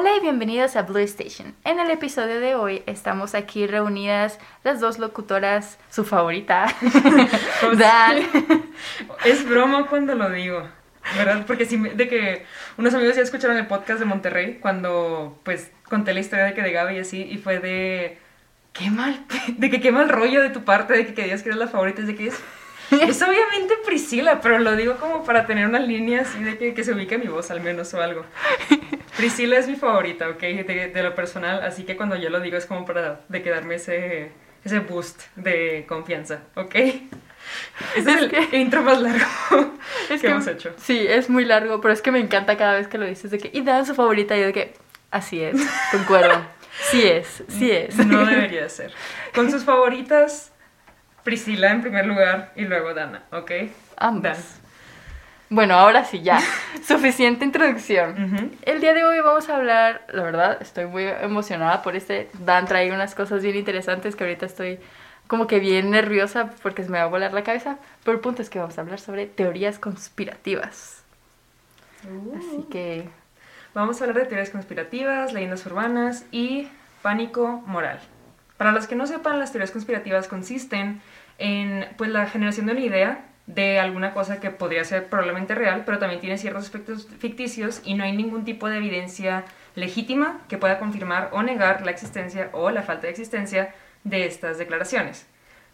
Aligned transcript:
Hola 0.00 0.14
y 0.16 0.20
bienvenidos 0.20 0.76
a 0.76 0.82
Blue 0.82 0.98
Station. 0.98 1.56
En 1.64 1.80
el 1.80 1.90
episodio 1.90 2.38
de 2.38 2.54
hoy 2.54 2.84
estamos 2.86 3.34
aquí 3.34 3.66
reunidas 3.66 4.38
las 4.62 4.78
dos 4.78 5.00
locutoras, 5.00 5.76
su 5.90 6.04
favorita, 6.04 6.72
Dan. 7.76 8.22
Es 9.24 9.44
broma 9.44 9.88
cuando 9.88 10.14
lo 10.14 10.30
digo, 10.30 10.62
¿verdad? 11.16 11.44
Porque 11.48 11.64
sí, 11.66 11.76
me- 11.78 11.94
de 11.94 12.06
que 12.06 12.46
unos 12.76 12.94
amigos 12.94 13.16
ya 13.16 13.22
escucharon 13.22 13.56
el 13.56 13.66
podcast 13.66 13.98
de 13.98 14.04
Monterrey 14.04 14.58
cuando 14.60 15.36
pues 15.42 15.72
conté 15.88 16.14
la 16.14 16.20
historia 16.20 16.44
de 16.44 16.54
que 16.54 16.62
de 16.62 16.70
Gaby 16.70 16.94
y 16.94 17.00
así 17.00 17.22
y 17.22 17.38
fue 17.38 17.58
de 17.58 18.18
qué 18.74 18.90
mal, 18.92 19.26
de 19.48 19.68
que 19.68 19.80
qué 19.80 19.90
mal 19.90 20.08
rollo 20.08 20.40
de 20.40 20.50
tu 20.50 20.62
parte 20.64 20.94
de 20.94 21.06
que 21.06 21.14
querías 21.14 21.42
que 21.42 21.48
eres 21.48 21.58
la 21.58 21.66
favorita, 21.66 22.02
es 22.02 22.06
de 22.06 22.14
que 22.14 22.28
es 22.28 22.40
es 22.92 23.20
obviamente 23.20 23.74
Priscila, 23.84 24.40
pero 24.40 24.60
lo 24.60 24.76
digo 24.76 24.94
como 24.96 25.24
para 25.24 25.44
tener 25.44 25.66
una 25.66 25.80
línea 25.80 26.20
así 26.22 26.40
de 26.42 26.56
que, 26.56 26.72
que 26.72 26.84
se 26.84 26.92
ubique 26.92 27.18
mi 27.18 27.26
voz 27.26 27.50
al 27.50 27.60
menos 27.60 27.92
o 27.94 28.00
algo. 28.00 28.24
Priscila 29.18 29.58
es 29.58 29.68
mi 29.68 29.76
favorita, 29.76 30.28
¿ok? 30.30 30.40
De, 30.40 30.90
de 30.94 31.02
lo 31.02 31.14
personal, 31.14 31.62
así 31.62 31.84
que 31.84 31.96
cuando 31.96 32.16
yo 32.16 32.30
lo 32.30 32.40
digo 32.40 32.56
es 32.56 32.64
como 32.64 32.86
para 32.86 33.20
de 33.28 33.42
que 33.42 33.50
darme 33.50 33.74
ese, 33.74 34.30
ese 34.64 34.78
boost 34.78 35.20
de 35.36 35.84
confianza, 35.86 36.40
¿ok? 36.54 36.74
Ese 36.74 37.02
es, 37.96 38.06
el 38.06 38.30
que- 38.30 38.56
intro 38.58 38.82
más 38.82 39.00
largo 39.00 39.26
Es 40.10 40.20
que 40.20 40.28
hemos 40.28 40.46
hecho. 40.46 40.72
Sí, 40.78 41.04
es 41.08 41.28
muy 41.28 41.44
largo, 41.44 41.80
pero 41.80 41.92
es 41.92 42.00
que 42.02 42.10
me 42.12 42.18
encanta 42.20 42.56
cada 42.56 42.74
vez 42.74 42.88
que 42.88 42.96
lo 42.98 43.06
dices 43.06 43.30
de 43.30 43.38
que, 43.38 43.50
y 43.52 43.62
Dan 43.62 43.84
su 43.84 43.94
favorita, 43.94 44.36
y 44.36 44.40
yo 44.40 44.46
de 44.46 44.52
que, 44.52 44.74
así 45.10 45.42
es, 45.42 45.56
concuerdo. 45.92 46.40
Sí 46.90 47.02
es, 47.06 47.42
sí 47.48 47.70
es. 47.72 47.96
No 48.06 48.24
debería 48.24 48.68
ser. 48.68 48.92
Con 49.34 49.50
sus 49.50 49.64
favoritas, 49.64 50.52
Priscila 51.24 51.70
en 51.72 51.80
primer 51.82 52.06
lugar 52.06 52.52
y 52.54 52.64
luego 52.66 52.94
Dana, 52.94 53.24
¿ok? 53.32 53.50
Ambas. 53.96 54.38
Dan. 54.38 54.57
Bueno, 55.50 55.74
ahora 55.74 56.04
sí, 56.04 56.20
ya. 56.20 56.40
Suficiente 56.86 57.44
introducción. 57.44 58.52
El 58.62 58.80
día 58.80 58.94
de 58.94 59.04
hoy 59.04 59.20
vamos 59.20 59.48
a 59.48 59.56
hablar, 59.56 60.06
la 60.12 60.22
verdad, 60.22 60.58
estoy 60.60 60.86
muy 60.86 61.04
emocionada 61.04 61.82
por 61.82 61.96
este. 61.96 62.30
Dan 62.38 62.66
trae 62.66 62.92
unas 62.92 63.14
cosas 63.14 63.42
bien 63.42 63.56
interesantes 63.56 64.14
que 64.14 64.24
ahorita 64.24 64.46
estoy 64.46 64.78
como 65.26 65.46
que 65.46 65.58
bien 65.58 65.90
nerviosa 65.90 66.50
porque 66.62 66.82
se 66.84 66.90
me 66.90 66.98
va 66.98 67.04
a 67.04 67.08
volar 67.08 67.32
la 67.32 67.44
cabeza. 67.44 67.78
Pero 68.04 68.16
el 68.16 68.20
punto 68.20 68.42
es 68.42 68.50
que 68.50 68.58
vamos 68.58 68.76
a 68.78 68.82
hablar 68.82 69.00
sobre 69.00 69.26
teorías 69.26 69.78
conspirativas. 69.78 71.02
Así 72.36 72.66
que, 72.70 73.08
Vamos 73.74 74.00
a 74.00 74.04
hablar 74.04 74.22
de 74.22 74.26
teorías 74.26 74.50
conspirativas, 74.50 75.32
leyendas 75.32 75.64
urbanas 75.66 76.24
y 76.32 76.68
pánico 77.02 77.62
moral. 77.66 78.00
Para 78.56 78.72
los 78.72 78.88
que 78.88 78.96
no 78.96 79.06
sepan, 79.06 79.38
las 79.38 79.52
teorías 79.52 79.70
conspirativas 79.70 80.26
consisten 80.26 81.00
en 81.38 81.86
pues, 81.96 82.10
la 82.10 82.26
generación 82.26 82.66
de 82.66 82.72
una 82.72 82.80
idea 82.80 83.27
de 83.48 83.80
alguna 83.80 84.12
cosa 84.12 84.40
que 84.40 84.50
podría 84.50 84.84
ser 84.84 85.08
probablemente 85.08 85.54
real, 85.54 85.82
pero 85.86 85.98
también 85.98 86.20
tiene 86.20 86.36
ciertos 86.36 86.64
aspectos 86.64 87.08
ficticios 87.18 87.80
y 87.82 87.94
no 87.94 88.04
hay 88.04 88.14
ningún 88.14 88.44
tipo 88.44 88.68
de 88.68 88.76
evidencia 88.76 89.46
legítima 89.74 90.42
que 90.48 90.58
pueda 90.58 90.78
confirmar 90.78 91.30
o 91.32 91.42
negar 91.42 91.84
la 91.84 91.90
existencia 91.90 92.50
o 92.52 92.70
la 92.70 92.82
falta 92.82 93.06
de 93.06 93.10
existencia 93.10 93.74
de 94.04 94.26
estas 94.26 94.58
declaraciones. 94.58 95.26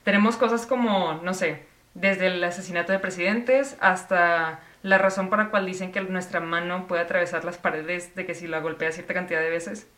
Tenemos 0.05 0.37
cosas 0.37 0.67
como, 0.67 1.15
no 1.25 1.35
sé, 1.35 1.65
desde 1.95 2.29
el 2.29 2.45
asesinato 2.45 2.93
de 2.93 3.01
presidentes 3.01 3.77
hasta 3.81 4.61
la 4.83 4.99
razón 4.99 5.29
por 5.29 5.39
la 5.39 5.51
cual 5.51 5.67
dicen 5.67 5.91
que 5.91 6.01
nuestra 6.01 6.39
mano 6.39 6.87
puede 6.87 7.03
atravesar 7.03 7.45
las 7.45 7.59
paredes 7.59 8.15
de 8.15 8.25
que 8.25 8.35
si 8.35 8.47
la 8.47 8.61
golpea 8.61 8.93
cierta 8.93 9.15
cantidad 9.15 9.41
de 9.41 9.51
veces. 9.51 9.89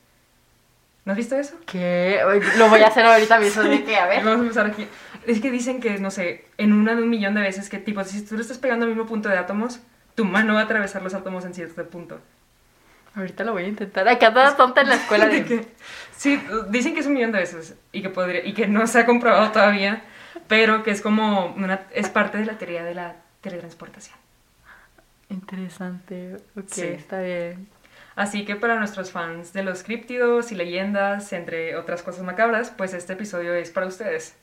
¿No 1.06 1.12
has 1.12 1.16
visto 1.16 1.36
eso? 1.36 1.56
¿qué? 1.66 2.20
Lo 2.58 2.68
voy 2.68 2.82
a 2.82 2.88
hacer 2.88 3.06
ahorita 3.06 3.38
mismo. 3.38 3.62
De 3.62 3.82
que, 3.84 3.96
a 3.96 4.06
ver. 4.08 4.22
Vamos 4.24 4.40
a 4.40 4.42
empezar 4.42 4.66
aquí. 4.66 4.86
Es 5.26 5.40
que 5.40 5.50
dicen 5.50 5.80
que, 5.80 5.98
no 5.98 6.10
sé, 6.10 6.44
en 6.58 6.72
una 6.74 6.94
de 6.94 7.02
un 7.02 7.08
millón 7.08 7.34
de 7.34 7.40
veces 7.40 7.70
que, 7.70 7.78
tipo, 7.78 8.04
si 8.04 8.22
tú 8.26 8.34
le 8.36 8.42
estás 8.42 8.58
pegando 8.58 8.84
al 8.84 8.90
mismo 8.90 9.06
punto 9.06 9.28
de 9.30 9.38
átomos, 9.38 9.80
tu 10.14 10.24
mano 10.24 10.54
va 10.54 10.60
a 10.60 10.64
atravesar 10.64 11.02
los 11.02 11.14
átomos 11.14 11.44
en 11.46 11.54
cierto 11.54 11.88
punto. 11.88 12.20
Ahorita 13.14 13.44
lo 13.44 13.52
voy 13.52 13.64
a 13.64 13.68
intentar. 13.68 14.06
Acá 14.08 14.32
toda 14.34 14.56
tonta 14.56 14.82
en 14.82 14.88
la 14.90 14.96
escuela 14.96 15.26
de... 15.28 15.44
que- 15.44 15.66
sí, 16.16 16.38
dicen 16.68 16.92
que 16.92 17.00
es 17.00 17.06
un 17.06 17.14
millón 17.14 17.32
de 17.32 17.38
veces 17.38 17.74
y 17.92 18.02
que, 18.02 18.10
podría, 18.10 18.44
y 18.44 18.52
que 18.52 18.66
no 18.66 18.86
se 18.86 18.98
ha 18.98 19.06
comprobado 19.06 19.50
todavía, 19.52 20.02
pero 20.48 20.82
que 20.82 20.90
es 20.90 21.00
como 21.00 21.46
una, 21.56 21.82
es 21.92 22.08
parte 22.10 22.36
de 22.38 22.44
la 22.46 22.58
teoría 22.58 22.84
de 22.84 22.94
la 22.94 23.14
teletransportación. 23.40 24.16
Interesante. 25.28 26.36
Ok, 26.56 26.64
Sí. 26.68 26.82
está 26.82 27.20
bien. 27.20 27.68
Así 28.16 28.46
que 28.46 28.56
para 28.56 28.78
nuestros 28.78 29.12
fans 29.12 29.52
de 29.52 29.62
los 29.62 29.82
críptidos 29.82 30.50
y 30.50 30.54
leyendas, 30.54 31.32
entre 31.34 31.76
otras 31.76 32.02
cosas 32.02 32.24
macabras, 32.24 32.72
pues 32.76 32.94
este 32.94 33.12
episodio 33.12 33.54
es 33.54 33.70
para 33.70 33.86
ustedes. 33.86 34.34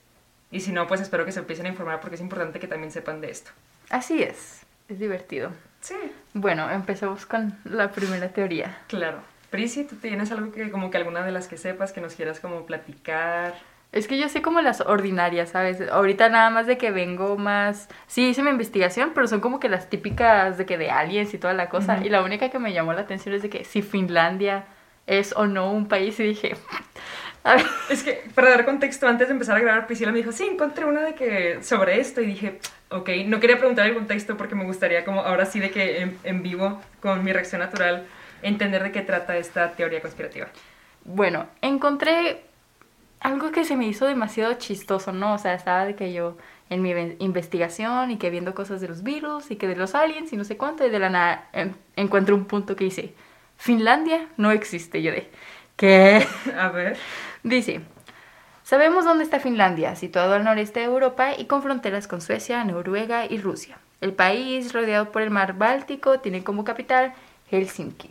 Y 0.52 0.60
si 0.60 0.72
no, 0.72 0.86
pues 0.86 1.02
espero 1.02 1.26
que 1.26 1.32
se 1.32 1.40
empiecen 1.40 1.66
a 1.66 1.70
informar 1.70 2.00
porque 2.00 2.16
es 2.16 2.22
importante 2.22 2.60
que 2.60 2.68
también 2.68 2.92
sepan 2.92 3.20
de 3.20 3.32
esto. 3.32 3.50
Así 3.90 4.22
es. 4.22 4.62
Es 4.88 5.00
divertido. 5.00 5.52
Sí. 5.82 5.96
Bueno, 6.36 6.70
empecemos 6.70 7.26
con 7.26 7.58
la 7.66 7.92
primera 7.92 8.30
teoría. 8.30 8.78
Claro. 8.88 9.22
Prisi, 9.50 9.86
¿tú 9.86 9.96
tienes 9.96 10.32
algo 10.32 10.52
que 10.52 10.70
como 10.70 10.92
que 10.92 10.98
alguna 10.98 11.26
de 11.26 11.32
las 11.32 11.48
que 11.48 11.58
sepas 11.58 11.92
que 11.92 12.02
nos 12.02 12.14
quieras 12.14 12.40
como 12.40 12.68
platicar? 12.68 13.56
Es 13.94 14.08
que 14.08 14.18
yo 14.18 14.28
sé 14.28 14.42
como 14.42 14.60
las 14.60 14.82
ordinarias, 14.82 15.52
¿sabes? 15.52 15.80
Ahorita 15.90 16.28
nada 16.28 16.50
más 16.50 16.66
de 16.66 16.80
que 16.80 16.90
vengo 16.90 17.38
más... 17.38 17.88
Sí, 18.08 18.30
hice 18.30 18.42
mi 18.42 18.50
investigación, 18.50 19.12
pero 19.14 19.28
son 19.28 19.40
como 19.40 19.60
que 19.60 19.70
las 19.70 19.88
típicas 19.88 20.58
de 20.58 20.66
que 20.66 20.80
de 20.80 20.90
aliens 20.90 21.32
y 21.36 21.38
toda 21.38 21.54
la 21.54 21.70
cosa. 21.70 22.00
Y 22.04 22.10
la 22.10 22.24
única 22.24 22.50
que 22.50 22.58
me 22.58 22.74
llamó 22.74 22.94
la 22.94 23.02
atención 23.02 23.36
es 23.36 23.44
de 23.44 23.52
que 23.52 23.64
si 23.64 23.84
Finlandia 23.84 24.66
es 25.06 25.34
o 25.34 25.46
no 25.46 25.72
un 25.72 25.88
país. 25.88 26.20
Y 26.20 26.24
dije... 26.24 26.56
A 27.46 27.56
ver, 27.56 27.66
Es 27.90 28.04
que 28.04 28.24
para 28.34 28.52
dar 28.52 28.64
contexto, 28.64 29.06
antes 29.06 29.28
de 29.28 29.34
empezar 29.34 29.58
a 29.58 29.60
grabar, 29.60 29.86
Priscila 29.86 30.14
me 30.14 30.20
dijo, 30.20 30.32
sí, 30.32 30.46
encontré 30.46 30.86
una 30.86 31.02
de 31.02 31.14
que 31.14 31.62
sobre 31.62 32.00
esto 32.00 32.22
y 32.22 32.26
dije, 32.26 32.60
ok, 32.90 33.10
no 33.26 33.42
quería 33.42 33.58
preguntar 33.58 33.86
el 33.86 33.94
contexto 33.94 34.38
porque 34.38 34.56
me 34.56 34.64
gustaría 34.64 35.04
como 35.04 35.20
ahora 35.20 35.46
sí 35.46 35.60
de 35.60 35.70
que 35.70 36.02
en, 36.02 36.18
en 36.24 36.42
vivo, 36.42 36.80
con 37.02 37.22
mi 37.22 37.34
reacción 37.34 37.60
natural, 37.60 38.06
entender 38.42 38.82
de 38.82 38.94
qué 38.94 39.02
trata 39.02 39.36
esta 39.36 39.72
teoría 39.72 40.00
conspirativa. 40.00 40.48
Bueno, 41.04 41.48
encontré 41.62 42.44
algo 43.24 43.52
que 43.52 43.64
se 43.66 43.76
me 43.78 43.88
hizo 43.88 44.06
demasiado 44.06 44.54
chistoso, 44.56 45.12
¿no? 45.14 45.34
O 45.34 45.38
sea, 45.38 45.54
estaba 45.56 45.86
de 45.86 45.96
que 45.96 46.14
yo 46.14 46.38
en 46.70 46.82
mi 46.82 46.94
ve- 46.94 47.16
investigación 47.20 48.12
y 48.12 48.18
que 48.18 48.30
viendo 48.30 48.54
cosas 48.56 48.82
de 48.82 48.88
los 48.90 49.04
virus 49.04 49.52
y 49.52 49.56
que 49.56 49.68
de 49.68 49.76
los 49.76 49.96
aliens 49.96 50.34
y 50.34 50.38
no 50.38 50.44
sé 50.44 50.58
cuánto, 50.58 50.86
y 50.86 50.90
de 50.90 51.00
la 51.00 51.10
nada 51.10 51.48
en- 51.54 51.76
encuentro 51.96 52.36
un 52.36 52.46
punto 52.46 52.76
que 52.76 52.86
dice, 52.86 53.14
Finlandia 53.58 54.28
no 54.38 54.52
existe. 54.52 55.02
Yo 55.02 55.12
de, 55.12 55.30
¿qué? 55.78 56.28
A 56.58 56.70
ver. 56.70 56.98
Dice, 57.44 57.82
sabemos 58.64 59.06
dónde 59.06 59.24
está 59.24 59.40
Finlandia, 59.40 59.96
situado 59.96 60.34
al 60.34 60.44
noreste 60.44 60.82
de 60.82 60.86
Europa 60.88 61.34
y 61.38 61.46
con 61.46 61.64
fronteras 61.64 62.08
con 62.08 62.22
Suecia, 62.22 62.64
Noruega 62.64 63.26
y 63.26 63.38
Rusia. 63.40 63.78
El 64.02 64.14
país, 64.14 64.74
rodeado 64.74 65.12
por 65.12 65.22
el 65.22 65.30
mar 65.32 65.54
Báltico, 65.58 66.20
tiene 66.20 66.44
como 66.44 66.64
capital 66.66 67.14
Helsinki. 67.52 68.10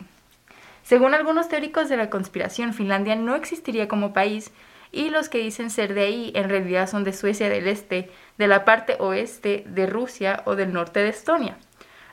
Según 0.83 1.15
algunos 1.15 1.49
teóricos 1.49 1.89
de 1.89 1.97
la 1.97 2.11
conspiración, 2.11 2.75
Finlandia 2.75 3.15
no 3.17 3.37
existiría 3.37 3.89
como 3.89 4.13
país 4.13 4.53
y 4.93 5.09
los 5.09 5.29
que 5.29 5.39
dicen 5.39 5.71
ser 5.71 5.95
de 5.95 6.03
ahí 6.03 6.33
en 6.37 6.49
realidad 6.49 6.89
son 6.89 7.03
de 7.03 7.15
Suecia 7.15 7.49
del 7.49 7.67
Este, 7.67 8.11
de 8.39 8.47
la 8.47 8.65
parte 8.65 8.97
oeste 9.01 9.65
de 9.67 9.87
Rusia 9.87 10.43
o 10.45 10.55
del 10.55 10.73
norte 10.73 11.01
de 11.01 11.09
Estonia. 11.09 11.57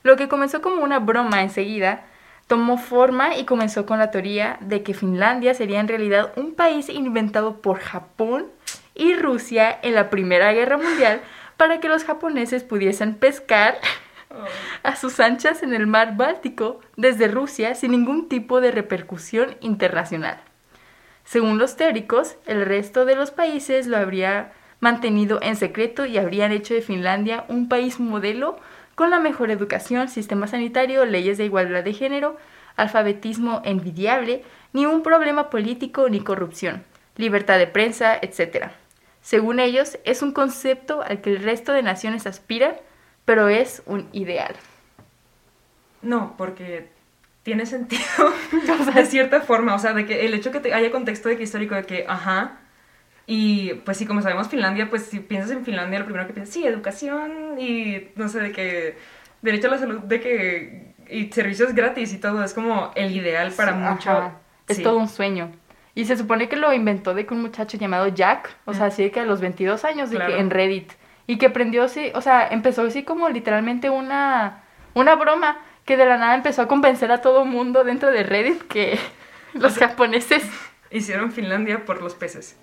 Lo 0.01 0.15
que 0.15 0.29
comenzó 0.29 0.61
como 0.61 0.81
una 0.81 0.99
broma 0.99 1.41
enseguida 1.41 2.05
tomó 2.47 2.77
forma 2.77 3.37
y 3.37 3.45
comenzó 3.45 3.85
con 3.85 3.99
la 3.99 4.09
teoría 4.09 4.57
de 4.61 4.81
que 4.81 4.93
Finlandia 4.93 5.53
sería 5.53 5.79
en 5.79 5.89
realidad 5.89 6.31
un 6.37 6.55
país 6.55 6.89
inventado 6.89 7.61
por 7.61 7.79
Japón 7.79 8.47
y 8.95 9.13
Rusia 9.13 9.77
en 9.83 9.93
la 9.93 10.09
Primera 10.09 10.51
Guerra 10.53 10.77
Mundial 10.77 11.21
para 11.57 11.79
que 11.79 11.89
los 11.89 12.05
japoneses 12.05 12.63
pudiesen 12.63 13.15
pescar 13.15 13.77
a 14.83 14.95
sus 14.95 15.19
anchas 15.19 15.63
en 15.63 15.73
el 15.73 15.85
mar 15.85 16.15
Báltico 16.15 16.79
desde 16.95 17.27
Rusia 17.27 17.75
sin 17.75 17.91
ningún 17.91 18.29
tipo 18.29 18.61
de 18.61 18.71
repercusión 18.71 19.57
internacional. 19.59 20.41
Según 21.29 21.59
los 21.59 21.75
teóricos, 21.75 22.37
el 22.47 22.65
resto 22.65 23.05
de 23.05 23.15
los 23.15 23.29
países 23.29 23.85
lo 23.85 23.97
habría 23.97 24.51
mantenido 24.79 25.37
en 25.43 25.57
secreto 25.57 26.07
y 26.07 26.17
habrían 26.17 26.51
hecho 26.51 26.73
de 26.73 26.81
Finlandia 26.81 27.45
un 27.49 27.69
país 27.69 27.99
modelo 27.99 28.57
con 28.95 29.11
la 29.11 29.19
mejor 29.19 29.51
educación, 29.51 30.07
sistema 30.07 30.47
sanitario, 30.47 31.05
leyes 31.05 31.37
de 31.37 31.45
igualdad 31.45 31.83
de 31.83 31.93
género, 31.93 32.35
alfabetismo 32.77 33.61
envidiable, 33.63 34.43
ni 34.73 34.87
un 34.87 35.03
problema 35.03 35.51
político 35.51 36.09
ni 36.09 36.19
corrupción, 36.19 36.83
libertad 37.15 37.59
de 37.59 37.67
prensa, 37.67 38.17
etc. 38.19 38.71
Según 39.21 39.59
ellos, 39.59 39.99
es 40.05 40.23
un 40.23 40.31
concepto 40.31 41.03
al 41.03 41.21
que 41.21 41.29
el 41.29 41.43
resto 41.43 41.73
de 41.73 41.83
naciones 41.83 42.25
aspiran, 42.25 42.73
pero 43.25 43.49
es 43.49 43.83
un 43.85 44.09
ideal. 44.13 44.55
No, 46.01 46.33
porque 46.39 46.89
tiene 47.49 47.65
sentido 47.65 48.03
de 48.95 49.05
cierta 49.05 49.41
forma, 49.41 49.73
o 49.73 49.79
sea, 49.79 49.93
de 49.93 50.05
que 50.05 50.25
el 50.25 50.33
hecho 50.35 50.51
que 50.51 50.59
te- 50.59 50.73
haya 50.73 50.91
contexto 50.91 51.29
de 51.29 51.35
que 51.37 51.43
histórico 51.43 51.73
de 51.75 51.83
que, 51.83 52.05
ajá, 52.07 52.57
y 53.25 53.73
pues 53.85 53.97
sí, 53.97 54.05
como 54.05 54.21
sabemos 54.21 54.47
Finlandia, 54.49 54.89
pues 54.89 55.03
si 55.05 55.19
piensas 55.19 55.51
en 55.51 55.63
Finlandia, 55.65 55.99
lo 55.99 56.05
primero 56.05 56.27
que 56.27 56.33
piensas, 56.33 56.53
sí, 56.53 56.65
educación 56.65 57.59
y 57.59 58.07
no 58.15 58.27
sé, 58.29 58.39
de 58.39 58.51
que 58.51 58.97
derecho 59.41 59.67
a 59.67 59.71
la 59.71 59.77
salud, 59.79 59.99
de 60.01 60.19
que 60.21 60.93
y 61.09 61.31
servicios 61.31 61.73
gratis 61.73 62.13
y 62.13 62.17
todo, 62.19 62.43
es 62.43 62.53
como 62.53 62.91
el 62.95 63.15
ideal 63.15 63.51
para 63.51 63.71
Sí, 63.73 63.77
mucho. 63.79 64.09
ajá. 64.11 64.33
Es 64.67 64.77
sí. 64.77 64.83
todo 64.83 64.97
un 64.99 65.07
sueño. 65.09 65.51
Y 65.95 66.05
se 66.05 66.15
supone 66.15 66.47
que 66.49 66.55
lo 66.55 66.71
inventó 66.71 67.13
de 67.15 67.25
que 67.25 67.33
un 67.33 67.41
muchacho 67.41 67.77
llamado 67.77 68.07
Jack, 68.09 68.55
o 68.65 68.73
sea, 68.75 68.85
así 68.87 69.01
de 69.03 69.11
que 69.11 69.19
a 69.19 69.25
los 69.25 69.41
22 69.41 69.85
años, 69.85 70.11
de 70.11 70.17
Claro. 70.17 70.33
que 70.35 70.39
en 70.39 70.49
Reddit. 70.51 70.91
Y 71.27 71.37
que 71.37 71.47
aprendió 71.47 71.83
así, 71.83 72.11
o 72.15 72.21
sea, 72.21 72.47
empezó 72.47 72.83
así 72.83 73.03
como 73.03 73.27
literalmente 73.29 73.89
una, 73.89 74.63
una 74.93 75.15
broma 75.15 75.57
que 75.89 75.97
de 75.97 76.05
la 76.05 76.17
nada 76.17 76.35
empezó 76.35 76.61
a 76.61 76.67
convencer 76.67 77.11
a 77.11 77.19
todo 77.19 77.45
mundo 77.45 77.83
dentro 77.83 78.11
de 78.11 78.21
Reddit 78.21 78.61
que, 78.67 78.99
Los 79.55 79.75
japoneses. 79.75 80.43
Hicieron 80.91 81.31
Finlandia 81.31 81.83
por 81.83 82.03
los 82.03 82.13
peces. 82.13 82.55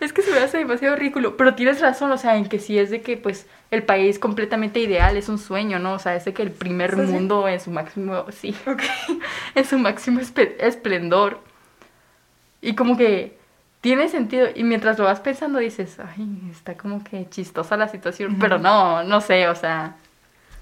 Es 0.00 0.12
que 0.12 0.20
se 0.20 0.30
me 0.30 0.40
hace 0.40 0.58
demasiado 0.58 0.94
ridículo, 0.94 1.38
pero 1.38 1.54
tienes 1.54 1.80
razón, 1.80 2.10
o 2.12 2.18
sea, 2.18 2.36
en 2.36 2.50
que 2.50 2.58
sí 2.58 2.78
es 2.78 2.90
de 2.90 3.00
que 3.00 3.16
pues 3.16 3.46
el 3.70 3.82
país 3.82 4.18
completamente 4.18 4.78
ideal 4.78 5.16
es 5.16 5.30
un 5.30 5.38
sueño, 5.38 5.78
¿no? 5.78 5.94
O 5.94 5.98
sea, 5.98 6.14
es 6.14 6.26
de 6.26 6.34
que 6.34 6.42
el 6.42 6.50
primer 6.50 6.90
¿Sí? 6.90 7.00
mundo 7.00 7.48
en 7.48 7.60
su 7.60 7.70
máximo, 7.70 8.26
sí, 8.30 8.54
Ok. 8.66 8.82
en 9.54 9.64
su 9.64 9.78
máximo 9.78 10.20
esplendor. 10.20 11.40
Y 12.60 12.74
como 12.74 12.98
que 12.98 13.38
tiene 13.80 14.10
sentido, 14.10 14.48
y 14.54 14.64
mientras 14.64 14.98
lo 14.98 15.04
vas 15.04 15.20
pensando 15.20 15.60
dices, 15.60 15.98
ay, 15.98 16.42
está 16.50 16.76
como 16.76 17.02
que 17.02 17.26
chistosa 17.30 17.78
la 17.78 17.88
situación, 17.88 18.36
pero 18.38 18.58
no, 18.58 19.02
no 19.02 19.22
sé, 19.22 19.48
o 19.48 19.54
sea, 19.54 19.96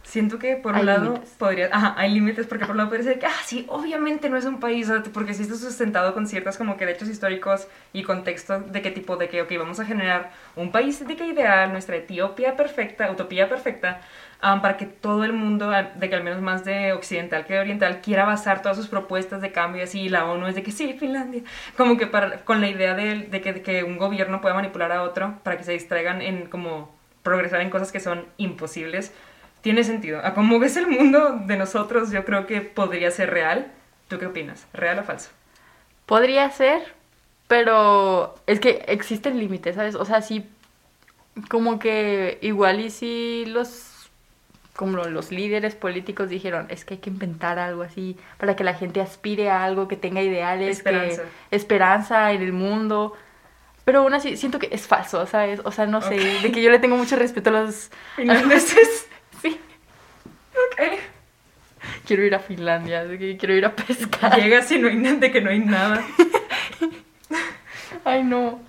Siento 0.04 0.38
que 0.38 0.56
por 0.56 0.76
un 0.76 0.76
Hay 0.76 0.84
lado 0.84 1.00
límites. 1.00 1.30
podría, 1.38 1.70
ajá, 1.72 1.94
hay 1.96 2.12
límites 2.12 2.46
porque 2.46 2.66
por 2.66 2.72
un 2.72 2.76
lado 2.76 2.90
podría 2.90 3.06
ser 3.12 3.18
que, 3.18 3.24
ah, 3.26 3.42
sí, 3.46 3.64
obviamente 3.70 4.28
no 4.28 4.36
es 4.36 4.44
un 4.44 4.60
país, 4.60 4.92
porque 5.14 5.32
sí 5.32 5.42
está 5.42 5.54
sustentado 5.54 6.12
con 6.12 6.26
ciertas 6.26 6.58
como 6.58 6.76
que 6.76 6.84
derechos 6.84 7.08
históricos 7.08 7.68
y 7.94 8.02
contexto 8.02 8.60
de 8.60 8.82
qué 8.82 8.90
tipo, 8.90 9.16
de 9.16 9.28
que, 9.30 9.40
ok, 9.40 9.52
vamos 9.58 9.80
a 9.80 9.86
generar 9.86 10.30
un 10.56 10.70
país 10.72 11.06
de 11.06 11.16
que 11.16 11.26
ideal, 11.26 11.72
nuestra 11.72 11.96
Etiopía 11.96 12.54
perfecta, 12.54 13.10
utopía 13.10 13.48
perfecta, 13.48 14.02
um, 14.42 14.60
para 14.60 14.76
que 14.76 14.84
todo 14.86 15.24
el 15.24 15.32
mundo, 15.32 15.70
de 15.70 16.08
que 16.10 16.14
al 16.14 16.22
menos 16.22 16.42
más 16.42 16.64
de 16.66 16.92
occidental 16.92 17.46
que 17.46 17.54
de 17.54 17.60
oriental, 17.60 18.02
quiera 18.02 18.26
basar 18.26 18.60
todas 18.60 18.76
sus 18.76 18.88
propuestas 18.88 19.40
de 19.40 19.52
cambio 19.52 19.80
y 19.80 19.84
así, 19.84 20.00
y 20.02 20.08
la 20.10 20.26
ONU 20.26 20.46
es 20.48 20.54
de 20.54 20.62
que 20.62 20.70
sí, 20.70 20.92
Finlandia, 20.98 21.42
como 21.78 21.96
que 21.96 22.06
para, 22.06 22.44
con 22.44 22.60
la 22.60 22.68
idea 22.68 22.94
de, 22.94 23.20
de 23.20 23.40
que, 23.40 23.54
de 23.54 23.62
que 23.62 23.82
un 23.84 23.96
gobierno 23.96 24.42
pueda 24.42 24.54
manipular 24.54 24.92
a 24.92 25.02
otro 25.02 25.38
para 25.42 25.56
que 25.56 25.64
se 25.64 25.72
distraigan 25.72 26.20
en 26.20 26.46
como 26.46 26.94
progresar 27.22 27.62
en 27.62 27.70
cosas 27.70 27.90
que 27.90 28.00
son 28.00 28.26
imposibles, 28.36 29.14
tiene 29.64 29.82
sentido. 29.82 30.20
A 30.25 30.34
como 30.34 30.61
ves 30.61 30.76
el 30.76 30.87
mundo 30.87 31.40
de 31.46 31.56
nosotros, 31.56 32.12
yo 32.12 32.25
creo 32.25 32.46
que 32.46 32.61
podría 32.61 33.11
ser 33.11 33.31
real. 33.31 33.72
¿Tú 34.08 34.19
qué 34.20 34.26
opinas? 34.26 34.66
¿Real 34.75 34.99
o 35.00 35.05
falso? 35.05 35.31
podría 36.06 36.50
ser, 36.50 36.82
pero 37.49 38.34
es 38.46 38.61
que 38.61 38.84
existen 38.88 39.38
límites, 39.38 39.75
¿sabes? 39.76 39.94
O 39.94 40.05
sea, 40.05 40.20
sí, 40.20 40.44
como 41.49 41.78
que 41.78 42.37
igual 42.43 42.81
y 42.81 42.90
si 42.90 43.46
los 43.46 43.90
como 44.76 44.99
los 44.99 45.31
líderes 45.31 45.76
políticos 45.76 46.28
dijeron, 46.28 46.66
es 46.69 46.84
que 46.84 46.94
hay 46.94 47.00
que 47.00 47.08
inventar 47.08 47.58
algo 47.61 47.82
así 47.82 48.19
para 48.38 48.55
que 48.56 48.64
la 48.64 48.75
gente 48.75 49.00
aspire 49.00 49.49
a 49.49 49.64
algo, 49.64 49.88
que 49.88 49.96
tenga 49.96 50.20
ideales, 50.20 50.78
Esperanza. 50.78 51.22
que 51.22 51.56
esperanza 51.56 52.32
en 52.32 52.43
el 52.43 52.52
mundo. 52.52 53.14
Pero 53.84 54.00
aún 54.00 54.14
así 54.14 54.37
siento 54.37 54.58
que 54.58 54.69
es 54.72 54.87
falso, 54.87 55.26
¿sabes? 55.26 55.61
O 55.64 55.70
sea, 55.72 55.87
no 55.87 56.02
sé, 56.02 56.16
de 56.43 56.52
que 56.52 56.61
yo 56.61 56.70
le 56.70 56.81
tengo 56.81 56.96
mucho 56.96 57.16
respeto 57.16 57.50
a 57.50 57.52
los 57.62 57.90
Finlandeses. 58.16 59.08
Sí, 59.08 59.13
ok. 60.54 60.98
quiero 62.06 62.24
ir 62.24 62.34
a 62.34 62.38
Finlandia, 62.38 63.06
que 63.18 63.36
quiero 63.36 63.54
ir 63.54 63.64
a 63.66 63.74
pescar. 63.74 64.36
Llegas 64.40 64.70
y 64.72 64.78
no 64.78 64.88
hay 64.88 64.96
nada, 64.96 65.30
que 65.30 65.40
no 65.40 65.50
hay 65.50 65.58
nada. 65.60 66.04
Ay, 68.04 68.22
no. 68.22 68.60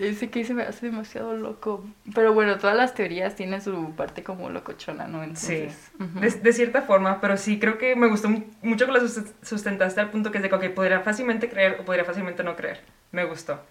Ese 0.00 0.30
que 0.30 0.44
se 0.44 0.52
me 0.52 0.64
hace 0.64 0.86
demasiado 0.86 1.34
loco. 1.36 1.86
Pero 2.14 2.34
bueno, 2.34 2.58
todas 2.58 2.76
las 2.76 2.94
teorías 2.94 3.36
tienen 3.36 3.62
su 3.62 3.92
parte 3.94 4.22
como 4.24 4.50
locochona, 4.50 5.06
¿no? 5.06 5.24
Sí, 5.36 5.68
de, 5.98 6.30
de 6.30 6.52
cierta 6.52 6.82
forma, 6.82 7.20
pero 7.20 7.36
sí 7.36 7.58
creo 7.60 7.78
que 7.78 7.94
me 7.94 8.08
gustó 8.08 8.28
mu- 8.28 8.44
mucho 8.62 8.86
que 8.86 8.92
lo 8.92 9.00
sus- 9.00 9.22
sustentaste 9.42 10.00
al 10.00 10.10
punto 10.10 10.30
que 10.32 10.38
es 10.38 10.42
de 10.42 10.48
que, 10.48 10.54
ok, 10.56 10.64
podría 10.70 11.00
fácilmente 11.00 11.48
creer 11.48 11.78
o 11.80 11.84
podría 11.84 12.04
fácilmente 12.04 12.42
no 12.42 12.56
creer. 12.56 12.80
Me 13.12 13.24
gustó. 13.24 13.62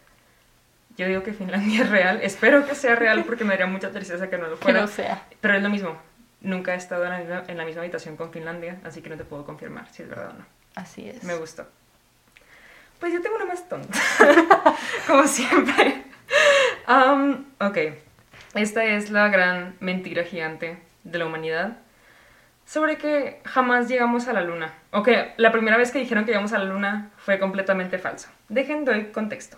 Yo 0.98 1.06
digo 1.06 1.22
que 1.22 1.34
Finlandia 1.34 1.82
es 1.84 1.90
real. 1.90 2.20
Espero 2.24 2.66
que 2.66 2.76
sea 2.76 2.96
real 2.96 3.26
porque 3.26 3.44
me 3.44 3.50
daría 3.52 3.68
mucha 3.68 3.92
tristeza 3.92 4.30
que 4.30 4.38
no 4.38 4.48
lo 4.48 4.56
que 4.58 4.64
fuera. 4.64 4.82
no 4.82 4.88
sea. 4.88 5.22
Pero 5.42 5.56
es 5.56 5.62
lo 5.64 5.70
mismo. 5.70 5.98
Nunca 6.46 6.76
he 6.76 6.78
estado 6.78 7.04
en 7.06 7.10
la, 7.10 7.18
misma, 7.18 7.44
en 7.48 7.58
la 7.58 7.66
misma 7.66 7.82
habitación 7.82 8.16
con 8.18 8.32
Finlandia, 8.32 8.80
así 8.84 9.02
que 9.02 9.10
no 9.10 9.18
te 9.18 9.24
puedo 9.24 9.44
confirmar 9.46 9.90
si 9.90 10.04
es 10.04 10.10
verdad 10.10 10.30
o 10.30 10.34
no. 10.34 10.46
Así 10.76 11.10
es. 11.10 11.24
Me 11.24 11.34
gustó. 11.34 11.66
Pues 13.00 13.12
yo 13.12 13.20
tengo 13.20 13.36
una 13.36 13.46
más 13.46 13.68
tonta. 13.68 13.98
Como 15.08 15.28
siempre. 15.28 16.04
Am, 16.86 17.48
ok. 17.60 17.78
Esta 18.54 18.86
es 18.86 19.10
la 19.10 19.30
gran 19.30 19.76
mentira 19.80 20.24
gigante 20.24 20.78
de 21.04 21.18
la 21.18 21.26
humanidad. 21.26 21.80
Sobre 22.64 23.00
que 23.00 23.42
jamás 23.44 23.88
llegamos 23.88 24.28
a 24.28 24.34
la 24.34 24.42
luna. 24.42 24.72
Ok, 24.92 25.10
la 25.38 25.52
primera 25.52 25.78
vez 25.78 25.92
que 25.92 25.98
dijeron 25.98 26.26
que 26.26 26.32
llegamos 26.32 26.54
a 26.54 26.60
la 26.60 26.66
luna 26.66 27.10
fue 27.18 27.40
completamente 27.40 27.98
falso. 27.98 28.30
Dejen 28.50 28.86
doy 28.86 29.06
contexto. 29.06 29.58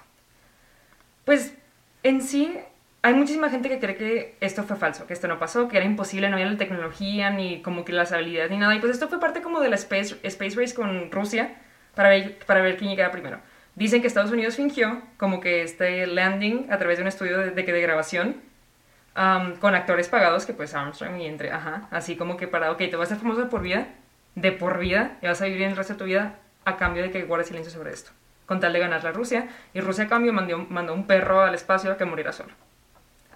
Pues 1.26 1.54
en 2.04 2.22
sí 2.22 2.58
hay 3.08 3.14
muchísima 3.14 3.50
gente 3.50 3.70
que 3.70 3.80
cree 3.80 3.96
que 3.96 4.36
esto 4.42 4.64
fue 4.64 4.76
falso, 4.76 5.08
que 5.08 5.14
esto 5.14 5.30
no 5.30 5.40
pasó, 5.40 5.70
que 5.70 5.78
era 5.78 5.86
imposible, 5.86 6.28
no 6.28 6.36
había 6.36 6.52
la 6.52 6.58
tecnología 6.58 7.30
ni 7.30 7.62
como 7.62 7.86
que 7.86 7.94
las 7.94 8.12
habilidades 8.12 8.52
ni 8.52 8.58
nada. 8.58 8.76
Y 8.76 8.80
pues 8.82 8.92
esto 8.92 9.08
fue 9.08 9.18
parte 9.18 9.42
como 9.42 9.62
de 9.62 9.70
la 9.70 9.76
Space, 9.78 10.18
space 10.24 10.60
Race 10.60 10.76
con 10.76 11.10
Rusia 11.10 11.56
para 11.96 12.10
ver, 12.10 12.38
para 12.46 12.62
ver 12.62 12.76
quién 12.76 12.90
llegaba 12.90 13.14
primero. 13.14 13.40
Dicen 13.76 14.02
que 14.02 14.08
Estados 14.08 14.32
Unidos 14.32 14.58
fingió 14.58 15.02
como 15.16 15.40
que 15.40 15.62
este 15.62 16.06
landing 16.06 16.68
a 16.70 16.78
través 16.78 16.98
de 16.98 17.04
un 17.04 17.08
estudio 17.08 17.38
de, 17.38 17.52
de, 17.52 17.64
de 17.64 17.82
grabación 17.82 18.42
um, 19.16 19.56
con 19.56 19.74
actores 19.74 20.10
pagados, 20.10 20.46
que 20.46 20.52
pues 20.52 20.74
Armstrong 20.74 21.22
y 21.22 21.28
entre, 21.28 21.54
ajá, 21.54 21.88
así 21.92 22.18
como 22.18 22.36
que 22.36 22.50
para, 22.50 22.74
ok, 22.74 22.78
te 22.78 22.98
vas 22.98 23.10
a 23.10 23.16
ser 23.16 23.22
famoso 23.22 23.40
de 23.40 23.48
por 23.48 23.62
vida, 23.62 23.88
de 24.36 24.52
por 24.52 24.80
vida, 24.80 25.18
y 25.22 25.28
vas 25.28 25.42
a 25.42 25.46
vivir 25.46 25.62
el 25.62 25.78
resto 25.78 25.94
de 25.94 26.00
tu 26.00 26.06
vida 26.06 26.40
a 26.66 26.76
cambio 26.76 27.04
de 27.04 27.12
que 27.12 27.24
guardes 27.24 27.48
silencio 27.48 27.72
sobre 27.72 27.94
esto, 27.94 28.12
con 28.46 28.60
tal 28.60 28.74
de 28.74 28.80
ganar 28.80 29.02
la 29.02 29.14
Rusia, 29.14 29.48
y 29.74 29.80
Rusia 29.80 30.04
a 30.04 30.08
cambio 30.10 30.34
mandó, 30.34 30.58
mandó 30.58 30.94
un 30.94 31.08
perro 31.08 31.40
al 31.40 31.56
espacio 31.56 31.90
a 31.90 31.96
que 31.96 32.04
muriera 32.04 32.34
solo. 32.34 32.67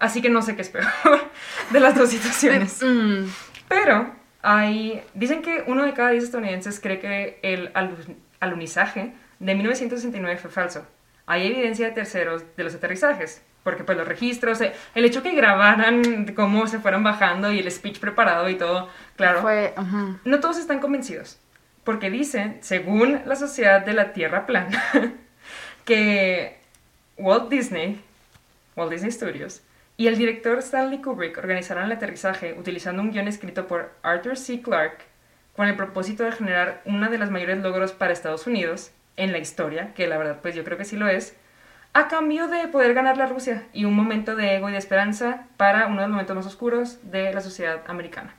Así 0.02 0.20
que 0.20 0.28
no 0.30 0.42
sé 0.42 0.56
qué 0.56 0.62
es 0.62 0.68
peor 0.68 0.84
de 1.70 1.80
las 1.80 1.94
dos 1.94 2.10
situaciones. 2.10 2.80
Mm, 2.82 3.24
Pero 3.68 4.12
hay, 4.42 5.02
dicen 5.14 5.40
que 5.42 5.62
uno 5.66 5.84
de 5.84 5.94
cada 5.94 6.10
diez 6.10 6.24
estadounidenses 6.24 6.80
cree 6.80 6.98
que 6.98 7.38
el 7.42 7.72
alu- 7.74 8.16
alunizaje 8.40 9.12
de 9.38 9.54
1969 9.54 10.38
fue 10.38 10.50
falso. 10.50 10.84
Hay 11.26 11.46
evidencia 11.46 11.86
de 11.86 11.92
terceros 11.92 12.42
de 12.56 12.64
los 12.64 12.74
aterrizajes, 12.74 13.42
porque 13.62 13.84
pues 13.84 13.96
los 13.96 14.06
registros, 14.08 14.60
eh, 14.60 14.72
el 14.96 15.04
hecho 15.04 15.22
que 15.22 15.36
grabaran 15.36 16.26
cómo 16.34 16.66
se 16.66 16.80
fueron 16.80 17.04
bajando 17.04 17.52
y 17.52 17.60
el 17.60 17.70
speech 17.70 18.00
preparado 18.00 18.48
y 18.50 18.56
todo, 18.56 18.88
claro, 19.16 19.40
Fue. 19.40 19.72
no 20.24 20.40
todos 20.40 20.58
están 20.58 20.80
convencidos, 20.80 21.38
porque 21.84 22.10
dicen, 22.10 22.58
según 22.60 23.20
la 23.24 23.36
Sociedad 23.36 23.86
de 23.86 23.92
la 23.92 24.12
Tierra 24.12 24.46
Plana, 24.46 24.82
que 25.84 26.58
Walt 27.16 27.48
Disney, 27.48 28.00
Walt 28.76 28.90
Disney 28.90 29.12
Studios, 29.12 29.62
y 30.02 30.08
el 30.08 30.18
director 30.18 30.58
Stanley 30.58 31.00
Kubrick 31.00 31.38
organizaron 31.38 31.84
el 31.84 31.92
aterrizaje 31.92 32.56
utilizando 32.58 33.00
un 33.02 33.12
guion 33.12 33.28
escrito 33.28 33.68
por 33.68 33.92
Arthur 34.02 34.36
C. 34.36 34.60
Clarke 34.60 35.04
con 35.54 35.68
el 35.68 35.76
propósito 35.76 36.24
de 36.24 36.32
generar 36.32 36.82
uno 36.86 37.08
de 37.08 37.18
los 37.18 37.30
mayores 37.30 37.62
logros 37.62 37.92
para 37.92 38.12
Estados 38.12 38.48
Unidos 38.48 38.90
en 39.16 39.30
la 39.30 39.38
historia, 39.38 39.94
que 39.94 40.08
la 40.08 40.18
verdad 40.18 40.40
pues 40.42 40.56
yo 40.56 40.64
creo 40.64 40.76
que 40.76 40.84
sí 40.84 40.96
lo 40.96 41.06
es, 41.06 41.36
a 41.92 42.08
cambio 42.08 42.48
de 42.48 42.66
poder 42.66 42.94
ganar 42.94 43.16
la 43.16 43.26
Rusia 43.26 43.62
y 43.72 43.84
un 43.84 43.94
momento 43.94 44.34
de 44.34 44.56
ego 44.56 44.68
y 44.68 44.72
de 44.72 44.78
esperanza 44.78 45.44
para 45.56 45.86
uno 45.86 46.00
de 46.00 46.08
los 46.08 46.10
momentos 46.10 46.34
más 46.34 46.46
oscuros 46.46 46.98
de 47.12 47.32
la 47.32 47.40
sociedad 47.40 47.82
americana. 47.86 48.34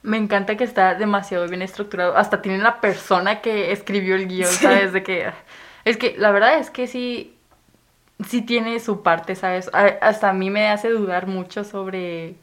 Me 0.00 0.16
encanta 0.16 0.56
que 0.56 0.64
está 0.64 0.94
demasiado 0.94 1.46
bien 1.48 1.60
estructurado. 1.60 2.16
Hasta 2.16 2.40
tiene 2.40 2.56
la 2.56 2.80
persona 2.80 3.42
que 3.42 3.72
escribió 3.72 4.14
el 4.14 4.26
guion, 4.26 4.48
Sí. 4.48 4.64
¿sabes? 4.64 4.94
De 4.94 5.02
que. 5.02 5.30
Es 5.84 5.98
que 5.98 6.14
la 6.16 6.30
verdad 6.30 6.58
es 6.58 6.70
que 6.70 6.86
sí. 6.86 7.31
Sí 8.28 8.42
tiene 8.42 8.78
su 8.80 9.02
parte, 9.02 9.34
¿sabes? 9.34 9.70
A- 9.72 9.96
Hasta 10.00 10.30
a 10.30 10.32
mí 10.32 10.50
me 10.50 10.68
hace 10.68 10.88
dudar 10.90 11.26
mucho 11.26 11.64
sobre. 11.64 12.34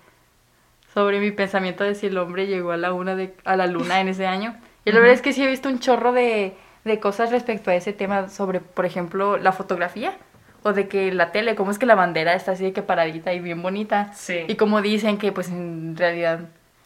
Sobre 0.94 1.20
mi 1.20 1.32
pensamiento 1.32 1.84
de 1.84 1.94
si 1.96 2.08
el 2.08 2.18
hombre 2.18 2.48
llegó 2.48 2.72
a 2.72 2.78
la, 2.78 2.94
una 2.94 3.16
de, 3.16 3.36
a 3.46 3.56
la 3.56 3.68
luna 3.68 4.02
en 4.02 4.08
ese 4.08 4.26
año. 4.26 4.56
Y 4.86 4.92
la 4.92 5.00
verdad 5.00 5.14
es 5.14 5.22
que 5.22 5.34
sí 5.34 5.44
he 5.44 5.48
visto 5.48 5.70
un 5.70 5.80
chorro 5.80 6.12
de, 6.14 6.56
de 6.84 7.00
cosas 7.00 7.30
respecto 7.32 7.70
a 7.70 7.76
ese 7.76 7.94
tema, 7.94 8.28
sobre, 8.30 8.60
por 8.60 8.86
ejemplo, 8.88 9.38
la 9.38 9.52
fotografía. 9.52 10.18
O 10.64 10.74
de 10.74 10.88
que 10.90 11.14
la 11.14 11.32
tele, 11.32 11.56
cómo 11.56 11.72
es 11.72 11.78
que 11.80 11.86
la 11.86 11.96
bandera 11.96 12.34
está 12.34 12.52
así 12.54 12.64
de 12.66 12.74
que 12.74 12.82
paradita 12.82 13.32
y 13.34 13.40
bien 13.40 13.62
bonita. 13.62 14.12
Sí. 14.14 14.44
Y 14.48 14.56
como 14.56 14.82
dicen 14.82 15.18
que 15.18 15.32
pues 15.32 15.50
en 15.50 15.96
realidad 15.96 16.40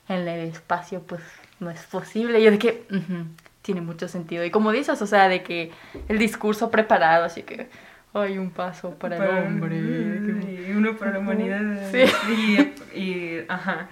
en 0.10 0.28
el 0.28 0.50
espacio 0.50 1.02
pues 1.02 1.22
no 1.60 1.70
es 1.72 1.82
posible. 1.86 2.40
Y 2.40 2.44
yo 2.44 2.52
de 2.52 2.60
que 2.60 2.84
tiene 3.64 3.82
mucho 3.82 4.08
sentido. 4.10 4.44
Y 4.44 4.52
como 4.52 4.72
dices, 4.74 5.02
o 5.02 5.08
sea, 5.08 5.28
de 5.30 5.42
que 5.44 5.72
el 6.10 6.20
discurso 6.20 6.70
preparado, 6.70 7.24
así 7.26 7.42
que 7.44 7.68
hay 8.14 8.38
un 8.38 8.52
paso 8.52 8.96
para, 8.96 9.18
el 9.18 9.48
hombre. 9.48 9.76
Y 9.78 10.72
uno 10.76 10.96
para 10.96 11.12
la 11.12 11.20
humanidad. 11.20 11.92
Sí. 11.92 12.04
Y, 12.94 13.00
y, 13.00 13.46
ajá. 13.48 13.88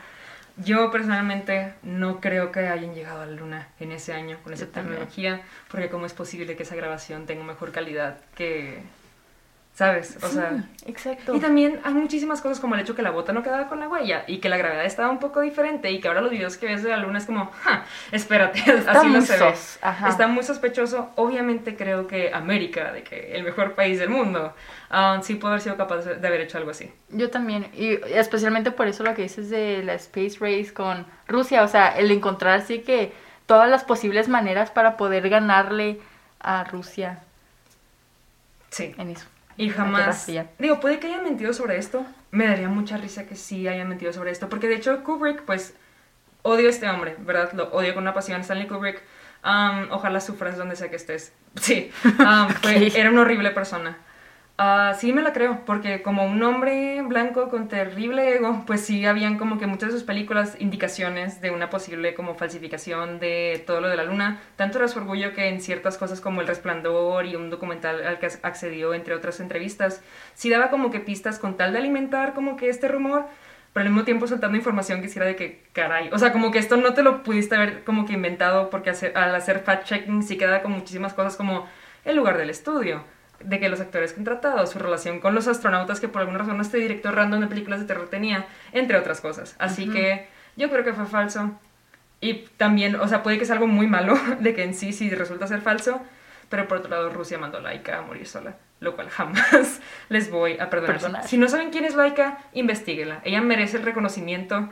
Yo 0.57 0.91
personalmente 0.91 1.73
no 1.81 2.19
creo 2.19 2.51
que 2.51 2.67
hayan 2.67 2.93
llegado 2.93 3.21
a 3.21 3.25
la 3.25 3.31
luna 3.31 3.69
en 3.79 3.91
ese 3.91 4.13
año 4.13 4.37
con 4.43 4.53
esa 4.53 4.65
Yo 4.65 4.71
también. 4.71 4.95
tecnología, 4.95 5.41
porque 5.69 5.89
cómo 5.89 6.05
es 6.05 6.13
posible 6.13 6.55
que 6.55 6.63
esa 6.63 6.75
grabación 6.75 7.25
tenga 7.25 7.43
mejor 7.43 7.71
calidad 7.71 8.17
que, 8.35 8.83
¿sabes? 9.73 10.17
O 10.21 10.27
sea, 10.27 10.63
exacto. 10.85 11.33
y 11.33 11.39
también 11.39 11.79
hay 11.83 11.93
muchísimas 11.93 12.41
cosas 12.41 12.59
como 12.59 12.75
el 12.75 12.81
hecho 12.81 12.93
que 12.95 13.01
la 13.01 13.09
bota 13.11 13.31
no 13.33 13.41
quedaba 13.41 13.67
con 13.67 13.79
la 13.79 13.87
huella 13.87 14.25
y 14.27 14.39
que 14.39 14.49
la 14.49 14.57
gravedad 14.57 14.85
estaba 14.85 15.09
un 15.09 15.19
poco 15.19 15.41
diferente 15.41 15.89
y 15.91 15.99
que 15.99 16.07
ahora 16.07 16.21
los 16.21 16.29
videos 16.31 16.57
que 16.57 16.67
ves 16.67 16.83
de 16.83 16.89
la 16.89 16.97
luna 16.97 17.17
es 17.17 17.25
como, 17.25 17.49
ja, 17.63 17.85
espérate, 18.11 18.59
Está 18.67 18.91
así 18.91 19.07
no 19.07 19.21
se 19.21 19.37
ve. 19.39 19.53
ajá. 19.81 20.09
Está 20.09 20.27
muy 20.27 20.43
sospechoso. 20.43 21.09
Obviamente 21.15 21.75
creo 21.75 22.05
que 22.05 22.31
América, 22.33 22.91
de 22.91 23.03
que 23.03 23.33
el 23.33 23.43
mejor 23.43 23.73
país 23.73 23.97
del 23.97 24.09
mundo, 24.09 24.53
ah, 24.89 25.19
sí 25.23 25.35
puede 25.35 25.53
haber 25.53 25.61
sido 25.63 25.77
capaz 25.77 26.01
de 26.05 26.27
haber 26.27 26.41
hecho 26.41 26.57
algo 26.57 26.71
así. 26.71 26.91
Yo 27.09 27.29
también, 27.31 27.67
y 27.73 27.93
especialmente 28.13 28.71
por 28.71 28.87
eso 28.87 29.03
lo 29.03 29.15
que 29.15 29.23
dices 29.23 29.49
de 29.49 29.81
la 29.83 29.93
Space 29.95 30.37
Race 30.39 30.73
con 30.73 31.05
Rusia, 31.27 31.63
o 31.63 31.67
sea, 31.67 31.97
el 31.97 32.11
encontrar 32.11 32.59
así 32.59 32.79
que 32.79 33.13
todas 33.45 33.69
las 33.69 33.83
posibles 33.83 34.27
maneras 34.27 34.69
para 34.69 34.95
poder 34.97 35.27
ganarle 35.29 35.99
a 36.39 36.63
Rusia 36.65 37.19
Sí. 38.69 38.93
en 38.97 39.09
eso. 39.09 39.25
Y 39.61 39.69
jamás. 39.69 40.27
Digo, 40.59 40.79
puede 40.79 40.99
que 40.99 41.07
haya 41.07 41.21
mentido 41.21 41.53
sobre 41.53 41.77
esto. 41.77 42.05
Me 42.31 42.47
daría 42.47 42.69
mucha 42.69 42.97
risa 42.97 43.25
que 43.25 43.35
sí 43.35 43.67
haya 43.67 43.85
mentido 43.85 44.13
sobre 44.13 44.31
esto. 44.31 44.49
Porque 44.49 44.67
de 44.67 44.75
hecho, 44.75 45.03
Kubrick, 45.03 45.41
pues. 45.43 45.75
Odio 46.43 46.67
a 46.67 46.71
este 46.71 46.89
hombre, 46.89 47.15
¿verdad? 47.19 47.51
Lo 47.53 47.65
odio 47.71 47.93
con 47.93 48.01
una 48.03 48.13
pasión. 48.15 48.41
Stanley 48.41 48.67
Kubrick. 48.67 49.01
um, 49.45 49.91
ojalá 49.91 50.19
sufras 50.19 50.57
donde 50.57 50.75
sea 50.75 50.89
que 50.89 50.95
estés. 50.95 51.33
Sí. 51.55 51.91
um, 52.19 52.47
fue- 52.49 52.99
era 52.99 53.11
una 53.11 53.21
horrible 53.21 53.51
persona. 53.51 53.97
Ah, 54.63 54.93
sí 54.95 55.11
me 55.11 55.23
la 55.23 55.33
creo, 55.33 55.65
porque 55.65 56.03
como 56.03 56.23
un 56.23 56.43
hombre 56.43 57.01
blanco 57.01 57.49
con 57.49 57.67
terrible 57.67 58.35
ego, 58.35 58.63
pues 58.67 58.81
sí 58.81 59.07
habían 59.07 59.39
como 59.39 59.57
que 59.57 59.65
muchas 59.65 59.89
de 59.91 59.97
sus 59.97 60.03
películas 60.03 60.55
indicaciones 60.59 61.41
de 61.41 61.49
una 61.49 61.71
posible 61.71 62.13
como 62.13 62.35
falsificación 62.35 63.19
de 63.19 63.63
todo 63.65 63.81
lo 63.81 63.89
de 63.89 63.97
la 63.97 64.03
luna. 64.03 64.39
Tanto 64.57 64.77
era 64.77 64.87
su 64.87 64.99
orgullo 64.99 65.33
que 65.33 65.47
en 65.47 65.61
ciertas 65.61 65.97
cosas 65.97 66.21
como 66.21 66.41
El 66.41 66.47
Resplandor 66.47 67.25
y 67.25 67.35
un 67.35 67.49
documental 67.49 68.05
al 68.05 68.19
que 68.19 68.27
accedió 68.43 68.93
entre 68.93 69.15
otras 69.15 69.39
entrevistas, 69.39 70.03
sí 70.35 70.51
daba 70.51 70.69
como 70.69 70.91
que 70.91 70.99
pistas 70.99 71.39
con 71.39 71.57
tal 71.57 71.73
de 71.73 71.79
alimentar 71.79 72.35
como 72.35 72.55
que 72.55 72.69
este 72.69 72.87
rumor, 72.87 73.25
pero 73.73 73.85
al 73.87 73.91
mismo 73.91 74.05
tiempo 74.05 74.27
soltando 74.27 74.57
información 74.57 74.99
que 75.01 75.07
hiciera 75.07 75.25
de 75.25 75.35
que, 75.35 75.63
caray, 75.73 76.09
o 76.13 76.19
sea, 76.19 76.31
como 76.31 76.51
que 76.51 76.59
esto 76.59 76.77
no 76.77 76.93
te 76.93 77.01
lo 77.01 77.23
pudiste 77.23 77.55
haber 77.55 77.83
como 77.83 78.05
que 78.05 78.13
inventado 78.13 78.69
porque 78.69 78.91
al 78.91 79.33
hacer 79.33 79.63
fact-checking 79.65 80.21
sí 80.21 80.37
queda 80.37 80.61
con 80.61 80.71
muchísimas 80.73 81.15
cosas 81.15 81.35
como 81.35 81.65
el 82.05 82.15
lugar 82.15 82.37
del 82.37 82.51
estudio, 82.51 83.03
de 83.43 83.59
que 83.59 83.69
los 83.69 83.79
actores 83.81 84.13
contratados, 84.13 84.71
su 84.71 84.79
relación 84.79 85.19
con 85.19 85.35
los 85.35 85.47
astronautas 85.47 85.99
que 85.99 86.07
por 86.07 86.21
alguna 86.21 86.39
razón 86.39 86.59
este 86.61 86.77
director 86.77 87.13
random 87.15 87.41
de 87.41 87.47
películas 87.47 87.79
de 87.79 87.85
terror 87.85 88.07
tenía, 88.09 88.45
entre 88.71 88.97
otras 88.97 89.21
cosas. 89.21 89.55
Así 89.59 89.89
que 89.89 90.27
yo 90.55 90.69
creo 90.69 90.83
que 90.83 90.93
fue 90.93 91.05
falso. 91.05 91.51
Y 92.19 92.45
también, 92.57 92.95
o 92.95 93.07
sea, 93.07 93.23
puede 93.23 93.39
que 93.39 93.45
sea 93.45 93.55
algo 93.55 93.67
muy 93.67 93.87
malo 93.87 94.17
de 94.39 94.53
que 94.53 94.63
en 94.63 94.73
sí 94.73 94.93
sí 94.93 95.09
resulta 95.09 95.47
ser 95.47 95.61
falso, 95.61 96.01
pero 96.49 96.67
por 96.67 96.77
otro 96.77 96.89
lado 96.91 97.09
Rusia 97.09 97.37
mandó 97.37 97.57
a 97.57 97.61
Laika 97.61 97.97
a 97.97 98.01
morir 98.01 98.27
sola, 98.27 98.57
lo 98.79 98.95
cual 98.95 99.09
jamás 99.09 99.79
les 100.09 100.29
voy 100.29 100.57
a 100.59 100.69
perdonar. 100.69 100.97
Perdonar. 100.97 101.27
Si 101.27 101.37
no 101.37 101.47
saben 101.47 101.71
quién 101.71 101.85
es 101.85 101.95
Laika, 101.95 102.37
investiguela. 102.53 103.21
Ella 103.23 103.41
merece 103.41 103.77
el 103.77 103.83
reconocimiento 103.83 104.69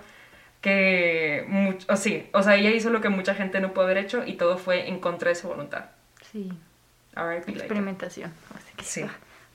que 0.61 1.45
much- 1.47 1.85
o 1.89 1.95
sí, 1.95 2.29
o 2.33 2.43
sea, 2.43 2.55
ella 2.55 2.69
hizo 2.71 2.89
lo 2.89 3.01
que 3.01 3.09
mucha 3.09 3.33
gente 3.33 3.59
no 3.61 3.73
pudo 3.73 3.85
haber 3.85 3.97
hecho 3.97 4.23
y 4.25 4.33
todo 4.33 4.57
fue 4.57 4.89
en 4.89 4.99
contra 4.99 5.29
de 5.29 5.35
su 5.35 5.47
voluntad. 5.47 5.85
Sí. 6.31 6.51
Experimentación. 7.47 8.31
Así 8.55 8.73
que, 8.75 8.83
Sí. 8.83 9.05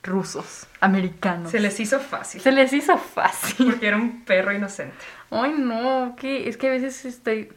Rusos, 0.03 0.67
americanos. 0.81 1.49
Se 1.49 1.59
les 1.59 1.79
hizo 1.79 1.99
fácil. 1.99 2.39
Se 2.39 2.51
les 2.51 2.71
hizo 2.73 2.95
fácil. 2.97 3.71
Porque 3.71 3.87
era 3.87 3.97
un 3.97 4.23
perro 4.23 4.53
inocente. 4.53 4.95
Ay, 5.31 5.55
no, 5.57 6.15
que 6.15 6.47
es 6.47 6.57
que 6.57 6.67
a 6.67 6.71
veces 6.71 7.05
estoy... 7.05 7.51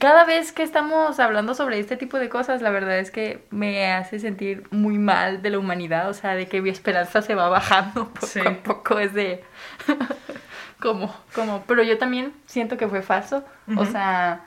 Cada 0.00 0.24
vez 0.24 0.50
que 0.50 0.62
estamos 0.62 1.20
hablando 1.20 1.54
sobre 1.54 1.78
este 1.78 1.96
tipo 1.98 2.18
de 2.18 2.28
cosas, 2.30 2.62
la 2.62 2.70
verdad 2.70 2.98
es 2.98 3.10
que 3.10 3.44
me 3.50 3.92
hace 3.92 4.18
sentir 4.18 4.64
muy 4.70 4.96
mal 4.98 5.42
de 5.42 5.50
la 5.50 5.58
humanidad, 5.58 6.08
o 6.08 6.14
sea, 6.14 6.34
de 6.34 6.48
que 6.48 6.62
mi 6.62 6.70
esperanza 6.70 7.20
se 7.20 7.34
va 7.34 7.48
bajando 7.50 8.08
poco 8.14 8.26
Sí. 8.26 8.40
a 8.40 8.62
poco, 8.62 8.98
es 8.98 9.12
de... 9.12 9.44
como, 10.80 11.14
como, 11.34 11.62
pero 11.66 11.82
yo 11.82 11.98
también 11.98 12.32
siento 12.46 12.76
que 12.76 12.88
fue 12.88 13.02
falso, 13.02 13.44
o 13.76 13.84
sea, 13.84 14.44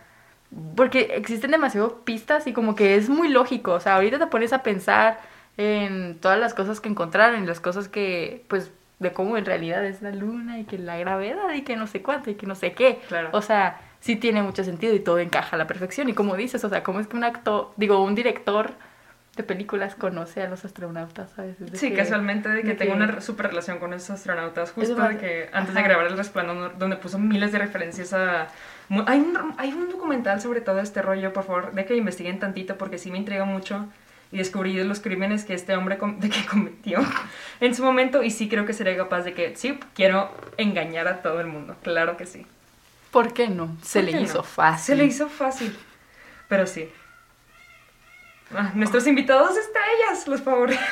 porque 0.75 1.12
existen 1.16 1.52
demasiado 1.52 2.02
pistas 2.06 2.48
y 2.48 2.54
como 2.54 2.75
que 2.75 2.96
es 2.96 3.10
muy 3.10 3.28
lógico, 3.30 3.74
o 3.74 3.80
sea, 3.80 3.96
ahorita 3.96 4.20
te 4.20 4.28
pones 4.28 4.54
a 4.54 4.64
pensar 4.64 5.20
en 5.58 6.18
todas 6.20 6.40
las 6.40 6.54
cosas 6.54 6.80
que 6.82 6.90
encontraron 6.90 7.44
y 7.44 7.48
las 7.48 7.60
cosas 7.60 7.88
que, 7.88 8.44
pues, 8.48 8.72
de 9.00 9.12
cómo 9.12 9.38
en 9.38 9.46
realidad 9.46 9.84
es 9.86 10.02
la 10.02 10.12
luna 10.12 10.60
y 10.60 10.64
que 10.66 10.78
la 10.78 10.98
gravedad 10.98 11.54
y 11.54 11.64
que 11.64 11.75
no 11.75 11.88
sé 11.88 12.02
cuánto 12.02 12.30
y 12.30 12.36
que 12.36 12.46
no 12.46 12.56
sé 12.56 12.74
qué. 12.74 13.00
Claro. 13.08 13.30
O 13.34 13.42
sea, 13.42 13.82
sí 14.00 14.16
tiene 14.16 14.42
mucho 14.42 14.64
sentido 14.64 14.94
y 14.94 15.00
todo 15.00 15.20
encaja 15.20 15.56
a 15.56 15.60
la 15.60 15.68
perfección. 15.68 16.08
Y 16.10 16.14
como 16.14 16.36
dices, 16.38 16.64
o 16.64 16.70
sea, 16.70 16.84
¿cómo 16.84 17.00
es 17.02 17.08
que 17.08 17.18
un 17.18 17.24
actor, 17.25 17.72
digo, 17.75 18.02
un 18.04 18.16
director 18.16 18.72
de 19.36 19.44
películas 19.44 19.96
conoce 19.96 20.42
a 20.42 20.48
los 20.50 20.64
astronautas, 20.64 21.30
¿sabes? 21.36 21.60
Es 21.60 21.72
de 21.74 21.78
Sí, 21.78 21.90
que- 21.90 21.96
casualmente 21.98 22.48
de 22.48 22.62
que 22.62 22.70
de 22.70 22.75
tengo 22.75 22.94
que- 22.96 23.04
una 23.04 23.20
super 23.20 23.48
relación 23.48 23.80
con 23.80 23.94
esos 23.94 24.12
astronautas, 24.12 24.72
justo 24.72 24.96
de 24.96 25.18
que 25.18 25.50
antes 25.52 25.74
de 25.75 25.82
grabar 25.84 26.08
El 26.08 26.16
Resplandor, 26.16 26.78
donde 26.78 26.96
puso 26.96 27.20
miles 27.20 27.52
de 27.52 27.60
referencias 27.60 28.14
a... 28.14 28.48
Hay 29.08 29.20
un, 29.20 29.54
hay 29.58 29.74
un 29.74 29.89
documental 29.89 30.42
sobre 30.42 30.62
todo 30.62 30.80
este 30.80 31.01
rollo, 31.01 31.34
por 31.34 31.44
favor, 31.46 31.72
de 31.74 31.86
que 31.86 31.96
investiguen 31.96 32.39
tantito 32.39 32.77
porque 32.77 32.98
sí 32.98 33.10
me 33.12 33.18
intriga 33.18 33.46
mucho 33.46 33.88
y 34.32 34.38
descubrí 34.38 34.82
los 34.84 35.00
crímenes 35.00 35.44
que 35.46 35.54
este 35.54 35.75
hombre 35.75 35.98
com- 35.98 36.20
de 36.20 36.30
que 36.30 36.46
cometió 36.46 37.00
en 37.60 37.74
su 37.75 37.84
momento 37.84 38.22
y 38.24 38.32
sí 38.32 38.48
creo 38.50 38.65
que 38.65 38.74
sería 38.74 38.96
capaz 38.98 39.22
de 39.24 39.34
que, 39.34 39.56
sí, 39.56 39.80
quiero 39.96 40.30
engañar 40.58 41.08
a 41.08 41.22
todo 41.22 41.39
el 41.42 41.48
mundo, 41.48 41.75
claro 41.84 42.18
que 42.18 42.25
sí. 42.25 42.46
¿Por 43.12 43.34
qué 43.34 43.48
no? 43.48 43.75
Se 43.82 44.01
¿Por 44.04 44.12
le 44.12 44.22
hizo 44.22 44.38
no? 44.39 44.44
fácil. 44.44 44.86
Se 44.86 44.96
le 44.96 45.06
hizo 45.06 45.30
fácil, 45.30 45.75
pero 46.50 46.68
sí. 46.68 46.89
Ah, 48.56 48.72
nuestros 48.75 49.08
invitados 49.08 49.58
estrellas, 49.58 50.27
los 50.27 50.42
favoritos. 50.42 50.84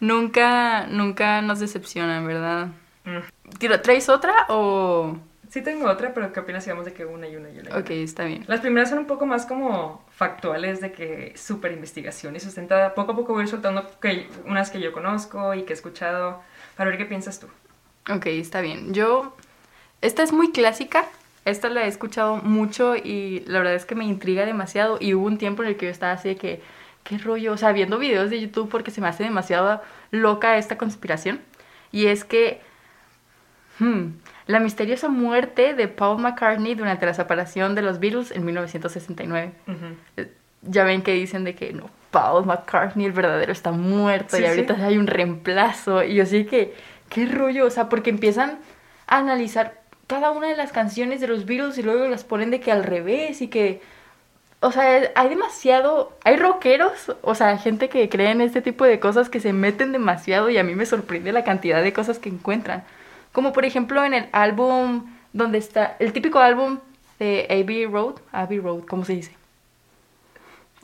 Nunca, 0.00 0.86
nunca 0.86 1.42
nos 1.42 1.60
decepcionan, 1.60 2.26
¿verdad? 2.26 2.68
Mm. 3.04 3.66
¿Traes 3.82 4.08
otra 4.08 4.46
o...? 4.48 5.16
Sí 5.50 5.62
tengo 5.62 5.90
otra, 5.90 6.14
pero 6.14 6.32
¿qué 6.32 6.38
opinas 6.38 6.62
si 6.62 6.70
vamos 6.70 6.84
de 6.84 6.92
que 6.92 7.04
una 7.04 7.26
y 7.26 7.34
una 7.34 7.50
y 7.50 7.58
una? 7.58 7.76
Ok, 7.76 7.90
está 7.90 8.24
bien. 8.24 8.44
Las 8.46 8.60
primeras 8.60 8.88
son 8.88 9.00
un 9.00 9.06
poco 9.06 9.26
más 9.26 9.46
como 9.46 10.06
factuales 10.12 10.80
de 10.80 10.92
que 10.92 11.32
súper 11.36 11.72
investigación 11.72 12.36
y 12.36 12.40
sustentada. 12.40 12.94
Poco 12.94 13.12
a 13.12 13.16
poco 13.16 13.32
voy 13.32 13.40
a 13.40 13.44
ir 13.44 13.50
soltando 13.50 13.84
que, 14.00 14.28
unas 14.46 14.70
que 14.70 14.80
yo 14.80 14.92
conozco 14.92 15.52
y 15.54 15.64
que 15.64 15.72
he 15.72 15.74
escuchado 15.74 16.40
para 16.76 16.90
ver 16.90 16.98
qué 16.98 17.04
piensas 17.04 17.40
tú. 17.40 17.48
Ok, 18.08 18.26
está 18.26 18.60
bien. 18.60 18.94
Yo, 18.94 19.36
esta 20.02 20.22
es 20.22 20.32
muy 20.32 20.52
clásica, 20.52 21.06
esta 21.44 21.68
la 21.68 21.84
he 21.84 21.88
escuchado 21.88 22.36
mucho 22.36 22.94
y 22.94 23.42
la 23.46 23.58
verdad 23.58 23.74
es 23.74 23.84
que 23.84 23.96
me 23.96 24.04
intriga 24.04 24.46
demasiado 24.46 24.98
y 25.00 25.14
hubo 25.14 25.26
un 25.26 25.36
tiempo 25.36 25.64
en 25.64 25.70
el 25.70 25.76
que 25.76 25.86
yo 25.86 25.90
estaba 25.90 26.12
así 26.12 26.28
de 26.28 26.36
que, 26.36 26.62
¿qué 27.02 27.18
rollo? 27.18 27.54
O 27.54 27.56
sea, 27.56 27.72
viendo 27.72 27.98
videos 27.98 28.30
de 28.30 28.40
YouTube 28.40 28.68
porque 28.68 28.92
se 28.92 29.00
me 29.00 29.08
hace 29.08 29.24
demasiado 29.24 29.82
loca 30.12 30.58
esta 30.58 30.78
conspiración. 30.78 31.40
Y 31.90 32.06
es 32.06 32.22
que, 32.22 32.60
hmm, 33.80 34.10
la 34.50 34.60
misteriosa 34.60 35.08
muerte 35.08 35.74
de 35.74 35.88
Paul 35.88 36.20
McCartney 36.20 36.74
durante 36.74 37.06
la 37.06 37.14
separación 37.14 37.74
de 37.74 37.82
los 37.82 37.98
Beatles 38.00 38.30
en 38.32 38.44
1969. 38.44 39.52
Ujú. 39.66 39.76
Eh, 40.16 40.30
Ya 40.62 40.84
ven 40.84 41.00
que 41.02 41.12
dicen 41.12 41.44
de 41.44 41.54
que 41.54 41.72
no, 41.72 41.88
Paul 42.10 42.44
McCartney 42.44 43.06
el 43.06 43.12
verdadero 43.12 43.50
está 43.52 43.72
muerto 43.72 44.36
Sí, 44.36 44.42
y 44.42 44.46
ahorita 44.46 44.74
sí. 44.76 44.82
hay 44.82 44.98
un 44.98 45.06
reemplazo. 45.06 46.02
Y 46.04 46.14
yo 46.16 46.26
sí 46.26 46.44
que, 46.44 46.74
qué 47.08 47.24
rollo, 47.26 47.64
o 47.66 47.70
sea, 47.70 47.88
porque 47.88 48.10
empiezan 48.10 48.58
a 49.06 49.18
analizar 49.18 49.80
cada 50.06 50.30
una 50.32 50.48
de 50.48 50.56
las 50.56 50.72
canciones 50.72 51.20
de 51.20 51.28
los 51.28 51.46
Beatles 51.46 51.78
y 51.78 51.82
luego 51.82 52.06
las 52.08 52.24
ponen 52.24 52.50
de 52.50 52.60
que 52.60 52.72
al 52.72 52.82
revés 52.84 53.40
y 53.42 53.48
que, 53.48 53.80
o 54.60 54.70
sea, 54.72 55.12
hay 55.14 55.28
demasiado, 55.28 56.12
hay 56.24 56.36
rockeros, 56.36 57.14
o 57.22 57.34
sea, 57.34 57.56
gente 57.56 57.88
que 57.88 58.08
cree 58.08 58.30
en 58.30 58.40
este 58.42 58.60
tipo 58.60 58.84
de 58.84 58.98
cosas 59.00 59.30
que 59.30 59.40
se 59.40 59.52
meten 59.52 59.92
demasiado 59.92 60.50
y 60.50 60.58
a 60.58 60.64
mí 60.64 60.74
me 60.74 60.84
sorprende 60.84 61.32
la 61.32 61.44
cantidad 61.44 61.82
de 61.82 61.92
cosas 61.92 62.18
que 62.18 62.28
encuentran. 62.28 62.82
Como 63.32 63.52
por 63.52 63.64
ejemplo 63.64 64.04
en 64.04 64.14
el 64.14 64.28
álbum 64.32 65.06
donde 65.32 65.58
está, 65.58 65.96
el 65.98 66.12
típico 66.12 66.38
álbum 66.38 66.78
de 67.18 67.46
Abbey 67.48 67.86
Road, 67.86 68.16
Abbey 68.32 68.58
Road, 68.58 68.84
¿cómo 68.88 69.04
se 69.04 69.14
dice? 69.14 69.32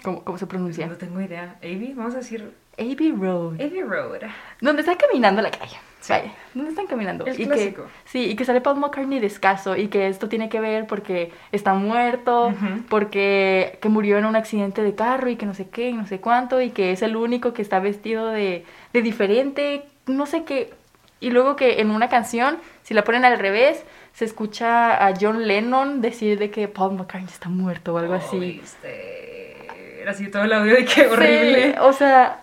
¿Cómo, 0.02 0.22
cómo 0.22 0.38
se 0.38 0.46
pronuncia? 0.46 0.86
No 0.86 0.96
tengo 0.96 1.20
idea. 1.20 1.56
Abbey, 1.58 1.94
vamos 1.94 2.14
a 2.14 2.18
decir 2.18 2.52
Abbey 2.78 3.12
Road. 3.12 3.54
Abbey 3.54 3.82
Road. 3.82 4.20
Donde 4.60 4.82
están 4.82 4.96
caminando 4.96 5.40
a 5.40 5.44
la 5.44 5.50
calle. 5.50 5.76
Sí. 6.00 6.12
Vaya, 6.12 6.32
donde 6.54 6.70
están 6.70 6.86
caminando. 6.86 7.26
El 7.26 7.40
y 7.40 7.46
clásico. 7.46 7.84
Que, 7.84 7.90
sí, 8.04 8.24
y 8.26 8.36
que 8.36 8.44
sale 8.44 8.60
Paul 8.60 8.78
McCartney 8.78 9.18
descalzo 9.18 9.76
y 9.76 9.88
que 9.88 10.06
esto 10.06 10.28
tiene 10.28 10.48
que 10.48 10.60
ver 10.60 10.86
porque 10.86 11.32
está 11.50 11.74
muerto, 11.74 12.54
porque 12.88 13.78
que 13.80 13.88
murió 13.88 14.18
en 14.18 14.26
un 14.26 14.36
accidente 14.36 14.82
de 14.82 14.94
carro 14.94 15.28
y 15.30 15.36
que 15.36 15.46
no 15.46 15.54
sé 15.54 15.68
qué 15.68 15.88
y 15.88 15.94
no 15.94 16.06
sé 16.06 16.20
cuánto 16.20 16.60
y 16.60 16.70
que 16.70 16.92
es 16.92 17.02
el 17.02 17.16
único 17.16 17.52
que 17.54 17.62
está 17.62 17.80
vestido 17.80 18.28
de, 18.28 18.64
de 18.92 19.02
diferente, 19.02 19.84
no 20.06 20.26
sé 20.26 20.44
qué. 20.44 20.72
Y 21.20 21.30
luego 21.30 21.56
que 21.56 21.80
en 21.80 21.90
una 21.90 22.08
canción, 22.08 22.58
si 22.82 22.94
la 22.94 23.02
ponen 23.02 23.24
al 23.24 23.38
revés, 23.38 23.84
se 24.12 24.24
escucha 24.24 25.06
a 25.06 25.14
John 25.18 25.46
Lennon 25.46 26.00
decir 26.00 26.38
de 26.38 26.50
que 26.50 26.68
Paul 26.68 26.94
McCartney 26.94 27.32
está 27.32 27.48
muerto 27.48 27.94
o 27.94 27.98
algo 27.98 28.14
así. 28.14 28.38
¿Viste? 28.38 30.00
Era 30.00 30.10
así 30.10 30.28
todo 30.30 30.44
el 30.44 30.52
audio 30.52 30.74
de 30.74 30.84
qué 30.84 31.06
horrible. 31.06 31.72
Sí, 31.72 31.74
o 31.80 31.92
sea, 31.92 32.40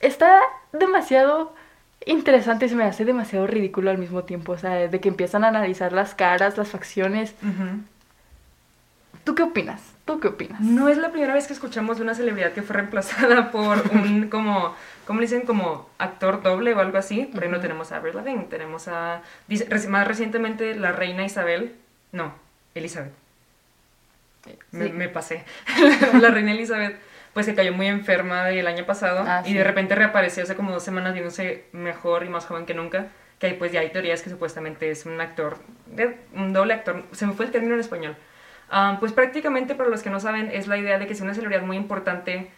está 0.00 0.40
demasiado 0.72 1.52
interesante, 2.06 2.68
se 2.68 2.74
me 2.74 2.84
hace 2.84 3.04
demasiado 3.04 3.46
ridículo 3.46 3.90
al 3.90 3.98
mismo 3.98 4.24
tiempo, 4.24 4.52
o 4.52 4.58
sea, 4.58 4.88
de 4.88 5.00
que 5.00 5.08
empiezan 5.08 5.44
a 5.44 5.48
analizar 5.48 5.92
las 5.92 6.14
caras, 6.14 6.56
las 6.56 6.68
facciones. 6.68 7.34
¿Tú 9.24 9.34
qué 9.34 9.42
opinas? 9.42 9.82
¿Tú 10.06 10.18
qué 10.18 10.28
opinas? 10.28 10.60
No 10.60 10.88
es 10.88 10.96
la 10.96 11.10
primera 11.10 11.34
vez 11.34 11.46
que 11.46 11.52
escuchamos 11.52 11.98
de 11.98 12.04
una 12.04 12.14
celebridad 12.14 12.52
que 12.52 12.62
fue 12.62 12.76
reemplazada 12.76 13.50
por 13.50 13.82
un 13.92 14.28
como, 14.28 14.74
¿cómo 15.10 15.18
le 15.18 15.26
dicen? 15.26 15.42
Como 15.44 15.90
actor 15.98 16.40
doble 16.40 16.72
o 16.72 16.78
algo 16.78 16.96
así. 16.98 17.22
Por 17.24 17.38
ejemplo, 17.38 17.58
Ujú. 17.58 17.62
tenemos 17.66 17.90
a 17.90 17.96
Avril 17.96 18.14
Lavigne, 18.14 18.44
tenemos 18.44 18.86
a, 18.86 19.22
más 19.88 20.06
recientemente, 20.06 20.76
la 20.76 20.92
reina 20.92 21.24
Isabel. 21.24 21.74
No, 22.12 22.32
Elizabeth. 22.76 23.10
Me, 24.70 24.86
Sí. 24.86 24.92
me 24.92 25.08
pasé. 25.08 25.42
la 26.20 26.28
reina 26.30 26.52
Elizabeth, 26.52 26.96
pues 27.34 27.44
se 27.46 27.56
cayó 27.56 27.72
muy 27.72 27.88
enferma 27.88 28.50
el 28.50 28.68
año 28.68 28.86
pasado 28.86 29.24
Ah, 29.26 29.42
y 29.44 29.48
sí. 29.48 29.54
de 29.54 29.64
repente 29.64 29.96
reapareció 29.96 30.44
hace 30.44 30.54
como 30.54 30.70
dos 30.70 30.84
semanas 30.84 31.12
viéndose 31.12 31.64
mejor 31.72 32.22
y 32.24 32.28
más 32.28 32.46
joven 32.46 32.64
que 32.64 32.74
nunca. 32.74 33.08
Que 33.40 33.48
ahí 33.48 33.54
pues 33.54 33.72
ya 33.72 33.80
hay 33.80 33.90
teorías 33.90 34.22
que 34.22 34.30
supuestamente 34.30 34.92
es 34.92 35.06
un 35.06 35.20
actor, 35.20 35.58
de- 35.86 36.18
un 36.34 36.52
doble 36.52 36.74
actor, 36.74 37.02
se 37.10 37.26
me 37.26 37.32
fue 37.32 37.46
el 37.46 37.50
término 37.50 37.74
en 37.74 37.80
español. 37.80 38.14
Ah, 38.70 38.98
pues 39.00 39.12
prácticamente 39.12 39.74
para 39.74 39.88
los 39.90 40.02
que 40.04 40.10
no 40.10 40.20
saben 40.20 40.50
es 40.52 40.68
la 40.68 40.78
idea 40.78 40.98
de 41.00 41.08
que 41.08 41.16
si 41.16 41.22
una 41.24 41.34
celebridad 41.34 41.62
muy 41.62 41.76
importante 41.76 42.52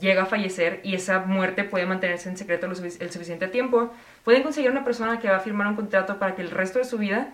llega 0.00 0.22
a 0.22 0.26
fallecer 0.26 0.80
y 0.82 0.94
esa 0.94 1.20
muerte 1.20 1.64
puede 1.64 1.86
mantenerse 1.86 2.28
en 2.28 2.36
secreto 2.36 2.66
sufic- 2.68 3.00
el 3.00 3.10
suficiente 3.10 3.48
tiempo, 3.48 3.92
pueden 4.24 4.42
conseguir 4.42 4.70
una 4.70 4.84
persona 4.84 5.20
que 5.20 5.28
va 5.30 5.36
a 5.36 5.40
firmar 5.40 5.66
un 5.68 5.76
contrato 5.76 6.18
para 6.18 6.34
que 6.34 6.42
el 6.42 6.50
resto 6.50 6.78
de 6.78 6.84
su 6.84 6.98
vida 6.98 7.28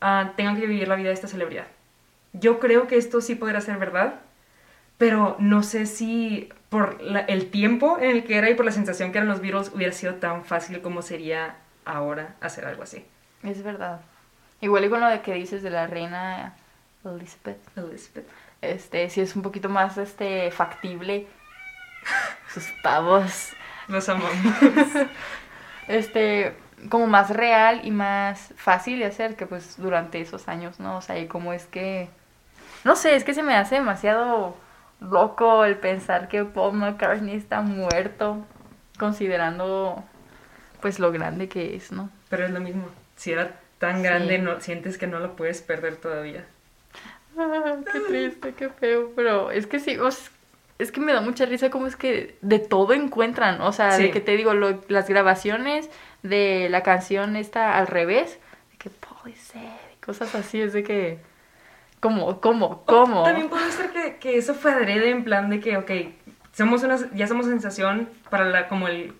ah, 0.00 0.32
tengan 0.36 0.56
que 0.60 0.66
vivir 0.66 0.88
la 0.88 0.96
vida 0.96 1.08
de 1.08 1.14
esta 1.14 1.28
celebridad. 1.28 1.66
Yo 2.32 2.58
creo 2.60 2.86
que 2.86 2.96
esto 2.96 3.20
sí 3.20 3.34
podrá 3.34 3.60
ser 3.60 3.78
verdad, 3.78 4.14
pero 4.98 5.36
no 5.38 5.62
sé 5.62 5.86
si 5.86 6.48
por 6.68 7.00
la- 7.02 7.20
el 7.20 7.50
tiempo 7.50 7.98
en 7.98 8.10
el 8.10 8.24
que 8.24 8.36
era 8.36 8.50
y 8.50 8.54
por 8.54 8.64
la 8.64 8.72
sensación 8.72 9.12
que 9.12 9.18
eran 9.18 9.28
los 9.28 9.40
Beatles 9.40 9.70
hubiera 9.74 9.92
sido 9.92 10.14
tan 10.16 10.44
fácil 10.44 10.80
como 10.80 11.02
sería 11.02 11.56
ahora 11.84 12.34
hacer 12.40 12.64
algo 12.64 12.82
así. 12.82 13.04
Es 13.42 13.62
verdad. 13.62 14.00
Igual 14.60 14.84
y 14.84 14.88
con 14.88 15.00
lo 15.00 15.08
de 15.08 15.20
que 15.22 15.34
dices 15.34 15.62
de 15.62 15.70
la 15.70 15.86
reina 15.86 16.54
Elizabeth. 17.04 17.58
Elizabeth. 17.76 18.26
Este, 18.60 19.10
sí 19.10 19.20
es 19.20 19.34
un 19.34 19.42
poquito 19.42 19.68
más 19.68 19.98
este 19.98 20.50
factible. 20.52 21.26
Sus 22.52 22.64
pavos. 22.82 23.50
Los 23.88 24.08
amamos. 24.08 24.30
Este, 25.88 26.54
como 26.90 27.06
más 27.08 27.30
real 27.30 27.80
y 27.84 27.90
más 27.90 28.52
fácil 28.56 29.00
de 29.00 29.06
hacer 29.06 29.34
que 29.36 29.46
pues 29.46 29.76
durante 29.78 30.20
esos 30.20 30.46
años, 30.48 30.78
¿no? 30.78 30.96
O 30.98 31.02
sea, 31.02 31.18
y 31.18 31.26
como 31.26 31.52
es 31.52 31.66
que. 31.66 32.08
No 32.84 32.94
sé, 32.96 33.16
es 33.16 33.24
que 33.24 33.34
se 33.34 33.42
me 33.42 33.56
hace 33.56 33.74
demasiado 33.76 34.56
loco 35.00 35.64
el 35.64 35.76
pensar 35.76 36.28
que 36.28 36.44
Paul 36.44 36.74
McCartney 36.74 37.34
está 37.36 37.60
muerto, 37.62 38.46
considerando 38.98 40.02
pues 40.80 40.98
lo 41.00 41.10
grande 41.12 41.48
que 41.48 41.74
es, 41.76 41.90
¿no? 41.92 42.08
Pero 42.28 42.44
es 42.46 42.50
lo 42.52 42.60
mismo. 42.60 42.88
Si 43.16 43.32
era 43.32 43.52
tan 43.78 43.96
Sí. 43.98 44.02
grande, 44.04 44.38
no, 44.38 44.60
sientes 44.60 44.98
que 44.98 45.06
no 45.08 45.18
lo 45.18 45.34
puedes 45.36 45.60
perder 45.62 45.96
todavía. 45.96 46.44
Ah, 47.36 47.74
qué 47.92 48.00
triste, 48.00 48.54
qué 48.54 48.68
feo, 48.68 49.10
pero 49.16 49.50
es 49.50 49.66
que 49.66 49.80
sí, 49.80 49.98
o 49.98 50.08
es 50.82 50.92
que 50.92 51.00
me 51.00 51.12
da 51.12 51.20
mucha 51.20 51.46
risa 51.46 51.70
como 51.70 51.86
es 51.86 51.96
que 51.96 52.36
de 52.42 52.58
todo 52.58 52.92
encuentran, 52.92 53.60
o 53.60 53.72
sea, 53.72 53.92
Sí. 53.92 54.04
de 54.04 54.10
que 54.10 54.20
te 54.20 54.36
digo, 54.36 54.52
lo- 54.54 54.80
las 54.88 55.08
grabaciones 55.08 55.88
de 56.22 56.68
la 56.70 56.82
canción 56.82 57.36
esta 57.36 57.78
al 57.78 57.86
revés, 57.86 58.38
de 58.72 58.78
que 58.78 58.90
dead, 58.90 59.62
y 59.94 60.04
cosas 60.04 60.34
así, 60.34 60.60
es 60.60 60.72
de 60.72 60.82
que, 60.82 61.18
¿cómo, 62.00 62.40
cómo, 62.40 62.82
cómo? 62.84 63.22
También 63.22 63.48
puede 63.48 63.70
ser 63.70 63.90
que, 63.90 64.16
que 64.16 64.36
eso 64.36 64.54
fue 64.54 64.72
adrede 64.72 65.10
en 65.10 65.24
plan 65.24 65.48
de 65.50 65.60
que, 65.60 65.76
ok, 65.76 65.90
somos 66.52 66.82
una, 66.82 66.98
ya 67.14 67.26
somos 67.26 67.46
sensación 67.46 68.08
para 68.30 68.44
la, 68.44 68.68
como 68.68 68.88
el, 68.88 69.14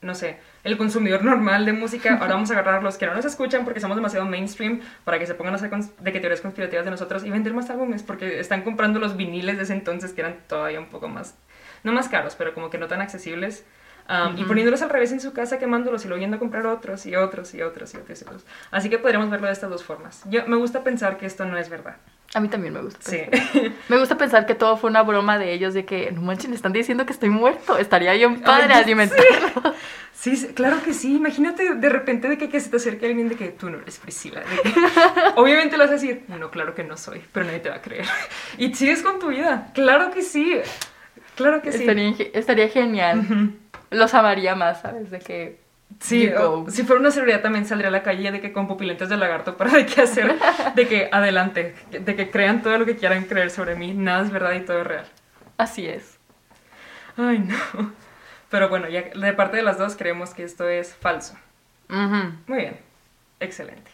no 0.00 0.14
sé, 0.14 0.38
el 0.64 0.76
consumidor 0.76 1.24
normal 1.24 1.64
de 1.64 1.72
música. 1.72 2.18
Ahora 2.20 2.34
vamos 2.34 2.50
a 2.50 2.54
agarrar 2.54 2.82
los 2.82 2.96
que 2.98 3.06
no 3.06 3.14
nos 3.14 3.24
escuchan 3.24 3.64
porque 3.64 3.80
somos 3.80 3.96
demasiado 3.96 4.26
mainstream 4.26 4.80
para 5.04 5.18
que 5.18 5.26
se 5.26 5.34
pongan 5.34 5.54
a 5.54 5.56
hacer 5.56 5.70
de 5.70 6.12
que 6.12 6.20
teorías 6.20 6.40
conspirativas 6.40 6.84
de 6.84 6.90
nosotros 6.90 7.24
y 7.24 7.30
vender 7.30 7.54
más 7.54 7.70
álbumes 7.70 8.02
porque 8.02 8.40
están 8.40 8.62
comprando 8.62 8.98
los 8.98 9.16
viniles 9.16 9.56
de 9.56 9.62
ese 9.62 9.72
entonces 9.72 10.12
que 10.12 10.22
eran 10.22 10.36
todavía 10.48 10.80
un 10.80 10.88
poco 10.88 11.08
más, 11.08 11.36
no 11.84 11.92
más 11.92 12.08
caros, 12.08 12.34
pero 12.36 12.54
como 12.54 12.70
que 12.70 12.78
no 12.78 12.86
tan 12.88 13.00
accesibles. 13.00 13.64
Um, 14.08 14.36
Y 14.36 14.40
Ujú. 14.40 14.48
poniéndolos 14.48 14.80
al 14.80 14.88
revés 14.88 15.12
en 15.12 15.20
su 15.20 15.34
casa, 15.34 15.58
quemándolos 15.58 16.04
y 16.06 16.08
luego 16.08 16.18
yendo 16.20 16.36
a 16.36 16.38
comprar 16.38 16.66
otros 16.66 17.04
y 17.04 17.14
otros 17.14 17.52
y 17.54 17.60
otros 17.60 17.92
y 17.92 17.98
otros. 17.98 18.22
y 18.22 18.24
otros. 18.24 18.46
Así 18.70 18.88
que 18.88 18.98
podríamos 18.98 19.28
verlo 19.28 19.48
de 19.48 19.52
estas 19.52 19.68
dos 19.68 19.84
formas. 19.84 20.22
Yo, 20.30 20.46
me 20.46 20.56
gusta 20.56 20.82
pensar 20.82 21.18
que 21.18 21.26
esto 21.26 21.44
no 21.44 21.58
es 21.58 21.68
verdad. 21.68 21.96
A 22.34 22.40
mí 22.40 22.48
también 22.48 22.74
me 22.74 22.82
gusta. 22.82 23.10
Sí. 23.10 23.22
Me 23.88 23.98
gusta 23.98 24.18
pensar 24.18 24.44
que 24.44 24.54
todo 24.54 24.76
fue 24.76 24.90
una 24.90 25.02
broma 25.02 25.38
de 25.38 25.52
ellos, 25.54 25.72
de 25.72 25.86
que, 25.86 26.12
no 26.12 26.20
manches, 26.20 26.50
me 26.50 26.56
están 26.56 26.72
diciendo 26.74 27.06
que 27.06 27.12
estoy 27.12 27.30
muerto, 27.30 27.78
estaría 27.78 28.12
bien 28.12 28.42
padre 28.42 28.74
Ay, 28.74 28.82
alimentarlo. 28.82 29.74
Sí, 30.12 30.36
sí, 30.36 30.48
claro 30.48 30.82
que 30.84 30.92
sí. 30.92 31.16
Imagínate 31.16 31.74
de 31.74 31.88
repente 31.88 32.28
de 32.28 32.36
que, 32.36 32.48
que 32.50 32.60
se 32.60 32.68
te 32.68 32.76
acerque 32.76 33.06
alguien 33.06 33.28
de 33.30 33.36
que 33.36 33.48
tú 33.48 33.70
no 33.70 33.78
eres 33.78 33.98
Priscila. 33.98 34.42
que- 34.42 34.72
obviamente 35.36 35.76
le 35.78 35.84
vas 35.84 35.90
a 35.90 35.94
decir, 35.94 36.24
no, 36.28 36.50
claro 36.50 36.74
que 36.74 36.84
no 36.84 36.96
soy, 36.98 37.22
pero 37.32 37.46
nadie 37.46 37.60
te 37.60 37.70
va 37.70 37.76
a 37.76 37.82
creer. 37.82 38.04
Y 38.58 38.74
sigues 38.74 39.02
con 39.02 39.18
tu 39.20 39.28
vida. 39.28 39.70
Claro 39.74 40.10
que 40.10 40.22
sí. 40.22 40.60
Claro 41.34 41.62
que 41.62 41.72
sí. 41.72 41.86
Estaría, 42.34 42.68
genial. 42.68 43.54
Los 43.90 44.12
amaría 44.12 44.54
más, 44.54 44.82
¿sabes? 44.82 45.10
De 45.10 45.18
que... 45.20 45.60
Sí, 46.00 46.28
o- 46.28 46.70
si 46.70 46.84
fuera 46.84 47.00
una 47.00 47.10
celebridad 47.10 47.40
también 47.42 47.66
saldría 47.66 47.88
a 47.88 47.90
la 47.92 48.02
calle 48.04 48.30
de 48.30 48.40
que 48.40 48.52
con 48.52 48.68
pupilentes 48.68 49.08
de 49.08 49.16
lagarto 49.16 49.56
para 49.56 49.72
de 49.72 49.84
qué 49.86 50.02
hacer, 50.02 50.36
de 50.76 50.86
que 50.88 51.08
adelante, 51.10 51.74
de 51.90 52.14
que 52.16 52.30
crean 52.30 52.62
todo 52.62 52.78
lo 52.78 52.86
que 52.86 52.96
quieran 52.96 53.24
creer 53.24 53.50
sobre 53.50 53.74
mí, 53.74 53.92
nada 53.94 54.22
es 54.24 54.30
verdad 54.30 54.52
y 54.52 54.60
todo 54.60 54.80
es 54.82 54.86
real. 54.86 55.06
Así 55.56 55.86
es. 55.88 56.18
Ay, 57.16 57.40
no. 57.40 57.92
Pero 58.50 58.68
bueno, 58.68 58.88
ya 58.88 59.02
de 59.02 59.32
parte 59.32 59.56
de 59.56 59.62
las 59.62 59.76
dos 59.76 59.96
creemos 59.96 60.34
que 60.34 60.44
esto 60.44 60.68
es 60.68 60.94
falso. 60.94 61.34
Ujú. 61.90 62.32
Muy 62.46 62.58
bien, 62.58 62.76
excelente. 63.40 63.90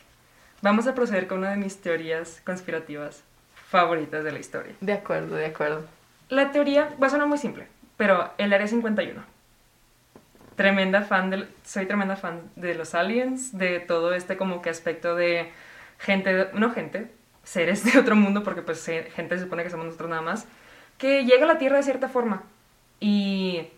Vamos 0.62 0.86
a 0.86 0.94
proceder 0.94 1.26
con 1.26 1.38
una 1.38 1.50
de 1.50 1.56
mis 1.56 1.80
teorías 1.80 2.42
conspirativas 2.44 3.22
favoritas 3.68 4.24
de 4.24 4.32
la 4.32 4.38
historia. 4.38 4.74
De 4.80 4.92
acuerdo, 4.92 5.36
de 5.36 5.46
acuerdo. 5.46 5.84
La 6.28 6.52
teoría 6.52 6.90
va 7.02 7.06
a 7.06 7.10
sonar 7.10 7.26
muy 7.28 7.38
simple, 7.38 7.66
pero 7.96 8.30
el 8.38 8.52
Área 8.52 8.66
51. 8.66 9.22
Tremenda 10.56 11.02
fan 11.02 11.30
del, 11.30 11.48
soy 11.64 11.86
tremenda 11.86 12.16
fan 12.16 12.42
de 12.54 12.74
los 12.74 12.94
aliens, 12.94 13.56
de 13.58 13.80
todo 13.80 14.14
este 14.14 14.36
como 14.36 14.62
que 14.62 14.70
aspecto 14.70 15.16
de 15.16 15.50
gente, 15.98 16.32
de- 16.32 16.48
no 16.54 16.70
gente, 16.70 17.10
seres 17.42 17.84
de 17.84 17.98
otro 17.98 18.14
mundo, 18.14 18.42
porque 18.44 18.62
pues 18.62 18.84
gente 19.14 19.36
se 19.36 19.44
supone 19.44 19.64
que 19.64 19.70
somos 19.70 19.86
nosotros 19.86 20.10
nada 20.10 20.22
más, 20.22 20.46
que 20.98 21.24
llega 21.24 21.44
a 21.44 21.48
la 21.48 21.58
Tierra 21.58 21.76
de 21.78 21.82
cierta 21.82 22.08
forma 22.08 22.44
y 23.00 23.68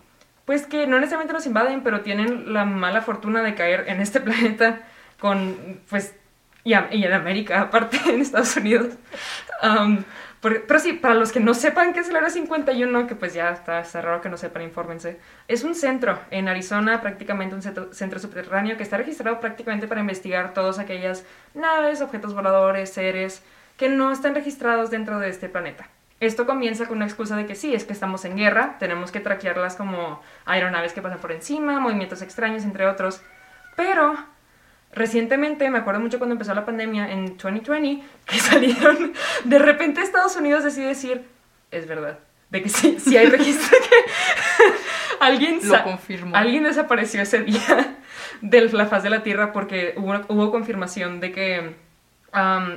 pues 0.44 0.66
que 0.66 0.86
no 0.86 0.96
necesariamente 0.98 1.32
nos 1.32 1.46
invaden, 1.46 1.82
pero 1.82 2.02
tienen 2.02 2.52
la 2.52 2.64
mala 2.64 3.00
fortuna 3.02 3.42
de 3.42 3.54
caer 3.54 3.84
en 3.88 4.00
este 4.00 4.20
planeta 4.26 4.80
con 5.18 5.80
pues 5.88 6.14
y, 6.62 6.74
en 6.74 7.12
América, 7.12 7.60
aparte 7.62 7.98
en 8.06 8.20
Estados 8.20 8.56
Unidos. 8.56 8.94
Por- 10.40 10.66
pero 10.66 10.78
sí, 10.80 10.92
para 10.92 11.14
los 11.14 11.32
que 11.32 11.40
no 11.40 11.54
sepan 11.54 11.92
qué 11.92 12.00
es 12.00 12.08
el 12.08 12.16
Área 12.16 12.30
51, 12.30 13.06
que 13.06 13.14
pues 13.14 13.34
ya 13.34 13.50
está, 13.50 13.80
está 13.80 14.00
raro 14.02 14.20
que 14.20 14.28
no 14.28 14.36
sepan, 14.36 14.62
infórmense. 14.62 15.18
Es 15.48 15.64
un 15.64 15.74
centro 15.74 16.18
en 16.30 16.48
Arizona, 16.48 17.00
prácticamente 17.00 17.54
un 17.54 17.62
centro, 17.62 17.92
centro 17.92 18.18
subterráneo 18.18 18.76
que 18.76 18.82
está 18.82 18.96
registrado 18.96 19.40
prácticamente 19.40 19.88
para 19.88 20.00
investigar 20.00 20.54
todas 20.54 20.78
aquellas 20.78 21.24
naves, 21.54 22.00
objetos 22.02 22.34
voladores, 22.34 22.92
seres 22.92 23.42
que 23.76 23.88
no 23.88 24.10
están 24.12 24.34
registrados 24.34 24.90
dentro 24.90 25.18
de 25.18 25.28
este 25.28 25.48
planeta. 25.48 25.88
Esto 26.18 26.46
comienza 26.46 26.86
con 26.86 26.96
una 26.96 27.04
excusa 27.04 27.36
de 27.36 27.44
que 27.44 27.54
sí, 27.54 27.74
es 27.74 27.84
que 27.84 27.92
estamos 27.92 28.24
en 28.24 28.36
guerra, 28.36 28.76
tenemos 28.78 29.12
que 29.12 29.20
traquearlas 29.20 29.76
como 29.76 30.22
aeronaves 30.46 30.94
que 30.94 31.02
pasan 31.02 31.18
por 31.18 31.30
encima, 31.32 31.78
movimientos 31.78 32.22
extraños, 32.22 32.64
entre 32.64 32.86
otros. 32.86 33.20
Pero 33.76 34.16
Recientemente, 34.96 35.68
me 35.68 35.76
acuerdo 35.76 36.00
mucho 36.00 36.16
cuando 36.16 36.32
empezó 36.32 36.54
la 36.54 36.64
pandemia 36.64 37.12
en 37.12 37.36
2020, 37.36 38.02
que 38.24 38.38
salieron, 38.40 39.12
de 39.44 39.58
repente 39.58 40.00
Estados 40.00 40.34
Unidos 40.36 40.64
decide 40.64 40.86
decir, 40.86 41.22
es 41.70 41.86
verdad, 41.86 42.18
de 42.48 42.62
que 42.62 42.70
sí, 42.70 42.96
sí 42.98 43.14
hay 43.14 43.26
registro 43.26 43.76
que 43.78 43.96
alguien, 45.20 45.60
Lo 45.62 45.82
confirmo. 45.84 46.34
alguien 46.34 46.64
desapareció 46.64 47.20
ese 47.20 47.42
día 47.42 47.98
de 48.40 48.72
la 48.72 48.86
faz 48.86 49.02
de 49.02 49.10
la 49.10 49.22
Tierra 49.22 49.52
porque 49.52 49.92
hubo, 49.98 50.14
hubo 50.28 50.50
confirmación 50.50 51.20
de 51.20 51.30
que, 51.30 51.74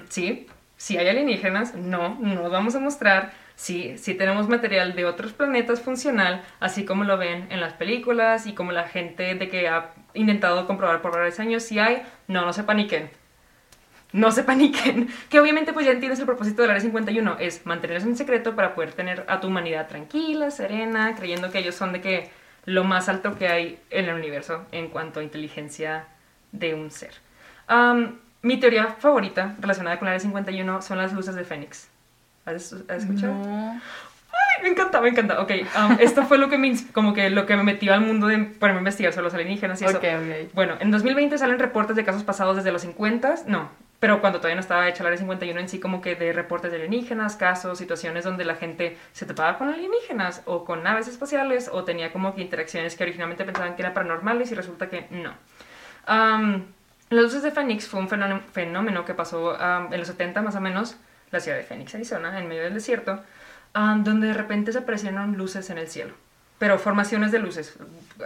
sí, 0.10 0.47
sí 0.75 0.97
hay 0.97 1.08
alienígenas, 1.08 1.73
no, 1.75 2.17
no 2.19 2.36
los 2.36 2.51
vamos 2.51 2.75
a 2.75 2.82
mostrar, 2.82 3.32
sí, 3.60 3.98
sí 3.98 4.13
tenemos 4.13 4.48
material 4.48 4.95
de 4.95 5.06
otros 5.06 5.34
planetas 5.34 5.82
funcional, 5.82 6.43
así 6.62 6.86
como 6.86 7.04
lo 7.04 7.17
ven 7.17 7.48
en 7.52 7.60
las 7.60 7.74
películas 7.74 8.48
y 8.48 8.54
como 8.54 8.72
la 8.72 8.88
gente 8.88 9.36
de 9.36 9.50
que 9.50 9.67
ha 9.67 9.91
intentado 10.13 10.65
comprobar 10.65 11.02
por 11.02 11.12
varios 11.12 11.39
años, 11.41 11.63
si 11.63 11.78
hay, 11.78 12.02
no, 12.28 12.45
no 12.45 12.54
se 12.54 12.63
paniquen. 12.63 13.10
No 14.13 14.32
se 14.32 14.43
paniquen. 14.50 15.10
Que 15.30 15.41
obviamente 15.41 15.74
pues 15.74 15.86
ya 15.86 15.91
entiendes 15.91 16.19
el 16.19 16.26
propósito 16.26 16.62
del 16.62 16.72
Área 16.72 16.82
51, 16.82 17.36
es 17.39 17.65
mantenerse 17.65 18.08
en 18.08 18.15
secreto 18.15 18.56
para 18.56 18.74
poder 18.74 18.93
tener 18.93 19.26
a 19.28 19.41
tu 19.41 19.48
humanidad 19.48 19.89
tranquila, 19.89 20.52
serena, 20.52 21.13
creyendo 21.17 21.52
que 21.52 21.60
ellos 21.60 21.76
son 21.76 21.91
de 21.91 22.00
que 22.00 22.30
lo 22.63 22.86
más 22.86 23.10
alto 23.10 23.38
que 23.38 23.50
hay 23.50 23.80
en 23.89 24.06
el 24.06 24.15
universo 24.15 24.65
en 24.72 24.88
cuanto 24.88 25.19
a 25.19 25.24
inteligencia 25.24 26.08
de 26.54 26.76
un 26.76 26.91
ser. 26.91 27.12
Am, 27.67 28.19
mi 28.41 28.58
teoría 28.58 28.95
favorita 29.00 29.58
relacionada 29.60 30.00
con 30.00 30.08
el 30.08 30.13
Área 30.13 30.22
51 30.22 30.82
son 30.82 30.98
las 30.98 31.12
luces 31.12 31.36
de 31.36 31.43
Fénix. 31.43 31.88
¿Has, 32.49 32.73
has 32.88 33.03
escuchado? 33.03 33.33
No. 33.33 33.81
Ay, 34.31 34.63
me 34.63 34.69
encanta, 34.69 35.01
me 35.01 35.09
encanta. 35.09 35.41
Ok, 35.41 35.51
um, 35.77 35.97
esto 35.99 36.23
fue 36.23 36.38
lo 36.38 36.49
que 36.49 36.57
me, 36.57 36.73
como 36.93 37.13
que 37.13 37.29
lo 37.29 37.45
que 37.45 37.55
me 37.55 37.63
metió 37.63 37.93
al 37.93 38.01
mundo 38.01 38.27
de 38.27 38.38
ponerme 38.38 38.79
a 38.79 38.81
investigar 38.81 39.13
sobre 39.13 39.25
los 39.25 39.33
alienígenas 39.33 39.81
y 39.81 39.85
eso. 39.85 39.97
Ok, 39.97 40.03
ok. 40.03 40.53
Bueno, 40.53 40.75
en 40.79 40.91
2020 40.91 41.38
salen 41.38 41.59
reportes 41.59 41.95
de 41.95 42.03
casos 42.03 42.23
pasados 42.23 42.57
desde 42.57 42.71
los 42.71 42.81
50, 42.81 43.35
no, 43.47 43.69
pero 43.99 44.21
cuando 44.21 44.39
todavía 44.39 44.55
no 44.55 44.62
estaba 44.62 44.88
hecha 44.88 45.03
la 45.03 45.09
área 45.09 45.19
51 45.19 45.59
en 45.59 45.67
sí, 45.67 45.79
como 45.79 46.01
que 46.01 46.15
de 46.15 46.31
reportes 46.31 46.71
de 46.71 46.77
alienígenas, 46.77 47.35
casos, 47.35 47.77
situaciones 47.77 48.23
donde 48.23 48.45
la 48.45 48.55
gente 48.55 48.97
se 49.12 49.25
topaba 49.25 49.57
con 49.57 49.67
alienígenas 49.67 50.41
o 50.45 50.63
con 50.63 50.83
naves 50.83 51.07
espaciales 51.07 51.69
o 51.71 51.83
tenía 51.83 52.13
como 52.13 52.33
que 52.33 52.41
interacciones 52.41 52.95
que 52.95 53.03
originalmente 53.03 53.43
pensaban 53.43 53.75
que 53.75 53.81
eran 53.81 53.93
paranormales 53.93 54.51
y 54.51 54.55
resulta 54.55 54.89
que 54.89 55.07
no. 55.12 55.33
Um, 56.07 56.63
las 57.09 57.23
luces 57.23 57.43
de 57.43 57.51
Phoenix 57.51 57.88
fue 57.88 57.99
un 57.99 58.07
fenómeno, 58.07 58.41
fenómeno 58.53 59.03
que 59.03 59.13
pasó 59.13 59.55
um, 59.55 59.93
en 59.93 59.99
los 59.99 60.07
70 60.07 60.41
más 60.43 60.55
o 60.55 60.62
menos, 60.62 60.95
la 61.32 61.39
ciudad 61.39 61.58
de 61.58 61.63
Phoenix, 61.63 61.94
Arizona, 61.96 62.39
en 62.39 62.48
medio 62.48 62.63
del 62.63 62.74
desierto, 62.74 63.24
um, 63.76 64.04
donde 64.04 64.28
de 64.28 64.34
repente 64.34 64.72
se 64.72 64.80
aparecieron 64.80 65.38
luces 65.38 65.70
en 65.70 65.78
el 65.78 65.88
cielo. 65.88 66.13
Pero 66.58 66.78
formaciones 66.78 67.32
de 67.32 67.39
luces. 67.39 67.78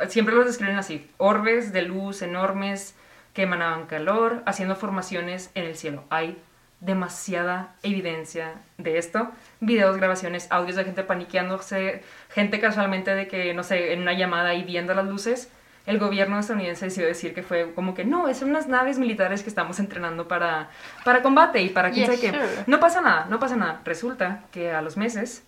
Siempre 0.09 0.33
los 0.33 0.45
describen 0.45 0.77
así. 0.77 1.09
Orbes 1.17 1.71
de 1.71 1.83
luz 1.83 2.21
enormes 2.23 2.95
que 3.33 3.43
emanaban 3.43 3.85
calor, 3.85 4.41
haciendo 4.45 4.75
formaciones 4.75 5.51
en 5.53 5.65
el 5.65 5.75
cielo. 5.75 6.03
Hay 6.09 6.41
demasiada 6.79 7.75
evidencia 7.83 8.55
de 8.77 8.97
esto. 8.97 9.31
Videos, 9.59 9.97
grabaciones, 9.97 10.47
audios 10.49 10.75
de 10.75 10.83
gente 10.83 11.03
paniqueándose, 11.03 12.03
gente 12.29 12.59
casualmente 12.59 13.15
de 13.15 13.27
que, 13.27 13.53
no 13.53 13.63
sé, 13.63 13.93
en 13.93 14.01
una 14.01 14.13
llamada 14.13 14.53
y 14.53 14.63
viendo 14.63 14.93
las 14.93 15.05
luces. 15.05 15.49
El 15.85 15.99
gobierno 15.99 16.39
estadounidense 16.39 16.85
decidió 16.85 17.07
decir 17.07 17.33
que 17.33 17.43
fue 17.43 17.73
como 17.73 17.93
que 17.93 18.05
no, 18.05 18.33
son 18.33 18.51
unas 18.51 18.67
naves 18.67 18.99
militares 18.99 19.43
que 19.43 19.49
estamos 19.49 19.79
entrenando 19.79 20.27
para, 20.29 20.69
para 21.03 21.21
combate 21.21 21.61
y 21.61 21.69
para 21.69 21.91
quién 21.91 22.09
Yeah, 22.09 22.15
sabe 22.17 22.31
qué. 22.31 22.63
No 22.67 22.79
pasa 22.79 23.01
nada, 23.01 23.25
no 23.29 23.37
pasa 23.39 23.55
nada. 23.57 23.81
Resulta 23.83 24.43
que 24.51 24.71
a 24.71 24.81
los 24.81 24.95
meses 24.95 25.43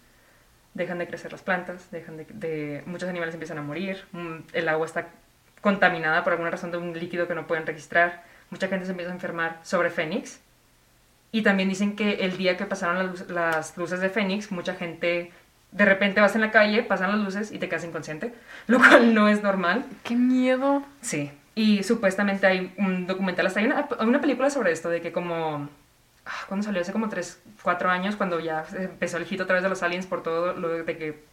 dejan 0.74 0.98
de 0.98 1.08
crecer 1.08 1.32
las 1.32 1.41
plantas, 1.41 1.89
dejan 1.89 2.17
de, 2.17 2.26
de- 2.34 2.84
muchos 2.86 3.08
animales 3.08 3.34
empiezan 3.34 3.58
a 3.60 3.62
morir, 3.62 4.04
mm, 4.12 4.36
el 4.52 4.67
agua 4.67 4.86
está 4.86 5.08
contaminada 5.62 6.24
por 6.24 6.34
alguna 6.34 6.52
razón 6.52 6.69
de 6.71 6.78
un 6.78 6.91
líquido 7.00 7.28
que 7.30 7.34
no 7.36 7.48
pueden 7.48 7.65
registrar, 7.65 8.24
mucha 8.50 8.67
gente 8.67 8.86
se 8.86 8.91
empieza 8.91 9.12
a 9.12 9.15
enfermar 9.15 9.60
sobre 9.63 9.89
Fénix. 9.89 10.41
Y 11.32 11.41
también 11.43 11.69
dicen 11.69 11.95
que 11.95 12.26
el 12.26 12.38
día 12.38 12.56
que 12.58 12.65
pasaron 12.65 13.13
las 13.30 13.78
luces 13.78 14.00
de 14.02 14.10
Fénix, 14.10 14.52
mucha 14.52 14.76
gente, 14.76 15.32
de 15.75 15.85
repente 15.85 16.21
vas 16.21 16.35
en 16.35 16.41
la 16.41 16.51
calle, 16.51 16.83
pasan 16.83 17.11
las 17.11 17.19
luces 17.19 17.51
y 17.51 17.59
te 17.59 17.67
quedas 17.67 17.83
inconsciente, 17.83 18.33
lo 18.67 18.77
cual 18.77 19.13
no 19.13 19.27
es 19.27 19.43
normal. 19.43 19.85
¡Qué 20.03 20.15
miedo! 20.15 20.83
Sí. 21.01 21.31
Y 21.53 21.83
supuestamente 21.83 22.47
hay 22.47 22.73
un 22.77 23.07
documental, 23.07 23.45
hasta 23.47 23.59
hay 23.59 23.65
una, 23.67 23.88
hay 23.99 24.07
una 24.07 24.19
película 24.21 24.49
sobre 24.49 24.71
esto, 24.71 24.89
de 24.89 25.01
que 25.01 25.11
como... 25.11 25.69
ah, 26.25 26.31
¿Cuándo 26.47 26.65
salió? 26.65 26.81
Hace 26.81 26.91
como 26.91 27.07
3, 27.09 27.41
4 27.61 27.89
años, 27.89 28.15
cuando 28.15 28.39
ya 28.39 28.65
empezó 28.73 29.17
el 29.17 29.25
hit 29.25 29.39
otra 29.41 29.53
vez 29.55 29.63
de 29.63 29.69
los 29.69 29.81
aliens 29.83 30.05
por 30.05 30.21
todo 30.23 30.53
lo 30.53 30.69
de 30.69 30.97
que 30.97 31.23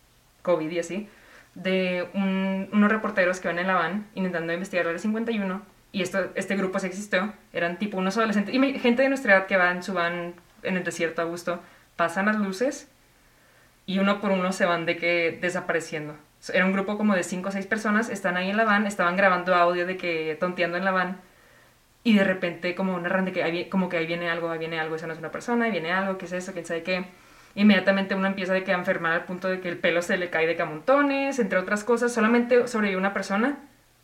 COVID 0.43 0.71
y 0.71 0.79
así, 0.79 1.09
de 1.55 2.09
un- 2.15 2.69
unos 2.73 2.91
reporteros 2.91 3.41
que 3.41 3.49
van 3.49 3.59
en 3.59 3.67
la 3.67 3.75
van 3.75 4.07
intentando 4.15 4.53
investigar 4.53 4.87
el 4.87 4.99
51 5.01 5.61
y 5.93 6.03
esto, 6.03 6.31
este 6.37 6.57
grupo 6.57 6.79
sí 6.79 6.87
existió, 6.87 7.33
eran 7.53 7.79
tipo 7.79 7.99
unos 7.99 8.17
adolescentes, 8.17 8.55
y 8.55 8.79
gente 8.79 9.03
de 9.03 9.09
nuestra 9.09 9.37
edad 9.37 9.47
que 9.47 9.57
va 9.57 9.71
en 9.73 9.83
su 9.83 9.93
van 9.93 10.35
en 10.63 10.77
el 10.77 10.85
desierto 10.85 11.21
a 11.21 11.25
gusto, 11.27 11.61
pasan 11.97 12.27
las 12.27 12.37
luces 12.37 12.89
y 13.87 13.99
uno 13.99 14.21
por 14.21 14.31
uno 14.31 14.53
se 14.53 14.67
van 14.67 14.87
de 14.87 14.97
que 14.97 15.39
desapareciendo. 15.41 16.17
Era 16.53 16.67
un 16.67 16.73
grupo 16.73 16.99
como 16.99 17.15
de 17.15 17.23
5 17.23 17.49
o 17.49 17.53
6 17.53 17.67
personas, 17.67 18.09
están 18.09 18.37
ahí 18.37 18.51
en 18.51 18.57
la 18.57 18.65
van, 18.65 18.87
estaban 18.87 19.17
grabando 19.17 19.55
audio 19.55 19.87
de 19.87 19.97
que 19.97 20.37
tonteando 20.41 20.77
en 20.77 20.85
la 20.85 20.91
van 20.91 21.21
y 22.05 22.17
de 22.17 22.25
repente 22.25 22.75
como 22.75 22.99
narran 22.99 23.25
de 23.25 23.33
que 23.33 23.43
ahí, 23.43 23.67
como 23.67 23.89
que 23.89 23.97
ahí 23.97 24.07
viene 24.07 24.29
algo, 24.29 24.51
ahí 24.51 24.59
viene 24.59 24.81
algo, 24.81 24.97
esa 24.97 25.07
no 25.07 25.13
es 25.13 25.19
una 25.19 25.31
persona, 25.31 25.67
ahí 25.67 25.71
viene 25.71 25.93
algo, 25.93 26.19
¿qué 26.19 26.27
es 26.27 26.33
eso? 26.33 26.53
¿Quién 26.53 26.67
sabe 26.67 26.83
qué? 26.83 27.05
Inmediatamente 27.55 28.15
uno 28.15 28.27
empieza 28.27 28.55
de 28.55 28.65
que 28.65 28.73
a 28.73 28.77
enfermar 28.77 29.13
al 29.13 29.25
punto 29.25 29.49
de 29.49 29.61
que 29.61 29.69
el 29.69 29.79
pelo 29.79 30.03
se 30.03 30.17
le 30.17 30.31
cae 30.31 30.47
de 30.47 30.57
que 30.57 30.63
a 30.63 30.67
montones, 30.67 31.39
entre 31.39 31.59
otras 31.59 31.85
cosas, 31.85 32.13
solamente 32.13 32.67
sobrevive 32.67 32.99
una 32.99 33.13
persona. 33.13 33.59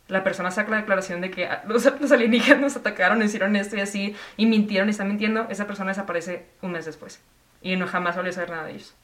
La 0.07 0.23
persona 0.23 0.51
saca 0.51 0.71
la 0.71 0.77
declaración 0.77 1.21
de 1.21 1.31
que 1.31 1.45
ah, 1.45 1.63
los, 1.67 1.85
los 1.99 2.11
alienígenas 2.11 2.61
nos 2.61 2.75
atacaron, 2.77 3.21
hicieron 3.23 3.55
esto 3.55 3.75
y 3.75 3.81
así, 3.81 4.15
y 4.37 4.45
mintieron 4.45 4.87
y 4.87 4.91
están 4.91 5.07
mintiendo. 5.07 5.47
Esa 5.49 5.67
persona 5.67 5.91
desaparece 5.91 6.45
un 6.61 6.71
mes 6.71 6.85
después. 6.85 7.21
Y 7.61 7.75
no 7.75 7.87
jamás 7.87 8.15
volvió 8.15 8.31
a 8.31 8.33
saber 8.33 8.49
nada 8.51 8.63
de 8.65 8.73
ellos. 8.73 8.95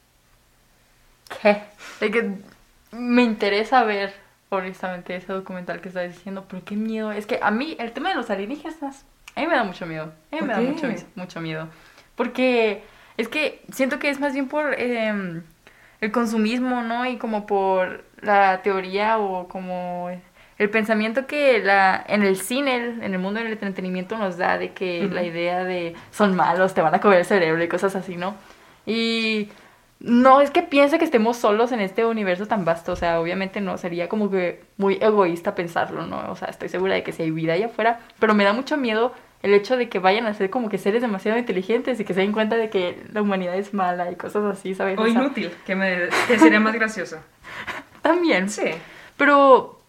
¿Qué? 1.42 1.62
De 2.00 2.12
que 2.12 2.32
me 2.92 3.24
interesa 3.24 3.84
ver, 3.84 4.14
honestamente, 4.50 5.16
ese 5.16 5.34
documental 5.34 5.82
que 5.82 5.90
estás 5.90 6.14
diciendo, 6.14 6.46
pero 6.48 6.64
qué 6.64 6.76
miedo. 6.76 7.12
Es 7.12 7.26
que 7.26 7.40
a 7.42 7.52
mí, 7.52 7.76
el 7.80 7.92
tema 7.92 8.10
de 8.10 8.16
los 8.16 8.30
alienígenas, 8.30 9.06
a 9.36 9.42
mí 9.42 9.48
me 9.48 9.56
da 9.56 9.64
mucho 9.64 9.86
miedo. 9.86 10.04
A 10.04 10.36
mí 10.36 10.40
¿Por 10.40 10.48
me 10.48 10.54
da 10.54 10.60
qué? 10.60 10.66
mucho, 10.68 10.88
mucho 11.16 11.42
miedo. 11.42 11.68
Porque 12.16 12.84
es 13.18 13.28
que 13.28 13.62
siento 13.72 14.00
que 14.00 14.10
es 14.10 14.20
más 14.20 14.34
bien 14.34 14.48
por 14.48 14.74
eh, 14.78 15.42
el 16.02 16.12
consumismo, 16.12 16.84
¿no? 16.84 17.06
Y 17.06 17.18
como 17.18 17.46
por 17.46 18.06
la 18.22 18.62
teoría 18.62 19.18
o 19.18 19.48
como 19.48 20.10
el 20.58 20.70
pensamiento 20.70 21.28
que 21.28 21.60
la, 21.60 22.04
en 22.08 22.24
el 22.24 22.38
cine, 22.38 22.76
en 22.78 23.14
el 23.14 23.20
mundo 23.20 23.42
del 23.42 23.52
entretenimiento 23.52 24.18
nos 24.18 24.38
da 24.38 24.58
de 24.58 24.72
que 24.72 25.06
Ujú. 25.06 25.14
la 25.14 25.24
idea 25.24 25.66
de 25.66 25.96
son 26.12 26.36
malos, 26.36 26.74
te 26.74 26.82
van 26.82 26.96
a 26.96 27.02
comer 27.02 27.20
el 27.20 27.26
cerebro 27.26 27.62
y 27.62 27.68
cosas 27.68 27.94
así, 27.96 28.16
¿no? 28.16 28.36
Y 28.86 29.50
no 30.06 30.40
es 30.40 30.52
que 30.52 30.62
piense 30.62 31.00
que 31.00 31.06
estemos 31.06 31.36
solos 31.36 31.72
en 31.72 31.80
este 31.80 32.06
universo 32.06 32.46
tan 32.46 32.64
vasto, 32.64 32.92
o 32.92 32.96
sea, 32.96 33.20
obviamente 33.20 33.60
no, 33.60 33.76
sería 33.80 34.08
como 34.08 34.30
que 34.30 34.62
muy 34.78 35.00
egoísta 35.02 35.56
pensarlo, 35.56 36.06
¿no? 36.06 36.32
O 36.32 36.36
sea, 36.36 36.48
estoy 36.50 36.70
segura 36.70 36.94
de 36.94 37.02
que 37.02 37.12
si 37.12 37.24
hay 37.24 37.32
vida 37.32 37.54
allá 37.54 37.66
afuera, 37.66 38.00
pero 38.20 38.36
me 38.36 38.44
da 38.44 38.54
mucho 38.54 38.78
miedo 38.78 39.14
el 39.42 39.56
hecho 39.56 39.78
de 39.78 39.90
que 39.90 39.98
vayan 39.98 40.28
a 40.28 40.36
ser 40.36 40.52
como 40.52 40.70
que 40.70 40.78
seres 40.78 41.02
demasiado 41.02 41.40
inteligentes 41.40 42.00
y 42.00 42.06
que 42.06 42.14
se 42.14 42.20
den 42.20 42.34
cuenta 42.34 42.56
de 42.56 42.70
que 42.70 43.02
la 43.14 43.24
humanidad 43.24 43.56
es 43.56 43.74
mala 43.74 44.12
y 44.12 44.16
cosas 44.16 44.44
así, 44.46 44.76
¿sabes? 44.76 45.00
O 45.00 45.04
sea, 45.04 45.12
inútil, 45.12 45.52
que, 45.66 45.76
me, 45.76 46.10
que 46.28 46.38
sería 46.38 46.60
más 46.60 46.76
gracioso. 46.76 47.18
También. 48.04 48.48
Sí. 48.50 48.70
Pero 49.18 49.80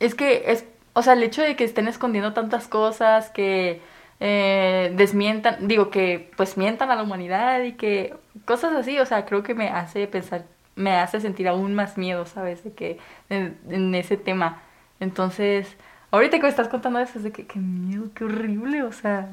es 0.00 0.14
que 0.14 0.44
es, 0.46 0.64
o 0.94 1.02
sea, 1.02 1.12
el 1.12 1.22
hecho 1.22 1.42
de 1.42 1.56
que 1.56 1.64
estén 1.64 1.88
escondiendo 1.88 2.32
tantas 2.32 2.68
cosas, 2.68 3.28
que 3.28 3.82
eh, 4.20 4.92
desmientan, 4.96 5.68
digo 5.68 5.90
que 5.90 6.30
pues 6.36 6.56
mientan 6.56 6.90
a 6.90 6.96
la 6.96 7.02
humanidad 7.02 7.62
y 7.62 7.72
que 7.72 8.14
cosas 8.44 8.72
así, 8.74 8.98
o 8.98 9.06
sea, 9.06 9.24
creo 9.26 9.42
que 9.42 9.54
me 9.54 9.68
hace 9.68 10.06
pensar, 10.08 10.44
me 10.74 10.96
hace 10.96 11.20
sentir 11.20 11.48
aún 11.48 11.74
más 11.74 11.96
miedo, 11.96 12.26
¿sabes? 12.26 12.64
De 12.64 12.72
que 12.72 12.98
en, 13.28 13.94
ese 13.94 14.16
tema. 14.16 14.62
Entonces, 15.00 15.76
ahorita 16.10 16.38
que 16.38 16.44
me 16.44 16.48
estás 16.48 16.68
contando 16.68 16.98
eso, 17.00 17.18
es 17.18 17.24
de 17.24 17.32
que 17.32 17.46
qué 17.46 17.58
miedo, 17.60 18.10
qué 18.14 18.24
horrible, 18.24 18.82
o 18.82 18.92
sea, 18.92 19.30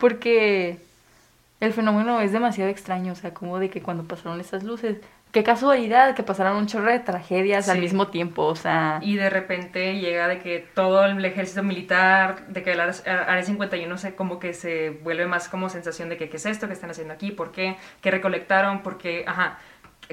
porque 0.00 0.78
el 1.60 1.72
fenómeno 1.72 2.20
es 2.20 2.32
demasiado 2.32 2.70
extraño, 2.70 3.12
o 3.12 3.16
sea, 3.16 3.34
como 3.34 3.58
de 3.58 3.70
que 3.70 3.82
cuando 3.82 4.04
pasaron 4.04 4.40
esas 4.40 4.62
luces, 4.62 4.98
qué 5.32 5.42
casualidad 5.42 6.14
que 6.14 6.22
pasaron 6.22 6.56
un 6.56 6.66
chorro 6.66 6.90
de 6.90 7.00
tragedias 7.00 7.68
al 7.68 7.80
mismo 7.80 8.08
tiempo, 8.08 8.44
o 8.44 8.56
sea, 8.56 9.00
Y 9.02 9.16
de 9.16 9.28
repente 9.28 9.98
llega 9.98 10.28
de 10.28 10.38
que 10.38 10.66
todo 10.74 11.04
el 11.04 11.24
ejército 11.24 11.62
militar, 11.62 12.46
de 12.48 12.62
que 12.62 12.72
el 12.72 12.80
área 12.80 12.94
área 13.26 13.42
51 13.42 13.98
se, 13.98 14.14
como 14.14 14.38
que 14.38 14.54
se 14.54 14.90
vuelve 14.90 15.26
más 15.26 15.48
como 15.48 15.68
sensación 15.68 16.08
de 16.08 16.16
que 16.16 16.28
qué 16.28 16.36
es 16.36 16.46
esto 16.46 16.68
que 16.68 16.74
están 16.74 16.90
haciendo 16.90 17.14
aquí, 17.14 17.32
por 17.32 17.50
qué, 17.50 17.76
qué 18.00 18.10
recolectaron, 18.10 18.82
por 18.82 18.96
qué, 18.96 19.24
ajá, 19.26 19.58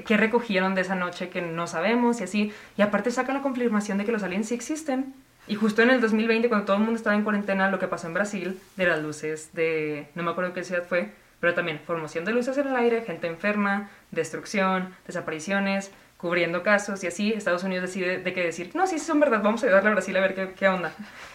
qué 0.04 0.16
recogieron 0.16 0.74
de 0.74 0.82
esa 0.82 0.94
noche 0.94 1.28
que 1.28 1.42
no 1.42 1.66
sabemos 1.66 2.20
y 2.20 2.24
así. 2.24 2.52
Y 2.76 2.82
aparte 2.82 3.10
sacan 3.10 3.36
la 3.36 3.42
confirmación 3.42 3.98
de 3.98 4.04
que 4.04 4.12
los 4.12 4.22
aliens 4.22 4.48
sí 4.48 4.54
existen. 4.54 5.14
Y 5.48 5.54
justo 5.54 5.80
en 5.82 5.90
el 5.90 6.00
2020, 6.00 6.48
cuando 6.48 6.66
todo 6.66 6.76
el 6.76 6.82
mundo 6.82 6.96
estaba 6.96 7.14
en 7.14 7.22
cuarentena, 7.22 7.70
lo 7.70 7.78
que 7.78 7.86
pasó 7.86 8.08
en 8.08 8.14
Brasil, 8.14 8.60
de 8.76 8.86
las 8.86 9.00
luces 9.00 9.50
de, 9.52 10.08
no 10.16 10.24
me 10.24 10.32
acuerdo 10.32 10.52
qué 10.52 10.64
ciudad 10.64 10.82
fue, 10.88 11.12
pero 11.40 11.54
también 11.54 11.80
formación 11.86 12.24
de 12.24 12.32
luces 12.32 12.56
en 12.58 12.68
el 12.68 12.76
aire, 12.76 13.02
gente 13.02 13.26
enferma, 13.26 13.90
destrucción, 14.10 14.94
desapariciones, 15.06 15.90
cubriendo 16.16 16.62
casos 16.62 17.04
y 17.04 17.08
así 17.08 17.32
Estados 17.34 17.62
Unidos 17.62 17.82
decide 17.88 18.18
de 18.18 18.32
que 18.32 18.42
decir, 18.42 18.70
no, 18.74 18.86
sí, 18.86 18.98
sí 18.98 19.04
son 19.04 19.20
verdad, 19.20 19.42
vamos 19.42 19.62
a 19.62 19.66
ayudarle 19.66 19.90
a 19.90 19.92
Brasil 19.92 20.16
a 20.16 20.20
ver 20.20 20.34
qué, 20.34 20.52
qué 20.56 20.66
onda. 20.68 20.92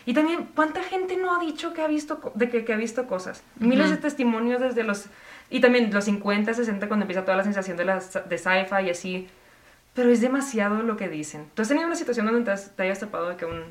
Y 0.08 0.14
también, 0.16 0.50
¿cuánta 0.56 0.82
gente 0.82 1.18
no 1.18 1.36
ha 1.36 1.40
dicho 1.40 1.74
que 1.74 1.82
ha 1.84 1.88
visto, 1.88 2.32
de 2.34 2.50
que, 2.50 2.66
que 2.66 2.74
ha 2.74 2.78
visto 2.78 3.06
cosas? 3.06 3.44
Miles 3.60 3.90
de 3.90 3.94
Ujú. 3.96 4.02
testimonios 4.02 4.60
desde 4.60 4.84
los, 4.84 5.06
y 5.52 5.60
también 5.62 5.94
los 5.94 6.06
50, 6.06 6.54
60, 6.56 6.88
cuando 6.88 7.04
empieza 7.04 7.24
toda 7.24 7.38
la 7.38 7.44
sensación 7.44 7.78
de, 7.78 7.86
las, 7.86 8.28
de 8.28 8.38
sci-fi 8.40 8.86
y 8.86 8.90
así. 8.90 9.28
Pero 9.94 10.10
es 10.10 10.20
demasiado 10.22 10.82
lo 10.82 10.98
que 10.98 11.10
dicen. 11.10 11.46
¿Tú 11.54 11.62
has 11.62 11.68
tenido 11.68 11.86
una 11.86 11.96
situación 11.96 12.26
donde 12.26 12.44
te, 12.44 12.52
has- 12.52 12.72
te 12.76 12.82
hayas 12.84 13.00
tapado 13.02 13.30
de 13.30 13.36
que 13.36 13.46
un... 13.46 13.66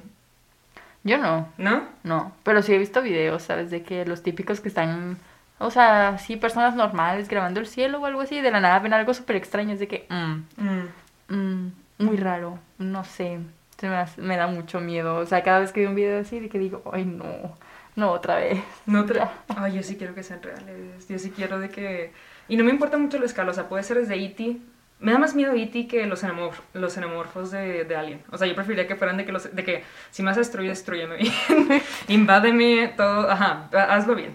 yo 1.03 1.19
no, 1.19 1.49
¿No? 1.59 1.89
no, 2.05 2.33
pero 2.45 2.63
sí 2.63 2.75
he 2.75 2.79
visto 2.79 3.03
videos, 3.03 3.43
¿sabes? 3.43 3.71
De 3.71 3.83
que 3.83 4.05
los 4.05 4.23
típicos 4.23 4.61
que 4.61 4.69
están, 4.69 5.17
o 5.61 5.71
sea, 5.71 6.19
sí, 6.19 6.37
personas 6.37 6.75
normales 6.75 7.29
grabando 7.29 7.61
el 7.61 7.67
cielo 7.69 8.01
o 8.01 8.07
algo 8.07 8.21
así, 8.23 8.41
de 8.41 8.51
la 8.51 8.61
nada 8.61 8.79
ven 8.81 8.93
algo 8.95 9.15
súper 9.15 9.37
extraño, 9.37 9.73
es 9.75 9.79
de 9.81 9.89
que, 9.89 10.07
mm, 10.09 10.35
Mm. 10.57 10.89
Mm, 11.29 11.73
muy 11.99 12.17
raro, 12.17 12.59
no 12.79 13.05
sé, 13.05 13.39
se 13.79 13.89
me, 13.89 13.97
hace- 13.97 14.21
me 14.21 14.37
da 14.37 14.47
mucho 14.49 14.81
miedo. 14.81 15.17
O 15.17 15.27
sea, 15.27 15.43
cada 15.45 15.61
vez 15.61 15.73
que 15.73 15.81
veo 15.81 15.91
un 15.91 15.95
video 15.97 16.21
así, 16.21 16.41
de 16.41 16.49
que 16.49 16.59
digo, 16.59 16.83
ay 16.93 17.05
no, 17.05 17.57
no 17.97 18.11
otra 18.11 18.37
vez. 18.37 18.59
No 18.87 19.07
tra- 19.07 19.15
Ya. 19.15 19.33
Ay, 19.57 19.75
yo 19.77 19.83
sí 19.83 19.97
quiero 19.97 20.15
que 20.15 20.23
sean 20.23 20.43
reales. 20.43 21.09
Yo 21.09 21.19
sí 21.19 21.31
quiero 21.31 21.59
de 21.61 21.69
que... 21.71 22.13
Y 22.49 22.57
no 22.57 22.65
me 22.65 22.71
importa 22.71 22.99
mucho 22.99 23.19
la 23.19 23.27
escala, 23.27 23.53
o 23.53 23.55
sea, 23.55 23.69
puede 23.69 23.83
ser 23.85 23.99
desde 23.99 24.17
E.T. 24.17 24.57
Me 24.99 25.13
da 25.13 25.19
más 25.19 25.35
miedo 25.35 25.53
E.T. 25.55 25.87
que 25.87 26.05
los, 26.07 26.23
xenomorf- 26.25 26.61
los 26.75 26.93
xenomorfos 26.93 27.51
de, 27.53 27.85
de 27.85 27.97
Alien. 27.97 28.23
O 28.33 28.37
sea, 28.39 28.47
yo 28.49 28.55
preferiría 28.55 28.87
que 28.89 28.97
fueran 28.97 29.17
de 29.19 29.25
que, 29.25 29.33
los, 29.33 29.55
de 29.55 29.65
que 29.65 29.85
si 30.11 30.23
me 30.23 30.29
vas 30.31 30.37
a 30.37 30.41
destruir, 30.41 30.69
destruyeme 30.69 31.17
bien. 31.19 31.33
Invádeme 32.09 32.89
todo. 32.97 33.31
Ajá, 33.31 33.69
hazlo 33.73 34.15
bien. 34.15 34.35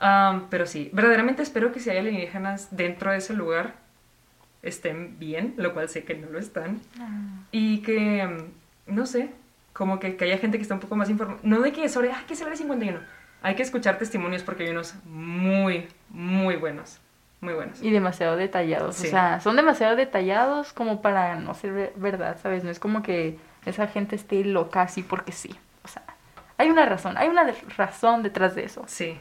Am, 0.00 0.46
pero 0.48 0.66
sí, 0.66 0.90
verdaderamente 0.92 1.42
espero 1.42 1.72
que 1.72 1.80
si 1.80 1.90
hay 1.90 1.98
alienígenas 1.98 2.68
dentro 2.76 3.10
de 3.10 3.18
ese 3.18 3.34
lugar 3.34 3.74
estén 4.62 5.18
bien, 5.18 5.54
lo 5.56 5.72
cual 5.74 5.88
sé 5.88 6.04
que 6.04 6.14
no 6.14 6.28
lo 6.30 6.38
están. 6.38 6.80
Y 7.52 7.78
que, 7.82 8.26
mm, 8.26 8.94
no 8.94 9.06
sé, 9.06 9.30
como 9.72 9.98
que, 10.00 10.16
que 10.16 10.24
haya 10.24 10.38
gente 10.38 10.58
que 10.58 10.62
está 10.62 10.74
un 10.74 10.80
poco 10.80 10.96
más 10.96 11.08
informada. 11.10 11.38
No 11.42 11.60
de 11.60 11.72
que 11.72 11.88
sobre, 11.88 12.12
ah, 12.12 12.22
que 12.26 12.34
es 12.34 12.40
el 12.40 12.46
área 12.46 12.56
51. 12.58 12.98
Hay 13.42 13.54
que 13.54 13.62
escuchar 13.62 13.98
testimonios 13.98 14.42
porque 14.42 14.64
hay 14.64 14.70
unos 14.70 14.94
muy, 15.04 15.86
muy 16.08 16.56
buenos. 16.56 16.98
Muy 17.40 17.54
buenos. 17.54 17.80
Y 17.80 17.90
demasiado 17.92 18.36
detallados, 18.36 18.96
Sí. 18.96 19.06
o 19.06 19.10
sea, 19.10 19.40
son 19.40 19.54
demasiado 19.54 19.94
detallados 19.94 20.72
como 20.72 21.00
para 21.00 21.36
no 21.36 21.54
ser 21.54 21.72
ve- 21.72 21.92
verdad, 21.94 22.36
¿sabes? 22.42 22.64
No 22.64 22.70
es 22.70 22.80
como 22.80 23.00
que 23.04 23.38
esa 23.64 23.86
gente 23.86 24.16
esté 24.16 24.44
loca 24.44 24.82
así 24.82 25.04
porque 25.04 25.30
sí. 25.30 25.54
O 25.84 25.88
sea, 25.88 26.02
hay 26.56 26.68
una 26.68 26.84
razón, 26.86 27.16
hay 27.16 27.28
una 27.28 27.46
razón 27.76 28.24
detrás 28.24 28.56
de 28.56 28.64
eso. 28.64 28.82
Sí. 28.88 29.16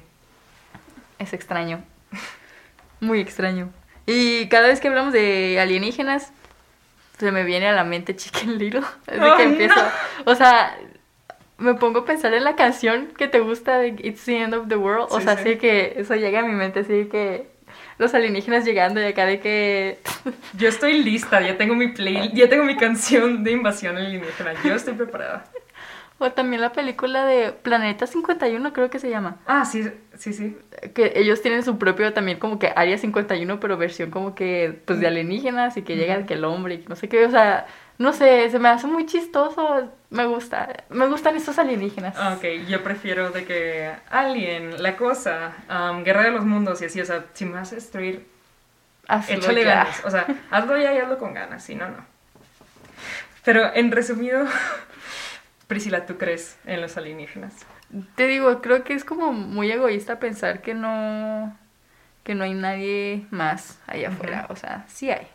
Es 1.19 1.33
extraño. 1.33 1.83
Muy 2.99 3.19
extraño. 3.19 3.69
Y 4.05 4.47
cada 4.47 4.67
vez 4.67 4.79
que 4.79 4.87
hablamos 4.87 5.13
de 5.13 5.59
alienígenas, 5.59 6.31
se 7.19 7.31
me 7.31 7.43
viene 7.43 7.67
a 7.67 7.73
la 7.73 7.83
mente 7.83 8.15
Chicken 8.15 8.57
Little. 8.57 8.81
Desde 9.07 9.35
que 9.35 9.43
empiezo. 9.43 9.81
O 10.25 10.35
sea, 10.35 10.77
me 11.57 11.73
pongo 11.73 11.99
a 11.99 12.05
pensar 12.05 12.33
en 12.33 12.43
la 12.43 12.55
canción 12.55 13.07
que 13.17 13.27
te 13.27 13.39
gusta 13.39 13.79
de 13.79 13.95
It's 13.99 14.25
the 14.25 14.41
End 14.41 14.53
of 14.53 14.67
the 14.67 14.77
World. 14.77 15.07
o 15.09 15.19
sea, 15.19 15.35
sí. 15.35 15.41
así 15.41 15.57
que 15.57 15.93
eso 15.97 16.15
llega 16.15 16.39
a 16.39 16.43
mi 16.43 16.53
mente, 16.53 16.81
así 16.81 17.05
que 17.05 17.47
los 17.97 18.13
alienígenas 18.13 18.63
llegando 18.63 19.01
y 19.01 19.05
acá 19.05 19.25
de 19.25 19.39
que... 19.39 19.99
Yo 20.57 20.69
estoy 20.69 21.03
lista, 21.03 21.41
ya 21.41 21.57
tengo 21.57 21.75
mi 21.75 21.89
play, 21.89 22.31
ya 22.33 22.47
tengo 22.47 22.63
mi 22.63 22.77
canción 22.77 23.43
de 23.43 23.51
invasión 23.51 23.97
alienígena. 23.97 24.53
Yo 24.63 24.75
estoy 24.75 24.93
preparada. 24.93 25.45
O 26.19 26.31
también 26.31 26.61
la 26.61 26.71
película 26.71 27.25
de 27.25 27.51
Planeta 27.51 28.07
51, 28.07 28.73
creo 28.73 28.89
que 28.89 28.97
se 28.97 29.09
llama. 29.09 29.37
Ah, 29.45 29.65
sí, 29.65 29.87
sí, 30.17 30.33
sí. 30.33 30.57
Que 30.95 31.13
ellos 31.15 31.41
tienen 31.43 31.63
su 31.63 31.77
propio 31.77 32.11
también 32.13 32.39
como 32.39 32.57
que 32.57 32.73
Área 32.75 32.97
51, 32.97 33.59
pero 33.59 33.77
versión 33.77 34.09
como 34.09 34.33
que 34.33 34.81
pues 34.85 34.99
de 34.99 35.07
alienígenas 35.07 35.77
y 35.77 35.83
que 35.83 35.95
llega 35.95 36.25
que 36.25 36.33
el 36.33 36.43
hombre 36.45 36.75
y 36.75 36.77
que 36.79 36.87
no 36.89 36.95
sé 36.95 37.07
qué, 37.07 37.23
o 37.25 37.29
sea, 37.29 37.67
no 37.99 38.13
sé, 38.13 38.49
se 38.49 38.57
me 38.57 38.69
hace 38.69 38.87
muy 38.87 39.05
chistoso, 39.05 39.91
me 40.09 40.25
gusta, 40.25 40.85
me 40.89 41.05
gustan 41.07 41.35
estos 41.35 41.59
alienígenas. 41.59 42.15
Ok, 42.35 42.45
yo 42.67 42.83
prefiero 42.83 43.29
de 43.29 43.45
que 43.45 43.91
Alien, 44.09 44.81
la 44.81 44.97
cosa, 44.97 45.53
um, 45.69 46.03
Guerra 46.03 46.23
de 46.23 46.31
los 46.31 46.45
Mundos 46.45 46.81
y 46.81 46.85
así, 46.85 46.99
o 46.99 47.05
sea, 47.05 47.25
si 47.33 47.45
me 47.45 47.53
vas 47.53 47.71
a 47.71 47.75
destruir, 47.75 48.25
Hazlo 49.07 49.35
échale 49.35 49.63
ya. 49.63 49.75
ganas. 49.75 50.03
O 50.05 50.09
sea, 50.11 50.25
hazlo 50.51 50.77
ya 50.77 50.93
y 50.93 50.97
hazlo 50.97 51.17
con 51.19 51.33
ganas, 51.33 51.63
si 51.63 51.75
no, 51.75 51.87
no. 51.89 52.05
Pero 53.43 53.73
en 53.73 53.91
resumido, 53.91 54.45
Priscila, 55.67 56.05
¿tú 56.05 56.17
crees 56.17 56.57
en 56.65 56.81
los 56.81 56.97
alienígenas? 56.97 57.53
Te 58.15 58.27
digo, 58.27 58.61
creo 58.61 58.83
que 58.83 58.93
es 58.93 59.03
como 59.03 59.31
muy 59.33 59.71
egoísta 59.71 60.19
pensar 60.19 60.61
que 60.61 60.73
no 60.73 61.55
que 62.23 62.35
no 62.35 62.43
hay 62.43 62.53
nadie 62.53 63.25
más 63.31 63.79
allá 63.87 64.09
afuera, 64.09 64.47
o 64.49 64.55
sea, 64.57 64.83
sí 64.89 65.09
hay. 65.09 65.27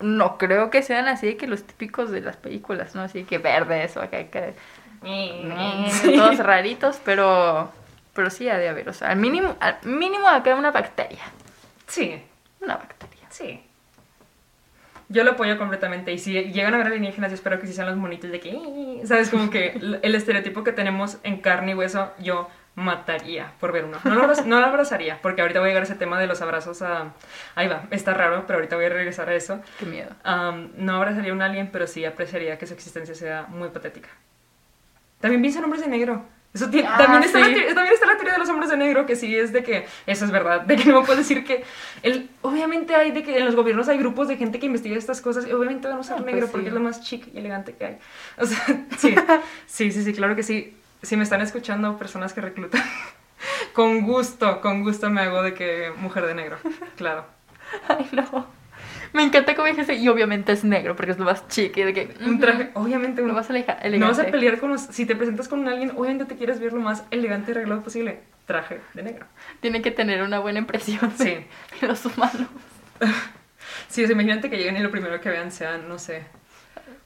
No 0.00 0.36
creo 0.36 0.68
que 0.70 0.82
sean 0.82 1.08
así 1.08 1.36
que 1.36 1.46
los 1.46 1.62
típicos 1.62 2.10
de 2.10 2.20
las 2.20 2.36
películas, 2.36 2.94
¿no? 2.94 3.00
Así 3.00 3.24
que 3.24 3.38
verdes 3.38 3.96
o 3.96 4.02
acá, 4.02 4.18
acá 4.18 4.52
Sí. 5.02 6.12
todos 6.16 6.38
raritos, 6.38 7.00
pero 7.04 7.70
pero 8.14 8.30
sí 8.30 8.48
ha 8.48 8.56
de 8.58 8.68
haber, 8.68 8.88
o 8.88 8.92
sea, 8.94 9.08
al 9.10 9.16
mínimo 9.16 9.56
al 9.60 9.76
mínimo 9.84 10.26
acá 10.28 10.54
una 10.54 10.70
bacteria, 10.70 11.22
Sí, 11.86 12.22
una 12.60 12.76
bacteria. 12.76 13.26
sí. 13.30 13.62
Yo 15.08 15.22
lo 15.24 15.32
apoyo 15.32 15.56
completamente. 15.58 16.12
Y 16.12 16.18
si 16.18 16.32
llegan 16.32 16.74
a 16.74 16.78
ver 16.78 16.88
alienígenas, 16.88 17.30
yo 17.30 17.36
espero 17.36 17.60
que 17.60 17.66
sí 17.66 17.72
sean 17.72 17.86
los 17.86 17.96
monitos 17.96 18.30
de 18.30 18.40
que. 18.40 19.00
¿Sabes? 19.04 19.30
Como 19.30 19.50
que 19.50 19.68
el 20.02 20.14
estereotipo 20.14 20.64
que 20.64 20.72
tenemos 20.72 21.18
en 21.22 21.40
carne 21.40 21.72
y 21.72 21.74
hueso, 21.74 22.12
yo 22.18 22.48
mataría 22.74 23.52
por 23.58 23.72
ver 23.72 23.84
uno. 23.84 23.98
No 24.04 24.14
lo, 24.14 24.34
no 24.44 24.60
lo 24.60 24.66
abrazaría, 24.66 25.18
porque 25.22 25.40
ahorita 25.40 25.60
voy 25.60 25.68
a 25.68 25.70
llegar 25.70 25.82
a 25.82 25.86
ese 25.86 25.94
tema 25.94 26.20
de 26.20 26.26
los 26.26 26.42
abrazos 26.42 26.82
a. 26.82 27.14
Ahí 27.54 27.68
va, 27.68 27.84
está 27.90 28.14
raro, 28.14 28.44
pero 28.46 28.58
ahorita 28.58 28.76
voy 28.76 28.84
a 28.84 28.90
regresar 28.90 29.28
a 29.28 29.34
eso. 29.34 29.60
Qué 29.78 29.86
miedo. 29.86 30.10
Am, 30.24 30.70
no 30.76 30.96
abrazaría 30.96 31.32
a 31.32 31.34
un 31.34 31.42
alien, 31.42 31.70
pero 31.72 31.86
sí 31.86 32.04
apreciaría 32.04 32.58
que 32.58 32.66
su 32.66 32.74
existencia 32.74 33.14
sea 33.14 33.46
muy 33.48 33.70
patética. 33.70 34.10
También 35.20 35.40
pienso 35.40 35.58
en 35.58 35.64
hombres 35.64 35.82
de 35.82 35.88
negro. 35.88 36.24
Eso 36.54 36.70
tiene- 36.70 36.88
Ah, 36.88 36.96
también, 36.96 37.22
está 37.24 37.38
la 37.40 37.46
sí. 37.46 37.54
también 37.74 37.92
está 37.94 38.06
la 38.06 38.14
teoría 38.16 38.32
de 38.32 38.38
los 38.38 38.48
hombres 38.48 38.70
de 38.70 38.76
negro, 38.78 39.04
que 39.04 39.14
sí 39.14 39.36
es 39.36 39.52
de 39.52 39.62
que 39.62 39.86
eso 40.06 40.24
es 40.24 40.30
verdad, 40.30 40.62
de 40.62 40.76
que 40.76 40.86
no 40.90 41.02
puedes 41.04 41.18
decir 41.28 41.44
que... 41.44 41.64
El, 42.02 42.30
obviamente 42.42 42.94
hay 42.94 43.10
de 43.10 43.22
que 43.22 43.38
en 43.38 43.44
los 43.44 43.54
gobiernos 43.54 43.88
hay 43.88 43.98
grupos 43.98 44.28
de 44.28 44.36
gente 44.38 44.58
que 44.58 44.64
investiga 44.66 44.96
estas 44.96 45.20
cosas 45.20 45.46
y 45.46 45.52
obviamente 45.52 45.86
van 45.86 45.98
a 45.98 46.00
usar 46.00 46.16
Ah, 46.18 46.22
pues 46.22 46.32
negro 46.32 46.46
sí. 46.46 46.52
porque 46.52 46.68
es 46.68 46.72
lo 46.74 46.80
más 46.80 47.02
chic 47.02 47.28
y 47.34 47.38
elegante 47.38 47.74
que 47.74 47.84
hay. 47.84 47.98
O 48.38 48.46
sea, 48.46 48.58
sí, 48.98 49.14
sí, 49.66 49.92
sí, 49.92 50.02
sí, 50.02 50.12
claro 50.14 50.34
que 50.34 50.42
sí. 50.42 50.74
Si 51.02 51.16
me 51.16 51.24
están 51.24 51.42
escuchando 51.42 51.98
personas 51.98 52.32
que 52.32 52.40
reclutan, 52.40 52.82
con 53.74 54.00
gusto, 54.02 54.60
con 54.62 54.82
gusto 54.82 55.10
me 55.10 55.20
hago 55.20 55.42
de 55.42 55.52
que 55.52 55.92
mujer 55.98 56.24
de 56.26 56.34
negro, 56.34 56.56
claro. 56.96 57.26
Ay, 57.88 58.08
no. 58.12 58.46
Me 59.12 59.22
encanta 59.22 59.54
como 59.54 59.68
dijiste, 59.68 59.94
y 59.94 60.08
obviamente 60.08 60.52
es 60.52 60.64
negro, 60.64 60.96
porque 60.96 61.12
es 61.12 61.18
lo 61.18 61.24
más 61.24 61.46
chique, 61.48 61.84
de 61.84 61.92
que... 61.94 62.14
Un 62.24 62.38
traje, 62.40 62.70
obviamente 62.74 63.22
Lo 63.22 63.32
más 63.32 63.48
elegante. 63.50 63.98
No 63.98 64.08
vas 64.08 64.18
a 64.18 64.26
pelear 64.26 64.58
con 64.58 64.70
los... 64.70 64.80
Si 64.82 65.06
te 65.06 65.16
presentas 65.16 65.48
con 65.48 65.66
alguien, 65.68 65.92
obviamente 65.96 66.24
te 66.24 66.36
quieres 66.36 66.60
ver 66.60 66.72
lo 66.72 66.80
más 66.80 67.04
elegante 67.10 67.50
y 67.50 67.54
arreglado 67.54 67.82
posible. 67.82 68.20
Traje 68.46 68.80
de 68.94 69.02
negro. 69.02 69.26
Tiene 69.60 69.82
que 69.82 69.90
tener 69.90 70.22
una 70.22 70.38
buena 70.38 70.58
impresión 70.60 71.10
Sí. 71.16 71.24
de 71.24 71.46
de 71.80 71.86
los 71.88 72.04
humanos. 72.06 72.46
Sí, 73.88 74.02
o 74.02 74.06
sea, 74.06 74.14
imagínate 74.14 74.48
que 74.50 74.56
lleguen 74.56 74.76
y 74.76 74.80
lo 74.80 74.90
primero 74.90 75.20
que 75.20 75.28
vean 75.28 75.50
sea, 75.50 75.78
no 75.78 75.98
sé, 75.98 76.22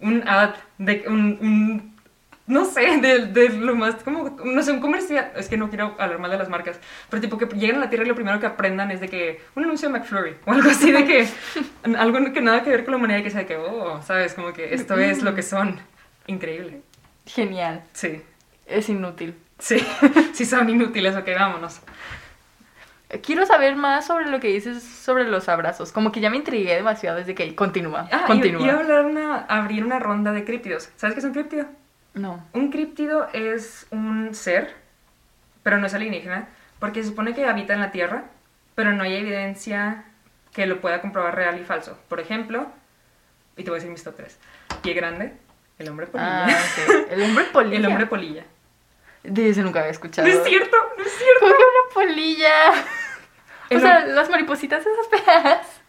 un 0.00 0.26
ad 0.28 0.54
de 0.78 1.04
un... 1.08 1.38
un- 1.40 1.89
no 2.50 2.64
sé, 2.64 2.98
de, 3.00 3.26
de 3.26 3.48
lo 3.50 3.76
más 3.76 3.94
como, 4.02 4.36
no 4.44 4.62
sé, 4.62 4.72
un 4.72 4.80
comercial, 4.80 5.30
es 5.36 5.48
que 5.48 5.56
no 5.56 5.68
quiero 5.68 5.94
hablar 5.98 6.18
mal 6.18 6.32
de 6.32 6.36
las 6.36 6.48
marcas, 6.48 6.80
pero 7.08 7.22
tipo 7.22 7.38
que 7.38 7.46
lleguen 7.46 7.76
a 7.76 7.78
la 7.78 7.88
Tierra 7.88 8.04
y 8.04 8.08
lo 8.08 8.16
primero 8.16 8.40
que 8.40 8.46
aprendan 8.46 8.90
es 8.90 9.00
de 9.00 9.08
que 9.08 9.40
un 9.54 9.64
anuncio 9.64 9.88
de 9.88 9.96
McFlurry 9.96 10.34
o 10.44 10.52
algo 10.52 10.68
así 10.68 10.90
de 10.90 11.04
que, 11.04 11.28
algo 11.96 12.32
que 12.32 12.40
nada 12.40 12.64
que 12.64 12.70
ver 12.70 12.84
con 12.84 12.90
la 12.90 12.98
humanidad, 12.98 13.22
que 13.22 13.30
sea 13.30 13.42
de 13.42 13.46
que, 13.46 13.56
oh, 13.56 14.02
sabes, 14.02 14.34
como 14.34 14.52
que 14.52 14.74
esto 14.74 14.98
es 14.98 15.22
lo 15.22 15.34
que 15.34 15.42
son. 15.42 15.78
Increíble. 16.26 16.82
Genial. 17.24 17.84
Sí, 17.92 18.20
Es 18.66 18.88
inútil. 18.88 19.36
sí, 19.60 19.78
sí 20.32 20.44
son 20.44 20.68
inútiles, 20.68 21.14
ok, 21.14 21.28
vámonos. 21.38 21.80
Quiero 23.22 23.46
saber 23.46 23.76
más 23.76 24.06
sobre 24.06 24.26
lo 24.28 24.40
que 24.40 24.48
dices 24.48 24.82
sobre 24.82 25.24
los 25.24 25.48
abrazos. 25.48 25.90
Como 25.92 26.10
que 26.12 26.20
ya 26.20 26.30
me 26.30 26.36
intrigué 26.36 26.74
demasiado 26.74 27.16
desde 27.18 27.34
que 27.34 27.54
continúa. 27.56 28.08
Ah, 28.12 28.24
continúa. 28.26 28.68
a 28.70 28.78
hablar 28.78 29.04
una, 29.04 29.38
abrir 29.46 29.84
una 29.84 29.98
ronda 29.98 30.32
de 30.32 30.44
críptidos. 30.44 30.90
¿Sabes 30.96 31.14
qué 31.14 31.18
es 31.20 31.24
un 31.26 31.32
críptido? 31.32 31.66
No. 32.14 32.44
Un 32.52 32.70
críptido 32.70 33.28
es 33.32 33.86
un 33.90 34.34
ser, 34.34 34.74
pero 35.62 35.78
no 35.78 35.86
es 35.86 35.94
alienígena, 35.94 36.48
porque 36.78 37.02
se 37.02 37.10
supone 37.10 37.34
que 37.34 37.46
habita 37.46 37.74
en 37.74 37.80
la 37.80 37.92
Tierra, 37.92 38.24
pero 38.74 38.92
no 38.92 39.02
hay 39.02 39.16
evidencia 39.16 40.04
que 40.52 40.66
lo 40.66 40.80
pueda 40.80 41.00
comprobar 41.00 41.36
real 41.36 41.60
y 41.60 41.64
falso. 41.64 41.98
Por 42.08 42.20
ejemplo, 42.20 42.66
y 43.56 43.62
te 43.62 43.70
voy 43.70 43.76
a 43.76 43.80
decir 43.80 43.90
mis 43.90 44.02
top 44.02 44.16
3. 44.16 44.38
Pie 44.82 44.94
grande, 44.94 45.34
el 45.78 45.88
hombre 45.88 46.06
polilla. 46.06 46.46
Ah. 46.46 46.66
El 47.10 47.22
hombre 47.22 47.44
polilla. 47.52 47.76
el 47.76 47.86
hombre 47.86 48.06
polilla. 48.06 48.44
De 49.22 49.50
ese 49.50 49.62
nunca 49.62 49.80
había 49.80 49.92
escuchado. 49.92 50.26
No 50.26 50.32
es 50.32 50.44
cierto, 50.44 50.76
no 50.96 51.04
es 51.04 51.12
cierto. 51.12 51.40
¿Cómo 51.40 51.54
una 51.54 51.94
polilla? 51.94 52.72
El 53.70 53.78
o 53.78 53.80
sea, 53.80 54.06
las 54.06 54.30
maripositas 54.30 54.84
esas 54.84 55.24
feas. 55.24 55.79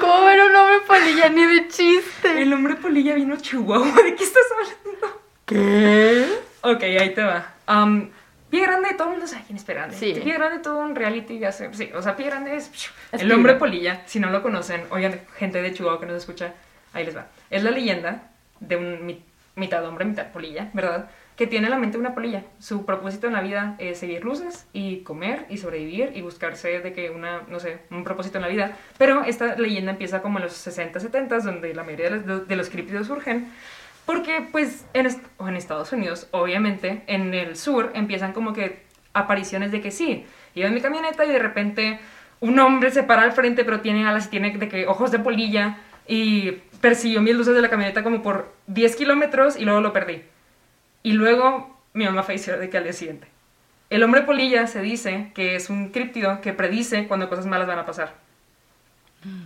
¿Cómo 0.00 0.24
ver 0.24 0.40
un 0.40 0.54
hombre 0.54 0.76
polilla? 0.86 1.28
Ni 1.28 1.44
de 1.44 1.68
chiste. 1.68 2.42
El 2.42 2.52
hombre 2.52 2.74
polilla 2.76 3.14
vino 3.14 3.34
a 3.34 3.38
Chihuahua. 3.38 4.02
¿De 4.02 4.14
qué 4.14 4.24
estás 4.24 4.44
hablando? 4.52 5.20
¿Qué? 5.46 6.26
Ok, 6.62 6.82
ahí 6.82 7.14
te 7.14 7.22
va. 7.22 7.54
Am, 7.66 8.10
pie 8.50 8.62
grande, 8.62 8.94
todo 8.94 9.04
el 9.08 9.10
mundo 9.12 9.26
sabe 9.26 9.42
quién 9.46 9.56
es 9.58 9.64
Pie 9.64 9.74
Grande. 9.74 9.96
Sí. 9.96 10.14
Pie 10.22 10.34
grande, 10.34 10.58
todo 10.60 10.78
un 10.78 10.94
reality, 10.94 11.38
sé. 11.52 11.72
Sí, 11.72 11.90
o 11.94 12.02
sea, 12.02 12.16
Pie 12.16 12.26
grande 12.26 12.56
es, 12.56 12.68
Es 13.12 13.20
el 13.20 13.26
Pie 13.28 13.34
hombre 13.36 13.52
Grande. 13.54 13.58
polilla. 13.58 14.02
Si 14.06 14.18
no 14.20 14.30
lo 14.30 14.42
conocen, 14.42 14.84
oigan, 14.90 15.20
gente 15.38 15.62
de 15.62 15.72
Chihuahua 15.72 16.00
que 16.00 16.06
nos 16.06 16.16
escucha, 16.16 16.52
ahí 16.92 17.04
les 17.04 17.16
va. 17.16 17.26
Es 17.50 17.62
la 17.62 17.70
leyenda 17.70 18.22
de 18.60 18.76
un 18.76 19.06
mi- 19.06 19.22
mitad 19.54 19.84
hombre, 19.86 20.04
mitad 20.04 20.26
polilla, 20.32 20.68
¿verdad? 20.72 21.08
Que 21.36 21.46
tiene 21.46 21.66
en 21.66 21.70
la 21.70 21.78
mente 21.78 21.98
una 21.98 22.14
polilla. 22.14 22.44
Su 22.58 22.86
propósito 22.86 23.26
en 23.26 23.34
la 23.34 23.42
vida 23.42 23.76
es 23.78 23.98
seguir 23.98 24.24
luces 24.24 24.66
y 24.72 24.98
comer 24.98 25.46
y 25.50 25.58
sobrevivir 25.58 26.12
y 26.14 26.22
buscarse 26.22 26.80
de 26.80 26.92
que 26.92 27.10
una, 27.10 27.42
no 27.48 27.60
sé, 27.60 27.80
un 27.90 28.04
propósito 28.04 28.38
en 28.38 28.42
la 28.42 28.48
vida. 28.48 28.76
Pero 28.96 29.22
esta 29.24 29.54
leyenda 29.56 29.92
empieza 29.92 30.22
como 30.22 30.38
en 30.38 30.44
los 30.44 30.54
60, 30.54 30.98
70, 30.98 31.38
donde 31.40 31.74
la 31.74 31.84
mayoría 31.84 32.10
de 32.10 32.16
los, 32.26 32.48
de 32.48 32.70
críptidos 32.70 33.06
surgen. 33.06 33.48
Porque, 34.06 34.48
pues, 34.50 34.86
en, 34.94 35.06
en 35.06 35.56
Estados 35.56 35.92
Unidos, 35.92 36.28
obviamente, 36.30 37.02
en 37.06 37.34
el 37.34 37.56
sur 37.56 37.90
empiezan 37.94 38.32
como 38.32 38.52
que 38.52 38.86
apariciones 39.12 39.72
de 39.72 39.80
que 39.80 39.90
sí, 39.90 40.24
iba 40.54 40.68
en 40.68 40.74
mi 40.74 40.80
camioneta 40.80 41.24
y 41.24 41.32
de 41.32 41.38
repente 41.38 41.98
un 42.40 42.58
hombre 42.58 42.90
se 42.90 43.02
para 43.02 43.22
al 43.22 43.32
frente, 43.32 43.64
pero 43.64 43.80
tiene 43.80 44.06
alas 44.06 44.26
y 44.26 44.30
tiene 44.30 44.56
de 44.56 44.68
que 44.68 44.86
ojos 44.86 45.10
de 45.10 45.18
polilla 45.18 45.78
y 46.06 46.52
persiguió 46.80 47.22
mis 47.22 47.34
luces 47.34 47.54
de 47.54 47.62
la 47.62 47.70
camioneta 47.70 48.02
como 48.02 48.22
por 48.22 48.54
10 48.66 48.96
kilómetros 48.96 49.58
y 49.58 49.64
luego 49.64 49.80
lo 49.80 49.92
perdí. 49.92 50.22
Y 51.06 51.12
luego 51.12 51.78
mi 51.92 52.04
mamá 52.04 52.24
falleció 52.24 52.58
de 52.58 52.68
que 52.68 52.78
al 52.78 52.82
día 52.82 52.92
siguiente. 52.92 53.28
El 53.90 54.02
hombre 54.02 54.22
polilla 54.22 54.66
se 54.66 54.80
dice 54.80 55.30
que 55.36 55.54
es 55.54 55.70
un 55.70 55.90
críptido 55.90 56.40
que 56.40 56.52
predice 56.52 57.06
cuando 57.06 57.28
cosas 57.28 57.46
malas 57.46 57.68
van 57.68 57.78
a 57.78 57.86
pasar. 57.86 58.14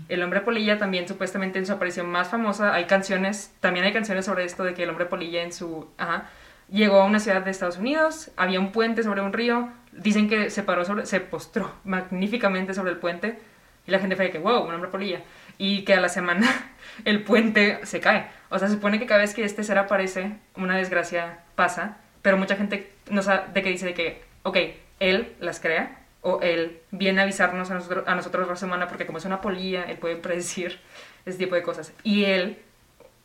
El 0.08 0.22
hombre 0.22 0.40
polilla 0.40 0.78
también 0.78 1.06
supuestamente 1.06 1.58
en 1.58 1.66
su 1.66 1.72
aparición 1.74 2.08
más 2.08 2.28
famosa 2.28 2.72
hay 2.72 2.86
canciones, 2.86 3.52
también 3.60 3.84
hay 3.84 3.92
canciones 3.92 4.24
sobre 4.24 4.46
esto 4.46 4.64
de 4.64 4.72
que 4.72 4.84
el 4.84 4.88
hombre 4.88 5.04
polilla 5.04 5.42
en 5.42 5.52
su, 5.52 5.86
ajá, 5.98 6.30
llegó 6.70 7.02
a 7.02 7.04
una 7.04 7.20
ciudad 7.20 7.42
de 7.42 7.50
Estados 7.50 7.76
Unidos, 7.76 8.30
había 8.38 8.58
un 8.58 8.72
puente 8.72 9.02
sobre 9.02 9.20
un 9.20 9.34
río, 9.34 9.68
dicen 9.92 10.30
que 10.30 10.48
se 10.48 10.62
paró 10.62 10.86
sobre, 10.86 11.04
se 11.04 11.20
postró 11.20 11.74
magníficamente 11.84 12.72
sobre 12.72 12.92
el 12.92 12.96
puente 12.96 13.38
y 13.86 13.90
la 13.90 13.98
gente 13.98 14.16
fue 14.16 14.26
de 14.26 14.30
que, 14.30 14.38
wow, 14.38 14.62
un 14.62 14.74
hombre 14.74 14.90
polilla, 14.90 15.20
y 15.58 15.82
que 15.82 15.94
a 15.94 16.00
la 16.00 16.08
semana 16.08 16.48
el 17.04 17.22
puente 17.22 17.80
se 17.84 18.00
cae. 18.00 18.26
O 18.48 18.58
sea, 18.58 18.68
se 18.68 18.74
supone 18.74 18.98
que 18.98 19.06
cada 19.06 19.20
vez 19.20 19.34
que 19.34 19.44
este 19.44 19.64
ser 19.64 19.78
aparece, 19.78 20.32
una 20.56 20.76
desgracia 20.76 21.40
pasa, 21.60 21.98
pero 22.22 22.38
mucha 22.38 22.56
gente 22.56 22.90
no 23.10 23.20
sabe 23.22 23.52
de 23.52 23.62
qué 23.62 23.68
dice 23.68 23.84
de 23.86 23.92
que, 23.94 24.22
ok, 24.44 24.56
él 24.98 25.34
las 25.40 25.60
crea, 25.60 25.98
o 26.22 26.40
él 26.40 26.80
viene 26.90 27.20
a 27.20 27.24
avisarnos 27.24 27.70
a 27.70 27.74
nosotros, 27.74 28.04
a 28.06 28.14
nosotros 28.14 28.48
raza 28.48 28.64
humana, 28.66 28.88
porque 28.88 29.04
como 29.04 29.18
es 29.18 29.24
una 29.26 29.42
polilla, 29.42 29.84
él 29.84 29.98
puede 29.98 30.16
predecir 30.26 30.80
ese 31.26 31.36
tipo 31.38 31.54
de 31.54 31.62
cosas. 31.62 31.92
Y 32.02 32.24
él 32.24 32.58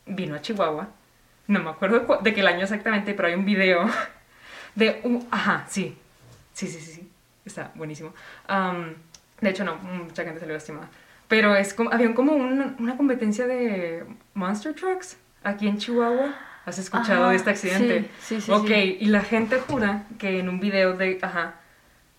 vino 0.04 0.34
a 0.34 0.42
Chihuahua, 0.42 0.88
no 1.48 1.60
me 1.62 1.70
acuerdo 1.70 2.06
cu- 2.06 2.22
de 2.22 2.34
qué 2.34 2.42
año 2.46 2.62
exactamente, 2.64 3.14
pero 3.14 3.28
hay 3.28 3.34
un 3.34 3.44
video 3.46 3.88
de 4.74 5.00
un... 5.04 5.26
Ajá, 5.30 5.64
sí, 5.68 5.96
sí, 6.52 6.66
sí, 6.66 6.78
sí, 6.80 6.92
sí, 6.92 7.10
está 7.46 7.70
buenísimo. 7.74 8.12
Am, 8.48 8.94
de 9.40 9.50
hecho, 9.50 9.64
no, 9.64 9.76
mucha 9.76 10.24
gente 10.24 10.40
salió 10.40 10.54
lastimada. 10.54 10.88
Pero 11.28 11.56
es 11.56 11.72
como, 11.74 11.90
había 11.92 12.14
como 12.14 12.32
un- 12.32 12.76
una 12.78 12.96
competencia 12.96 13.46
de 13.46 14.04
Monster 14.34 14.74
Trucks 14.74 15.16
aquí 15.42 15.66
en 15.68 15.78
Chihuahua. 15.78 16.34
¿Has 16.66 16.78
escuchado 16.78 17.22
Ajá, 17.22 17.30
de 17.30 17.36
este 17.36 17.50
accidente? 17.50 18.10
sí, 18.20 18.36
sí, 18.36 18.40
sí, 18.42 18.50
Ok, 18.52 18.66
sí. 18.66 18.98
y 19.00 19.06
la 19.06 19.22
gente 19.22 19.58
jura 19.60 20.02
que 20.18 20.38
en 20.40 20.48
un 20.48 20.60
video 20.60 20.94
de, 20.96 21.18
ajá, 21.22 21.54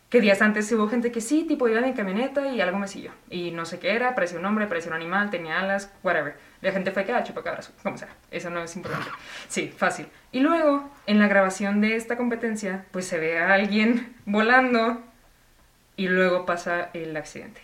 que 0.10 0.22
días 0.22 0.42
antes 0.42 0.72
hubo 0.72 0.88
gente 0.88 1.12
que 1.12 1.20
sí, 1.20 1.44
tipo 1.44 1.68
iba 1.68 1.82
en 1.86 1.92
camioneta 1.94 2.48
y 2.48 2.62
algo 2.62 2.80
me 2.80 2.88
siguió. 2.88 3.12
Y 3.30 3.52
no 3.52 3.66
sé 3.66 3.78
qué 3.78 3.92
era, 3.94 4.16
parecía 4.16 4.40
un 4.40 4.46
hombre, 4.46 4.66
parecía 4.68 4.90
un 4.92 4.96
animal, 4.96 5.30
tenía 5.30 5.60
alas, 5.60 5.92
whatever. 6.02 6.38
La 6.62 6.72
gente 6.72 6.92
fue 6.92 7.04
que, 7.04 7.12
ah, 7.12 7.24
chupacabras, 7.26 7.74
como 7.84 7.98
sea. 7.98 8.08
Eso 8.32 8.50
no 8.50 8.64
es 8.64 8.74
importante. 8.78 9.10
Sí, 9.50 9.68
fácil. 9.78 10.08
Y 10.32 10.40
luego, 10.40 10.90
en 11.08 11.20
la 11.20 11.28
grabación 11.28 11.82
de 11.82 11.98
esta 11.98 12.16
competencia, 12.16 12.86
pues 12.92 13.06
se 13.06 13.20
ve 13.20 13.38
a 13.38 13.54
alguien 13.54 14.16
volando 14.26 15.04
y 15.98 16.08
luego 16.08 16.46
pasa 16.46 16.90
el 16.94 17.18
accidente. 17.18 17.60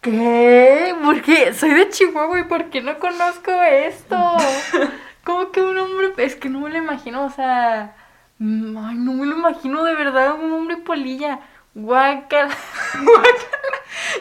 ¿Qué? 0.00 0.94
¿Por 1.02 1.20
qué? 1.22 1.52
Soy 1.52 1.74
de 1.74 1.88
Chihuahua 1.90 2.40
y 2.40 2.44
¿por 2.44 2.70
qué 2.70 2.80
no 2.82 2.98
conozco 3.00 3.50
esto? 3.62 4.16
¿Cómo 5.24 5.50
que 5.52 5.60
un 5.62 5.76
hombre? 5.78 6.12
Es 6.18 6.34
que 6.36 6.48
no 6.48 6.60
me 6.60 6.70
lo 6.70 6.78
imagino, 6.78 7.24
o 7.24 7.30
sea. 7.30 7.94
mm, 8.38 8.76
Ay, 8.78 8.94
no 8.96 9.12
me 9.14 9.26
lo 9.26 9.36
imagino 9.36 9.84
de 9.84 9.94
verdad, 9.94 10.34
un 10.34 10.52
hombre 10.52 10.76
polilla. 10.78 11.40
Guácala. 11.74 12.52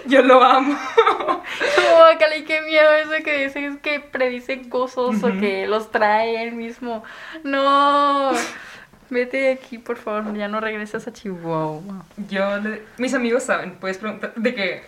Yo 0.05 0.21
lo 0.21 0.43
amo. 0.43 0.77
Guácala, 1.97 2.35
y 2.37 2.43
qué 2.43 2.61
miedo 2.61 2.91
eso 2.93 3.23
que 3.23 3.43
dicen 3.45 3.63
es 3.65 3.77
que 3.79 3.99
predicen 3.99 4.69
cosas 4.69 5.23
o 5.23 5.27
que 5.39 5.65
los 5.67 5.91
trae 5.91 6.43
él 6.43 6.51
mismo. 6.53 7.03
No. 7.43 8.31
Vete 9.09 9.37
de 9.37 9.51
aquí, 9.53 9.79
por 9.79 9.97
favor, 9.97 10.35
ya 10.35 10.47
no 10.47 10.59
regresas 10.59 11.07
a 11.07 11.13
Chihuahua. 11.13 12.05
Yo, 12.29 12.57
le- 12.57 12.83
mis 12.99 13.13
amigos 13.15 13.41
saben, 13.43 13.71
puedes 13.79 13.97
preguntar, 13.97 14.33
de 14.35 14.53
que, 14.53 14.83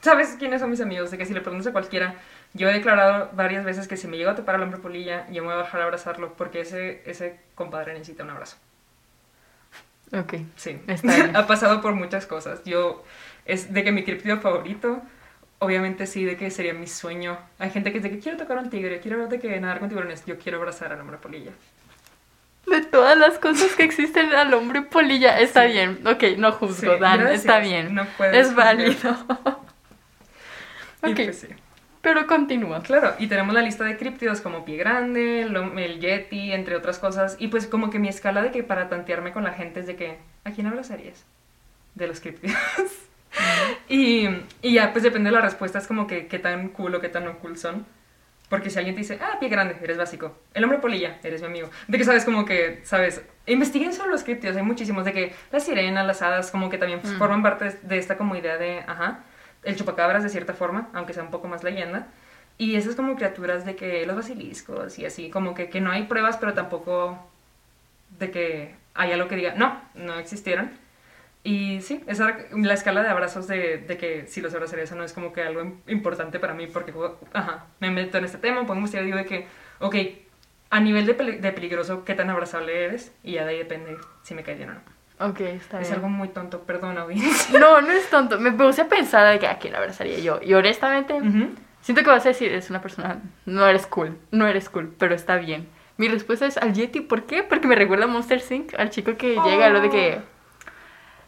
¿sabes 0.00 0.36
quiénes 0.38 0.60
son 0.62 0.70
mis 0.70 0.80
amigos? 0.80 1.10
De 1.10 1.18
que 1.18 1.26
si 1.26 1.34
le 1.34 1.42
preguntas 1.42 1.66
a 1.66 1.72
cualquiera, 1.72 2.14
yo 2.52 2.68
he 2.68 2.72
declarado 2.72 3.30
varias 3.32 3.64
veces 3.64 3.86
que 3.88 3.96
si 3.96 4.08
me 4.08 4.16
llego 4.16 4.30
a 4.30 4.34
topar 4.34 4.56
al 4.56 4.62
hombre 4.62 4.80
polilla, 4.80 5.26
yo 5.28 5.42
me 5.42 5.48
voy 5.48 5.54
a 5.54 5.62
bajar 5.62 5.80
a 5.80 5.84
abrazarlo, 5.84 6.34
porque 6.34 6.60
ese, 6.62 7.02
ese 7.06 7.38
compadre 7.54 7.92
necesita 7.92 8.24
un 8.24 8.30
abrazo. 8.30 8.56
Ok. 10.12 10.34
Sí, 10.56 10.80
Está 10.88 11.14
bien. 11.16 11.36
ha 11.36 11.46
pasado 11.46 11.80
por 11.80 11.94
muchas 11.94 12.26
cosas. 12.26 12.62
Yo, 12.64 13.04
es 13.44 13.72
de 13.72 13.84
que 13.84 13.92
mi 13.92 14.02
criptido 14.04 14.40
favorito, 14.40 15.00
obviamente 15.60 16.06
sí, 16.06 16.24
de 16.24 16.36
que 16.36 16.50
sería 16.50 16.74
mi 16.74 16.86
sueño. 16.88 17.38
Hay 17.58 17.70
gente 17.70 17.92
que 17.92 17.98
dice 18.00 18.10
que 18.10 18.18
quiero 18.18 18.36
tocar 18.38 18.58
a 18.58 18.60
un 18.62 18.70
tigre, 18.70 19.00
quiero 19.00 19.26
de 19.28 19.38
que 19.38 19.60
nadar 19.60 19.78
con 19.78 19.88
tiburones, 19.88 20.24
yo 20.26 20.38
quiero 20.38 20.58
abrazar 20.58 20.92
al 20.92 21.00
hombre 21.00 21.18
polilla. 21.18 21.52
De 22.66 22.82
todas 22.82 23.16
las 23.16 23.38
cosas 23.38 23.74
que 23.74 23.84
existen 23.84 24.32
al 24.32 24.52
hombre 24.54 24.82
polilla, 24.82 25.38
está 25.40 25.64
bien. 25.64 26.06
Ok, 26.06 26.22
no 26.36 26.52
juzgo, 26.52 26.94
Sí, 26.94 27.00
Dan, 27.00 27.20
gracias. 27.20 27.40
está 27.40 27.58
bien. 27.60 27.94
No 27.94 28.04
puedes 28.16 28.48
es 28.48 28.54
válido. 28.54 29.16
Ok, 31.02 31.14
pues 31.14 31.38
sí. 31.40 31.48
Pero 32.02 32.26
continúa. 32.26 32.82
Claro, 32.82 33.14
y 33.18 33.26
tenemos 33.26 33.54
la 33.54 33.62
lista 33.62 33.84
de 33.84 33.96
críptidos 33.96 34.40
como 34.40 34.64
Pie 34.64 34.76
Grande, 34.78 35.42
el, 35.42 35.56
el 35.56 36.00
Yeti, 36.00 36.52
entre 36.52 36.76
otras 36.76 36.98
cosas. 36.98 37.36
Y 37.38 37.48
pues 37.48 37.66
como 37.66 37.90
que 37.90 37.98
mi 37.98 38.08
escala 38.08 38.42
de 38.42 38.50
que 38.50 38.62
para 38.62 38.88
tantearme 38.88 39.32
con 39.32 39.44
la 39.44 39.52
gente 39.52 39.80
es 39.80 39.86
de 39.86 39.96
que, 39.96 40.18
¿a 40.44 40.50
quién 40.52 40.66
abrazarías? 40.66 41.24
De 41.94 42.06
los 42.06 42.20
críptidos. 42.20 42.56
y, 43.88 44.28
y 44.62 44.74
ya, 44.74 44.92
pues 44.92 45.02
depende 45.04 45.30
de 45.30 45.36
la 45.36 45.42
respuesta, 45.42 45.78
es 45.78 45.86
como 45.86 46.06
que 46.06 46.26
qué 46.26 46.38
tan 46.38 46.68
cool 46.70 46.94
o 46.94 47.00
qué 47.00 47.08
tan 47.08 47.24
no 47.24 47.38
cool 47.38 47.56
son. 47.56 47.86
Porque 48.48 48.68
si 48.68 48.78
alguien 48.78 48.96
te 48.96 49.02
dice, 49.02 49.16
ah, 49.22 49.36
pie 49.38 49.48
grande, 49.48 49.76
eres 49.80 49.96
básico. 49.96 50.36
El 50.54 50.64
hombre 50.64 50.80
polilla, 50.80 51.18
eres 51.22 51.40
mi 51.40 51.46
amigo. 51.46 51.70
De 51.86 51.98
que 51.98 52.04
sabes 52.04 52.24
como 52.24 52.44
que, 52.44 52.80
sabes, 52.82 53.22
investiguen 53.46 53.92
sobre 53.92 54.10
los 54.10 54.24
críptidos, 54.24 54.56
hay 54.56 54.64
muchísimos. 54.64 55.04
De 55.04 55.12
que 55.12 55.32
las 55.52 55.64
sirenas, 55.64 56.04
las 56.04 56.20
hadas, 56.20 56.50
como 56.50 56.68
que 56.68 56.76
también 56.76 56.98
pues, 57.00 57.12
Mm. 57.14 57.18
forman 57.18 57.42
parte 57.44 57.78
de 57.82 57.98
esta 57.98 58.16
como 58.16 58.34
idea 58.34 58.56
de, 58.56 58.80
ajá, 58.88 59.20
el 59.62 59.76
chupacabras 59.76 60.22
de 60.22 60.28
cierta 60.28 60.54
forma, 60.54 60.88
aunque 60.94 61.12
sea 61.12 61.22
un 61.22 61.30
poco 61.30 61.48
más 61.48 61.62
leyenda. 61.64 62.08
Y 62.58 62.76
esas 62.76 62.94
como 62.94 63.16
criaturas 63.16 63.64
de 63.64 63.74
que 63.76 64.04
los 64.06 64.16
basiliscos 64.16 64.98
y 64.98 65.06
así, 65.06 65.30
como 65.30 65.54
que, 65.54 65.70
que 65.70 65.80
no 65.80 65.90
hay 65.90 66.04
pruebas, 66.04 66.36
pero 66.36 66.52
tampoco 66.54 67.18
de 68.18 68.30
que 68.30 68.74
haya 68.94 69.16
lo 69.16 69.28
que 69.28 69.36
diga, 69.36 69.54
no, 69.54 69.80
no 69.94 70.18
existieron. 70.18 70.70
Y 71.42 71.80
sí, 71.80 72.04
esa 72.06 72.36
la 72.52 72.74
escala 72.74 73.02
de 73.02 73.08
abrazos 73.08 73.46
de, 73.48 73.78
de 73.78 73.96
que 73.96 74.26
si 74.26 74.42
los 74.42 74.52
abrazaría 74.54 74.84
eso 74.84 74.94
no 74.94 75.04
es 75.04 75.14
como 75.14 75.32
que 75.32 75.42
algo 75.42 75.62
im- 75.62 75.78
importante 75.86 76.38
para 76.38 76.52
mí 76.52 76.66
porque, 76.66 76.92
ajá, 77.32 77.66
me 77.80 77.90
meto 77.90 78.18
en 78.18 78.24
este 78.26 78.38
tema, 78.38 78.66
pongo 78.66 78.86
y 78.86 78.90
digo 79.04 79.16
de 79.16 79.24
que, 79.24 79.46
ok, 79.78 79.96
a 80.70 80.80
nivel 80.80 81.06
de, 81.06 81.14
de 81.14 81.52
peligroso, 81.52 82.04
¿qué 82.04 82.14
tan 82.14 82.28
abrazable 82.30 82.84
eres? 82.84 83.12
Y 83.24 83.32
ya 83.32 83.44
de 83.44 83.52
ahí 83.52 83.58
depende 83.58 83.96
si 84.22 84.34
me 84.34 84.42
cae 84.42 84.56
bien 84.56 84.70
o 84.70 84.74
no. 84.74 84.99
Ok, 85.20 85.40
está 85.40 85.80
Es 85.80 85.88
bien. 85.88 85.94
algo 85.96 86.08
muy 86.08 86.28
tonto, 86.28 86.60
perdón, 86.62 86.96
audiencia. 86.98 87.58
No, 87.60 87.80
no 87.80 87.92
es 87.92 88.08
tonto. 88.10 88.38
Me 88.40 88.52
puse 88.52 88.82
a 88.82 88.88
pensar 88.88 89.30
de 89.32 89.38
que 89.38 89.46
a 89.46 89.58
quién 89.58 89.74
abrazaría 89.76 90.18
yo. 90.18 90.40
Y 90.42 90.54
honestamente, 90.54 91.14
siento 91.82 92.02
que 92.02 92.10
vas 92.10 92.24
a 92.24 92.30
decir, 92.30 92.52
es 92.52 92.70
una 92.70 92.80
persona, 92.80 93.20
no 93.44 93.66
eres 93.66 93.86
cool, 93.86 94.16
no 94.30 94.46
eres 94.46 94.68
cool, 94.70 94.94
pero 94.98 95.14
está 95.14 95.36
bien. 95.36 95.68
Mi 95.98 96.08
respuesta 96.08 96.46
es 96.46 96.56
al 96.56 96.72
Yeti. 96.72 97.00
¿Por 97.00 97.24
qué? 97.26 97.42
Porque 97.42 97.68
me 97.68 97.74
recuerda 97.74 98.04
a 98.04 98.08
Monster 98.08 98.42
Inc. 98.50 98.72
Al 98.78 98.88
chico 98.88 99.16
que 99.18 99.36
llega, 99.44 99.68
lo 99.68 99.80
de 99.82 99.90
que... 99.90 100.20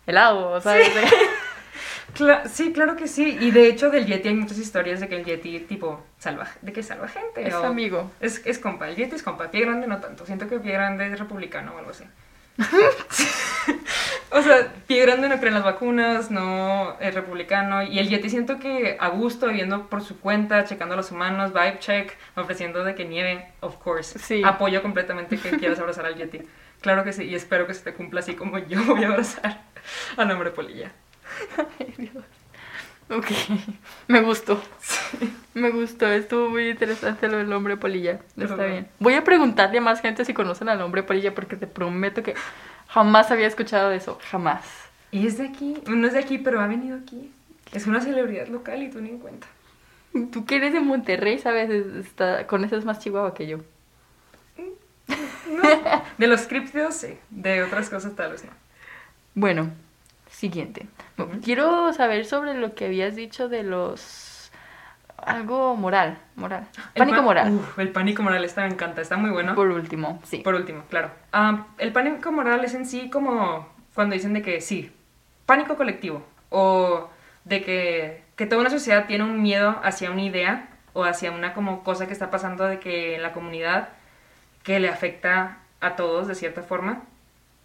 Helado, 0.07 0.61
¿sabes? 0.63 0.91
Cla- 2.17 2.47
sí, 2.47 2.73
claro 2.73 2.97
que 2.97 3.07
sí. 3.09 3.39
Y 3.41 3.51
de 3.53 3.69
hecho 3.69 3.91
del 3.91 4.07
Yeti 4.07 4.29
hay 4.29 4.35
muchas 4.35 4.59
historias 4.59 5.01
de 5.01 5.09
que 5.09 5.17
el 5.17 5.25
Yeti 5.25 5.61
tipo 5.61 6.05
salva, 6.19 6.49
de 6.61 6.73
que 6.73 6.83
salva 6.83 7.09
gente. 7.09 7.47
Es 7.47 7.55
o- 7.55 7.65
amigo. 7.65 8.11
Es, 8.21 8.43
es 8.47 8.59
compa, 8.59 8.89
el 8.89 8.97
Yeti 8.97 9.15
es 9.17 9.23
compa, 9.23 9.51
Pie 9.51 9.63
Grande 9.63 9.87
no 9.87 9.99
tanto. 9.99 10.27
Siento 10.27 10.49
que 10.49 10.59
Pie 10.59 10.73
Grande 10.73 11.07
es 11.07 11.19
republicano 11.19 11.75
o 11.75 11.79
algo 11.79 11.91
así. 11.91 12.05
o 14.31 14.43
sea, 14.43 14.73
Pie 14.87 15.03
Grande 15.03 15.29
no 15.29 15.37
cree 15.39 15.49
en 15.49 15.55
las 15.55 15.65
vacunas, 15.65 16.31
no 16.31 16.97
es 17.01 17.15
republicano. 17.15 17.83
Y 17.83 17.99
el 17.99 18.09
Yeti 18.09 18.31
siento 18.31 18.59
que 18.59 18.97
a 19.01 19.09
gusto, 19.09 19.49
viviendo 19.49 19.89
por 19.89 20.03
su 20.03 20.19
cuenta, 20.19 20.65
checando 20.65 20.95
a 20.95 20.97
los 20.97 21.11
humanos, 21.11 21.53
vibe 21.53 21.79
check, 21.79 22.17
ofreciendo 22.37 22.85
de 22.85 22.95
que 22.95 23.05
nieve, 23.05 23.47
of 23.61 23.77
course. 23.77 24.19
Sí. 24.19 24.43
Apoyo 24.45 24.83
completamente 24.83 25.39
que 25.39 25.59
quieras 25.59 25.79
abrazar 25.79 26.07
al 26.07 26.17
Yeti. 26.17 26.41
Claro 26.81 27.05
que 27.05 27.13
sí, 27.13 27.25
y 27.25 27.35
espero 27.35 27.67
que 27.67 27.75
se 27.75 27.85
te 27.85 27.95
cumpla 27.95 28.21
así 28.21 28.35
como 28.35 28.59
yo 28.59 28.83
voy 28.85 29.05
a 29.05 29.09
abrazar 29.09 29.63
al 30.17 30.31
hombre 30.31 30.51
polilla. 30.51 30.93
Ay, 31.79 31.95
Dios. 31.97 32.25
Ok, 33.17 33.27
me 34.09 34.23
gustó. 34.23 34.61
Me 35.55 35.69
gustó, 35.69 36.07
estuvo 36.07 36.49
muy 36.49 36.71
interesante 36.71 37.29
lo 37.29 37.37
del 37.37 37.53
hombre 37.53 37.77
polilla. 37.77 38.21
Está 38.39 38.65
bien. 38.65 38.89
Voy 38.99 39.13
a 39.13 39.23
preguntarle 39.23 39.77
a 39.77 39.81
más 39.83 40.01
gente 40.01 40.25
si 40.25 40.33
conocen 40.33 40.71
al 40.71 40.81
hombre 40.81 41.03
polilla 41.03 41.35
porque 41.35 41.57
te 41.57 41.67
prometo 41.67 42.23
que 42.23 42.35
jamás 42.89 43.31
había 43.31 43.49
escuchado 43.49 43.91
de 43.91 43.97
eso. 43.97 44.19
Jamás. 44.31 44.65
Y 45.11 45.27
es 45.27 45.37
de 45.37 45.49
aquí, 45.49 45.77
no 45.87 46.07
es 46.07 46.15
de 46.15 46.21
aquí, 46.21 46.39
pero 46.39 46.59
ha 46.59 46.67
venido 46.67 46.97
aquí. 46.97 47.31
Es 47.73 47.87
una 47.87 48.01
celebridad 48.01 48.49
local 48.49 48.83
y 48.83 48.89
tú 48.89 49.03
ni 49.03 49.11
en 49.11 49.19
cuenta. 49.19 49.47
Tú 50.33 50.47
que 50.47 50.57
eres 50.57 50.73
de 50.73 50.81
Monterrey, 50.81 51.39
sabes, 51.39 51.71
Está, 51.71 52.47
conoces 52.47 52.87
más 52.87 52.99
Chihuahua 52.99 53.35
que 53.35 53.47
yo. 53.47 53.59
De 56.17 56.27
los 56.27 56.47
críptidos, 56.47 56.95
sí. 56.95 57.19
De 57.29 57.63
otras 57.63 57.91
cosas, 57.91 58.17
tal 58.17 58.33
vez 58.33 58.45
no. 58.45 58.51
Bueno, 59.35 59.71
siguiente. 60.43 60.89
Quiero 61.45 61.93
saber 61.93 62.25
sobre 62.25 62.55
lo 62.55 62.75
que 62.75 62.87
habías 62.87 63.15
dicho 63.15 63.49
de 63.49 63.63
los... 63.63 64.51
Algo 65.17 65.77
moral, 65.77 66.19
moral. 66.35 66.67
El 66.95 66.99
Pánico 66.99 67.23
moral. 67.23 67.53
Uf, 67.53 67.79
el 67.79 67.91
pánico 67.91 68.25
moral, 68.25 68.45
esta 68.45 68.63
me 68.63 68.73
encanta, 68.75 69.01
está 69.01 69.17
muy 69.17 69.31
bueno. 69.31 69.55
Por 69.55 69.69
último, 69.69 70.21
sí. 70.25 70.39
Por 70.39 70.57
último, 70.57 70.83
claro. 70.91 71.13
Ah, 71.33 71.67
el 71.79 71.93
pánico 71.93 72.33
moral 72.33 72.65
es 72.65 72.75
en 72.75 72.87
sí 72.87 73.09
como 73.09 73.69
cuando 73.95 74.15
dicen 74.15 74.33
de 74.33 74.43
que 74.43 74.61
sí, 74.61 74.91
pánico 75.47 75.77
colectivo. 75.77 76.27
O 76.51 77.09
de 77.45 77.63
que, 77.63 78.25
que 78.35 78.47
toda 78.47 78.63
una 78.63 78.71
sociedad 78.71 79.07
tiene 79.07 79.23
un 79.23 79.41
miedo 79.43 79.79
hacia 79.85 80.11
una 80.11 80.23
idea 80.23 80.69
o 80.93 81.05
hacia 81.05 81.31
una 81.31 81.55
como 81.55 81.85
cosa 81.85 82.09
que 82.09 82.13
está 82.13 82.33
pasando 82.33 82.65
de 82.65 82.81
que 82.81 83.15
en 83.15 83.23
la 83.23 83.33
comunidad 83.33 83.91
que 84.65 84.81
le 84.81 84.89
afecta 84.89 85.59
a 85.81 85.95
todos 85.95 86.27
de 86.27 86.35
cierta 86.35 86.65
forma, 86.65 87.03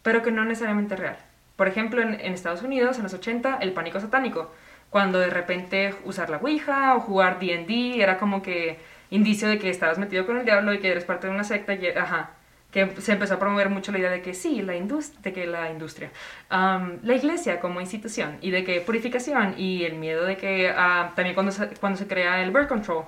pero 0.03 0.21
que 0.21 0.31
no 0.31 0.45
necesariamente 0.45 0.93
es 0.93 0.99
real. 0.99 1.17
Por 1.57 1.67
ejemplo, 1.67 2.01
en, 2.01 2.13
Estados 2.13 2.61
Unidos, 2.61 2.97
en 2.97 3.03
los 3.03 3.13
80, 3.13 3.57
el 3.61 3.73
pánico 3.73 3.99
satánico. 3.99 4.51
Cuando 4.89 5.19
de 5.19 5.29
repente 5.29 5.93
usar 6.05 6.29
la 6.29 6.37
Ouija 6.37 6.95
o 6.95 7.01
jugar 7.01 7.39
D&D 7.39 8.01
era 8.01 8.17
como 8.17 8.41
que 8.41 8.79
indicio 9.09 9.49
de 9.49 9.57
que 9.57 9.69
estabas 9.69 9.97
metido 9.97 10.25
con 10.25 10.37
el 10.37 10.45
diablo 10.45 10.73
y 10.73 10.79
que 10.79 10.89
eres 10.89 11.03
parte 11.03 11.27
de 11.27 11.33
una 11.33 11.43
secta 11.43 11.73
ajá, 11.99 12.31
que 12.71 13.01
se 13.01 13.13
empezó 13.13 13.33
a 13.33 13.39
promover 13.39 13.69
mucho 13.69 13.91
la 13.91 13.99
idea 13.99 14.11
de 14.11 14.21
que 14.21 14.33
sí, 14.33 14.61
la 14.61 14.73
de 14.73 15.33
que 15.33 15.47
la 15.47 15.71
industria, 15.71 16.11
la 16.49 17.15
iglesia 17.15 17.59
como 17.59 17.81
institución 17.81 18.37
y 18.41 18.51
de 18.51 18.63
que 18.63 18.81
purificación 18.81 19.55
y 19.57 19.83
el 19.83 19.95
miedo 19.95 20.25
de 20.25 20.37
que 20.37 20.69
ah, 20.75 21.11
también 21.15 21.33
cuando 21.33 21.51
se, 21.51 21.67
cuando 21.79 21.97
se 21.97 22.07
crea 22.07 22.43
el 22.43 22.51
birth 22.51 22.67
control, 22.67 23.05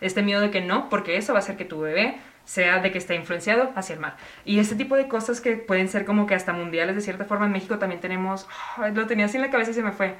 este 0.00 0.22
miedo 0.22 0.40
de 0.40 0.50
que 0.50 0.62
no, 0.62 0.88
porque 0.88 1.16
eso 1.16 1.32
va 1.32 1.40
a 1.40 1.42
hacer 1.42 1.56
que 1.56 1.64
tu 1.64 1.80
bebé 1.80 2.18
sea 2.44 2.78
de 2.80 2.90
que 2.90 2.98
está 2.98 3.14
influenciado 3.14 3.70
hacia 3.76 3.94
el 3.94 4.00
mal. 4.00 4.14
Y 4.44 4.58
este 4.58 4.74
tipo 4.74 4.96
de 4.96 5.06
cosas 5.08 5.40
que 5.40 5.56
pueden 5.56 5.88
ser 5.88 6.04
como 6.04 6.26
que 6.26 6.34
hasta 6.34 6.52
mundiales 6.52 6.96
de 6.96 7.02
cierta 7.02 7.24
forma. 7.24 7.46
En 7.46 7.52
México 7.52 7.78
también 7.78 8.00
tenemos, 8.00 8.48
ay, 8.76 8.92
lo 8.94 9.06
tenía 9.06 9.26
así 9.26 9.36
en 9.36 9.42
la 9.42 9.50
cabeza 9.50 9.70
y 9.70 9.74
se 9.74 9.82
me 9.82 9.92
fue. 9.92 10.14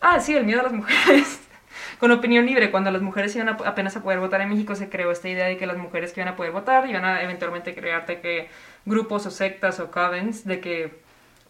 Ah, 0.00 0.20
sí, 0.20 0.34
el 0.36 0.44
miedo 0.44 0.60
a 0.60 0.64
las 0.64 0.72
mujeres. 0.72 1.40
Con 2.00 2.10
opinión 2.10 2.46
libre, 2.46 2.70
cuando 2.70 2.90
las 2.90 3.00
mujeres 3.02 3.34
iban 3.36 3.48
a- 3.48 3.52
apenas 3.66 3.96
a 3.96 4.02
poder 4.02 4.18
votar 4.18 4.40
en 4.40 4.48
México, 4.48 4.74
se 4.74 4.88
creó 4.90 5.10
esta 5.10 5.28
idea 5.28 5.46
de 5.46 5.56
que 5.56 5.66
las 5.66 5.76
mujeres 5.78 6.12
que 6.12 6.20
iban 6.20 6.32
a 6.32 6.36
poder 6.36 6.52
votar 6.52 6.88
iban 6.88 7.04
a 7.04 7.22
eventualmente 7.22 7.74
crear 7.74 8.06
de 8.06 8.20
que 8.20 8.48
grupos 8.84 9.26
o 9.26 9.30
sectas 9.30 9.78
o 9.80 9.90
covens 9.90 10.44
de 10.44 10.60
que 10.60 10.98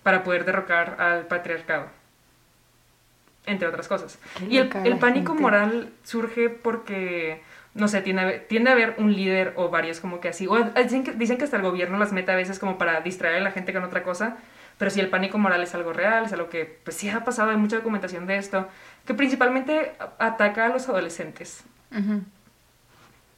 para 0.02 0.22
poder 0.24 0.44
derrocar 0.44 0.96
al 1.00 1.26
patriarcado. 1.26 1.86
entre 3.46 3.66
otras 3.68 3.88
cosas. 3.88 4.18
Y 4.48 4.58
el, 4.58 4.70
el 4.84 4.98
pánico 4.98 5.32
gente. 5.32 5.42
moral 5.42 5.92
surge 6.04 6.50
porque, 6.50 7.42
no 7.74 7.88
sé, 7.88 8.02
tiende 8.02 8.22
a, 8.22 8.48
tiende 8.48 8.70
a 8.70 8.72
haber 8.72 8.94
un 8.98 9.14
líder 9.14 9.52
o 9.56 9.68
varios 9.68 10.00
como 10.00 10.20
que 10.20 10.28
así. 10.28 10.46
O 10.46 10.58
dicen 10.58 11.04
que, 11.04 11.12
dicen 11.12 11.38
que 11.38 11.44
hasta 11.44 11.56
el 11.56 11.62
gobierno 11.62 11.98
las 11.98 12.12
mete 12.12 12.32
a 12.32 12.36
veces 12.36 12.58
como 12.58 12.78
para 12.78 13.00
distraer 13.00 13.36
a 13.36 13.40
la 13.40 13.52
gente 13.52 13.72
con 13.72 13.84
otra 13.84 14.02
cosa. 14.02 14.36
Pero 14.78 14.90
si 14.90 14.98
el 14.98 15.08
pánico 15.08 15.36
moral 15.36 15.62
es 15.62 15.74
algo 15.74 15.92
real, 15.92 16.24
es 16.24 16.32
algo 16.32 16.48
que 16.48 16.64
pues 16.84 16.96
sí 16.96 17.08
ha 17.10 17.22
pasado, 17.22 17.50
hay 17.50 17.58
mucha 17.58 17.76
documentación 17.76 18.26
de 18.26 18.36
esto, 18.38 18.66
que 19.04 19.12
principalmente 19.12 19.92
ataca 20.18 20.66
a 20.66 20.68
los 20.70 20.88
adolescentes. 20.88 21.64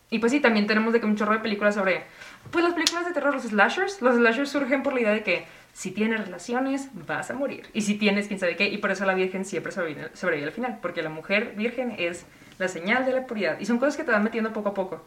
Y 0.08 0.18
pues 0.20 0.30
sí, 0.30 0.40
también 0.40 0.66
tenemos 0.66 0.92
de 0.92 1.00
que 1.00 1.06
un 1.06 1.16
chorro 1.16 1.32
de 1.32 1.40
películas 1.40 1.74
sobre... 1.74 2.04
Pues 2.50 2.64
las 2.64 2.74
películas 2.74 3.06
de 3.06 3.12
terror, 3.12 3.34
los 3.34 3.44
slashers. 3.44 4.02
Los 4.02 4.16
slashers 4.16 4.50
surgen 4.50 4.82
por 4.82 4.92
la 4.92 5.00
idea 5.00 5.12
de 5.12 5.22
que 5.22 5.46
si 5.72 5.90
tienes 5.90 6.20
relaciones, 6.20 6.88
vas 7.06 7.30
a 7.30 7.34
morir. 7.34 7.66
Y 7.72 7.82
si 7.82 7.94
tienes, 7.94 8.28
quién 8.28 8.38
sabe 8.38 8.56
qué. 8.56 8.68
Y 8.68 8.78
por 8.78 8.90
eso 8.90 9.06
la 9.06 9.14
virgen 9.14 9.44
siempre 9.44 9.72
sobrevive, 9.72 10.10
sobrevive 10.14 10.46
al 10.46 10.52
final. 10.52 10.78
Porque 10.82 11.02
la 11.02 11.08
mujer 11.08 11.54
virgen 11.56 11.94
es 11.98 12.26
la 12.58 12.68
señal 12.68 13.06
de 13.06 13.12
la 13.12 13.26
puridad. 13.26 13.58
Y 13.58 13.66
son 13.66 13.78
cosas 13.78 13.96
que 13.96 14.04
te 14.04 14.10
van 14.10 14.22
metiendo 14.22 14.52
poco 14.52 14.70
a 14.70 14.74
poco. 14.74 15.02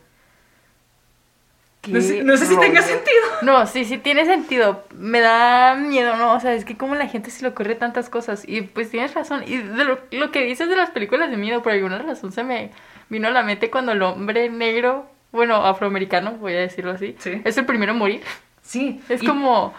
No 1.87 2.01
sé, 2.01 2.23
no 2.23 2.35
sé 2.35 2.47
si 2.47 2.57
tenga 2.57 2.81
sentido. 2.81 3.21
No, 3.43 3.67
sí, 3.67 3.85
sí 3.85 3.99
tiene 3.99 4.25
sentido. 4.25 4.83
Me 4.95 5.19
da 5.19 5.75
miedo, 5.75 6.15
¿no? 6.17 6.33
O 6.33 6.39
sea, 6.39 6.53
es 6.53 6.65
que 6.65 6.77
como 6.77 6.95
la 6.95 7.07
gente 7.07 7.29
se 7.29 7.43
le 7.43 7.49
ocurre 7.49 7.75
tantas 7.75 8.09
cosas. 8.09 8.43
Y 8.47 8.61
pues 8.61 8.89
tienes 8.89 9.13
razón. 9.13 9.43
Y 9.45 9.57
de 9.57 9.83
lo, 9.83 9.99
lo 10.11 10.31
que 10.31 10.43
dices 10.43 10.67
de 10.67 10.75
las 10.75 10.89
películas 10.89 11.29
de 11.29 11.37
miedo, 11.37 11.61
por 11.61 11.73
alguna 11.73 11.99
razón 11.99 12.31
se 12.31 12.43
me 12.43 12.71
vino 13.09 13.27
a 13.27 13.31
la 13.31 13.43
mente 13.43 13.69
cuando 13.69 13.91
el 13.91 14.01
hombre 14.01 14.49
negro, 14.49 15.07
bueno, 15.35 15.65
afroamericano, 15.65 16.31
voy 16.33 16.53
a 16.53 16.59
decirlo 16.61 16.91
así, 16.91 17.15
Sí. 17.19 17.41
es 17.45 17.57
el 17.57 17.65
primero 17.65 17.91
en 17.91 17.97
morir. 17.99 18.21
Sí. 18.63 19.01
Es 19.09 19.21
y- 19.21 19.27
como... 19.27 19.73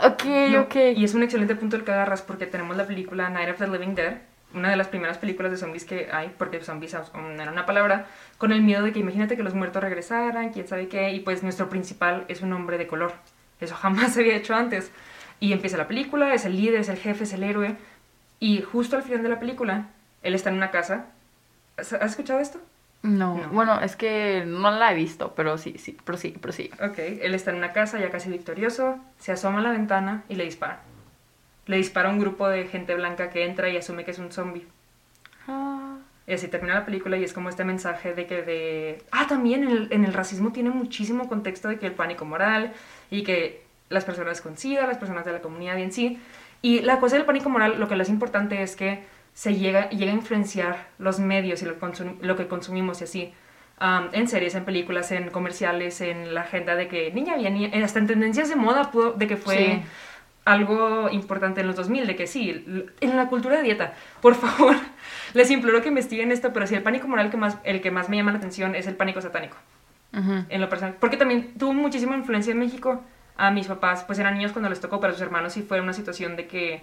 Ok, 0.00 0.24
no, 0.50 0.60
ok. 0.62 0.76
Y 0.96 1.04
es 1.04 1.14
un 1.14 1.22
excelente 1.24 1.56
punto 1.56 1.74
el 1.76 1.82
que 1.82 1.90
agarras 1.90 2.22
porque 2.22 2.46
tenemos 2.46 2.76
la 2.76 2.86
película 2.86 3.28
Night 3.30 3.50
of 3.50 3.58
the 3.58 3.66
Living 3.66 3.94
Dead, 3.94 4.18
una 4.54 4.70
de 4.70 4.76
las 4.76 4.86
primeras 4.86 5.18
películas 5.18 5.50
de 5.50 5.58
zombies 5.58 5.84
que 5.84 6.08
hay, 6.12 6.32
porque 6.38 6.62
zombies 6.62 6.94
era 6.94 7.50
una 7.50 7.66
palabra, 7.66 8.06
con 8.38 8.52
el 8.52 8.62
miedo 8.62 8.84
de 8.84 8.92
que 8.92 9.00
imagínate 9.00 9.36
que 9.36 9.42
los 9.42 9.54
muertos 9.54 9.82
regresaran, 9.82 10.52
quién 10.52 10.68
sabe 10.68 10.86
qué, 10.88 11.10
y 11.12 11.20
pues 11.20 11.42
nuestro 11.42 11.68
principal 11.68 12.24
es 12.28 12.42
un 12.42 12.52
hombre 12.52 12.78
de 12.78 12.86
color. 12.86 13.12
Eso 13.60 13.74
jamás 13.74 14.12
se 14.14 14.20
había 14.20 14.36
hecho 14.36 14.54
antes. 14.54 14.92
Y 15.40 15.52
empieza 15.52 15.76
la 15.76 15.88
película, 15.88 16.32
es 16.34 16.44
el 16.44 16.56
líder, 16.56 16.80
es 16.80 16.88
el 16.88 16.98
jefe, 16.98 17.24
es 17.24 17.32
el 17.32 17.42
héroe, 17.42 17.76
y 18.40 18.62
justo 18.62 18.96
al 18.96 19.02
final 19.02 19.22
de 19.22 19.28
la 19.30 19.40
película, 19.40 19.86
él 20.22 20.34
está 20.34 20.50
en 20.50 20.56
una 20.56 20.70
casa. 20.70 21.06
¿Has 21.76 21.92
has 21.92 22.10
escuchado 22.12 22.38
esto? 22.40 22.60
No, 23.02 23.36
No. 23.38 23.48
bueno, 23.50 23.80
es 23.80 23.94
que 23.96 24.44
no 24.46 24.70
la 24.72 24.92
he 24.92 24.94
visto, 24.94 25.34
pero 25.34 25.56
sí, 25.56 25.76
sí, 25.78 25.92
prosigue, 26.04 26.38
prosigue. 26.38 26.70
Ok, 26.84 26.98
él 26.98 27.34
está 27.34 27.50
en 27.52 27.58
una 27.58 27.72
casa 27.72 27.98
ya 27.98 28.10
casi 28.10 28.28
victorioso, 28.28 28.98
se 29.18 29.32
asoma 29.32 29.60
a 29.60 29.62
la 29.62 29.70
ventana 29.70 30.24
y 30.28 30.34
le 30.34 30.44
dispara. 30.44 30.80
Le 31.66 31.76
dispara 31.76 32.08
a 32.08 32.12
un 32.12 32.18
grupo 32.18 32.48
de 32.48 32.66
gente 32.66 32.94
blanca 32.94 33.30
que 33.30 33.44
entra 33.44 33.68
y 33.68 33.76
asume 33.76 34.04
que 34.04 34.10
es 34.10 34.18
un 34.18 34.32
zombie. 34.32 34.66
Ah, 35.46 35.96
Y 36.26 36.32
así 36.34 36.48
termina 36.48 36.74
la 36.74 36.84
película 36.84 37.16
y 37.16 37.24
es 37.24 37.32
como 37.32 37.48
este 37.48 37.64
mensaje 37.64 38.14
de 38.14 38.26
que 38.26 38.42
de... 38.42 39.02
Ah, 39.12 39.26
también 39.28 39.62
en 39.64 39.70
el, 39.70 39.88
en 39.92 40.04
el 40.04 40.12
racismo 40.12 40.52
tiene 40.52 40.70
muchísimo 40.70 41.28
contexto 41.28 41.68
de 41.68 41.78
que 41.78 41.86
el 41.86 41.92
pánico 41.92 42.24
moral 42.24 42.72
y 43.10 43.22
que 43.22 43.62
las 43.90 44.04
personas 44.04 44.40
con 44.40 44.56
SIDA, 44.58 44.86
las 44.86 44.98
personas 44.98 45.24
de 45.24 45.32
la 45.32 45.40
comunidad 45.40 45.76
y 45.78 45.82
en 45.82 45.92
sí. 45.92 46.20
Y 46.60 46.80
la 46.80 46.98
cosa 47.00 47.16
del 47.16 47.24
pánico 47.24 47.48
moral, 47.48 47.78
lo 47.78 47.88
que 47.88 47.94
es 47.94 48.08
importante 48.08 48.62
es 48.62 48.74
que 48.76 49.04
se 49.38 49.54
llega, 49.54 49.88
llega 49.90 50.10
a 50.10 50.14
influenciar 50.16 50.88
los 50.98 51.20
medios 51.20 51.62
y 51.62 51.64
lo, 51.64 52.34
que 52.36 52.48
consumimos 52.48 53.00
y 53.00 53.04
así. 53.04 53.32
Am, 53.78 54.08
en 54.10 54.26
series, 54.26 54.56
en 54.56 54.64
películas, 54.64 55.12
en 55.12 55.30
comerciales, 55.30 56.00
en 56.00 56.34
la 56.34 56.40
agenda 56.40 56.74
de 56.74 56.88
que 56.88 57.12
niña 57.12 57.36
bien, 57.36 57.54
niña- 57.54 57.84
hasta 57.84 58.00
en 58.00 58.08
tendencias 58.08 58.48
de 58.48 58.56
moda 58.56 58.90
pudo, 58.90 59.12
de 59.12 59.28
que 59.28 59.36
fue 59.36 59.56
Sí. 59.56 59.82
algo 60.44 61.08
importante 61.12 61.60
en 61.60 61.68
los 61.68 61.76
2000, 61.76 62.08
de 62.08 62.16
que 62.16 62.26
sí, 62.26 62.64
en 63.00 63.16
la 63.16 63.28
cultura 63.28 63.58
de 63.58 63.62
dieta, 63.62 63.94
por 64.20 64.34
favor, 64.34 64.74
les 65.34 65.48
imploro 65.52 65.82
que 65.82 65.88
investiguen 65.90 66.32
esto, 66.32 66.52
pero 66.52 66.66
sí, 66.66 66.74
el 66.74 66.82
pánico 66.82 67.06
moral 67.06 67.30
que 67.30 67.36
más, 67.36 67.58
el 67.62 67.80
que 67.80 67.92
más 67.92 68.08
me 68.08 68.16
llama 68.16 68.32
la 68.32 68.38
atención 68.38 68.74
es 68.74 68.88
el 68.88 68.96
pánico 68.96 69.20
satánico, 69.20 69.56
en 70.12 70.60
lo 70.60 70.68
personal, 70.68 70.96
porque 70.98 71.16
también 71.16 71.54
tuvo 71.56 71.74
muchísima 71.74 72.16
influencia 72.16 72.50
en 72.50 72.58
México, 72.58 73.04
a 73.36 73.52
mis 73.52 73.68
papás, 73.68 74.02
pues 74.02 74.18
eran 74.18 74.34
niños 74.34 74.50
cuando 74.50 74.68
les 74.68 74.80
tocó, 74.80 74.98
pero 74.98 75.12
a 75.12 75.14
sus 75.14 75.22
hermanos 75.22 75.52
sí 75.52 75.62
fue 75.62 75.80
una 75.80 75.92
situación 75.92 76.34
de 76.34 76.48
que 76.48 76.82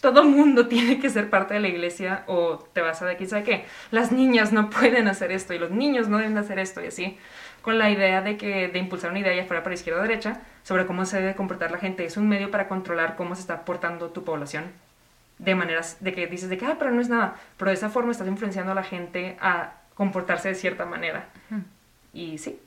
todo 0.00 0.24
mundo 0.24 0.66
tiene 0.68 1.00
que 1.00 1.10
ser 1.10 1.30
parte 1.30 1.54
de 1.54 1.60
la 1.60 1.68
iglesia 1.68 2.24
o 2.26 2.58
te 2.72 2.80
vas 2.80 3.02
a 3.02 3.06
de 3.06 3.16
quién 3.16 3.28
sabe 3.28 3.42
qué, 3.42 3.64
las 3.90 4.12
niñas 4.12 4.52
no 4.52 4.70
pueden 4.70 5.08
hacer 5.08 5.32
esto 5.32 5.54
y 5.54 5.58
los 5.58 5.70
niños 5.70 6.08
no 6.08 6.18
deben 6.18 6.34
de 6.34 6.40
hacer 6.40 6.58
esto 6.58 6.82
y 6.82 6.86
así, 6.86 7.18
con 7.62 7.78
la 7.78 7.90
idea 7.90 8.22
de 8.22 8.36
que 8.36 8.68
de 8.68 8.78
impulsar 8.78 9.10
una 9.10 9.20
idea 9.20 9.34
ya 9.34 9.44
fuera 9.44 9.62
para 9.62 9.74
izquierda 9.74 10.00
o 10.00 10.02
derecha 10.02 10.40
sobre 10.62 10.86
cómo 10.86 11.04
se 11.04 11.18
debe 11.18 11.34
comportar 11.34 11.70
la 11.70 11.78
gente. 11.78 12.04
Es 12.04 12.16
un 12.16 12.28
medio 12.28 12.50
para 12.50 12.68
controlar 12.68 13.16
cómo 13.16 13.34
se 13.34 13.40
está 13.40 13.64
portando 13.64 14.10
tu 14.10 14.24
población. 14.24 14.64
De 15.38 15.54
maneras 15.54 15.98
de 16.00 16.12
que 16.12 16.26
dices 16.26 16.50
de 16.50 16.58
que, 16.58 16.66
ah, 16.66 16.76
pero 16.78 16.90
no 16.90 17.00
es 17.00 17.08
nada. 17.08 17.36
Pero 17.56 17.70
de 17.70 17.74
esa 17.74 17.90
forma 17.90 18.12
estás 18.12 18.28
influenciando 18.28 18.72
a 18.72 18.74
la 18.74 18.82
gente 18.82 19.36
a 19.40 19.72
comportarse 19.94 20.48
de 20.48 20.54
cierta 20.54 20.84
manera. 20.84 21.26
Y 22.12 22.38
sí, 22.38 22.60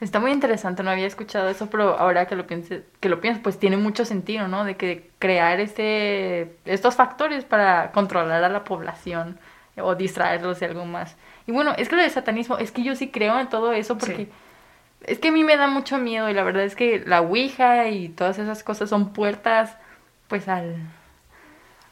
Está 0.00 0.18
muy 0.18 0.30
interesante, 0.32 0.82
no 0.82 0.90
había 0.90 1.06
escuchado 1.06 1.48
eso, 1.50 1.68
pero 1.68 1.98
ahora 1.98 2.26
que 2.26 2.34
lo 2.34 2.46
piense, 2.46 2.84
que 3.00 3.08
lo 3.10 3.20
pienso, 3.20 3.42
pues 3.42 3.58
tiene 3.58 3.76
mucho 3.76 4.04
sentido, 4.06 4.48
¿no? 4.48 4.64
De 4.64 4.76
que 4.76 5.10
crear 5.18 5.60
este, 5.60 6.56
estos 6.64 6.94
factores 6.96 7.44
para 7.44 7.92
controlar 7.92 8.42
a 8.42 8.48
la 8.48 8.64
población 8.64 9.38
o 9.76 9.94
distraerlos 9.94 10.58
de 10.60 10.66
algo 10.66 10.86
más. 10.86 11.16
Y 11.46 11.52
bueno, 11.52 11.74
es 11.76 11.88
que 11.90 11.96
lo 11.96 12.02
de 12.02 12.08
satanismo, 12.10 12.56
es 12.58 12.72
que 12.72 12.82
yo 12.82 12.94
sí 12.96 13.08
creo 13.10 13.38
en 13.38 13.48
todo 13.48 13.72
eso 13.72 13.98
porque 13.98 14.16
Sí. 14.16 14.28
es 15.04 15.18
que 15.18 15.28
a 15.28 15.32
mí 15.32 15.44
me 15.44 15.56
da 15.58 15.66
mucho 15.68 15.98
miedo 15.98 16.30
y 16.30 16.34
la 16.34 16.44
verdad 16.44 16.64
es 16.64 16.74
que 16.76 17.02
la 17.06 17.20
Ouija 17.20 17.88
y 17.88 18.08
todas 18.08 18.38
esas 18.38 18.62
cosas 18.62 18.88
son 18.88 19.12
puertas, 19.12 19.76
pues 20.28 20.48
al 20.48 20.76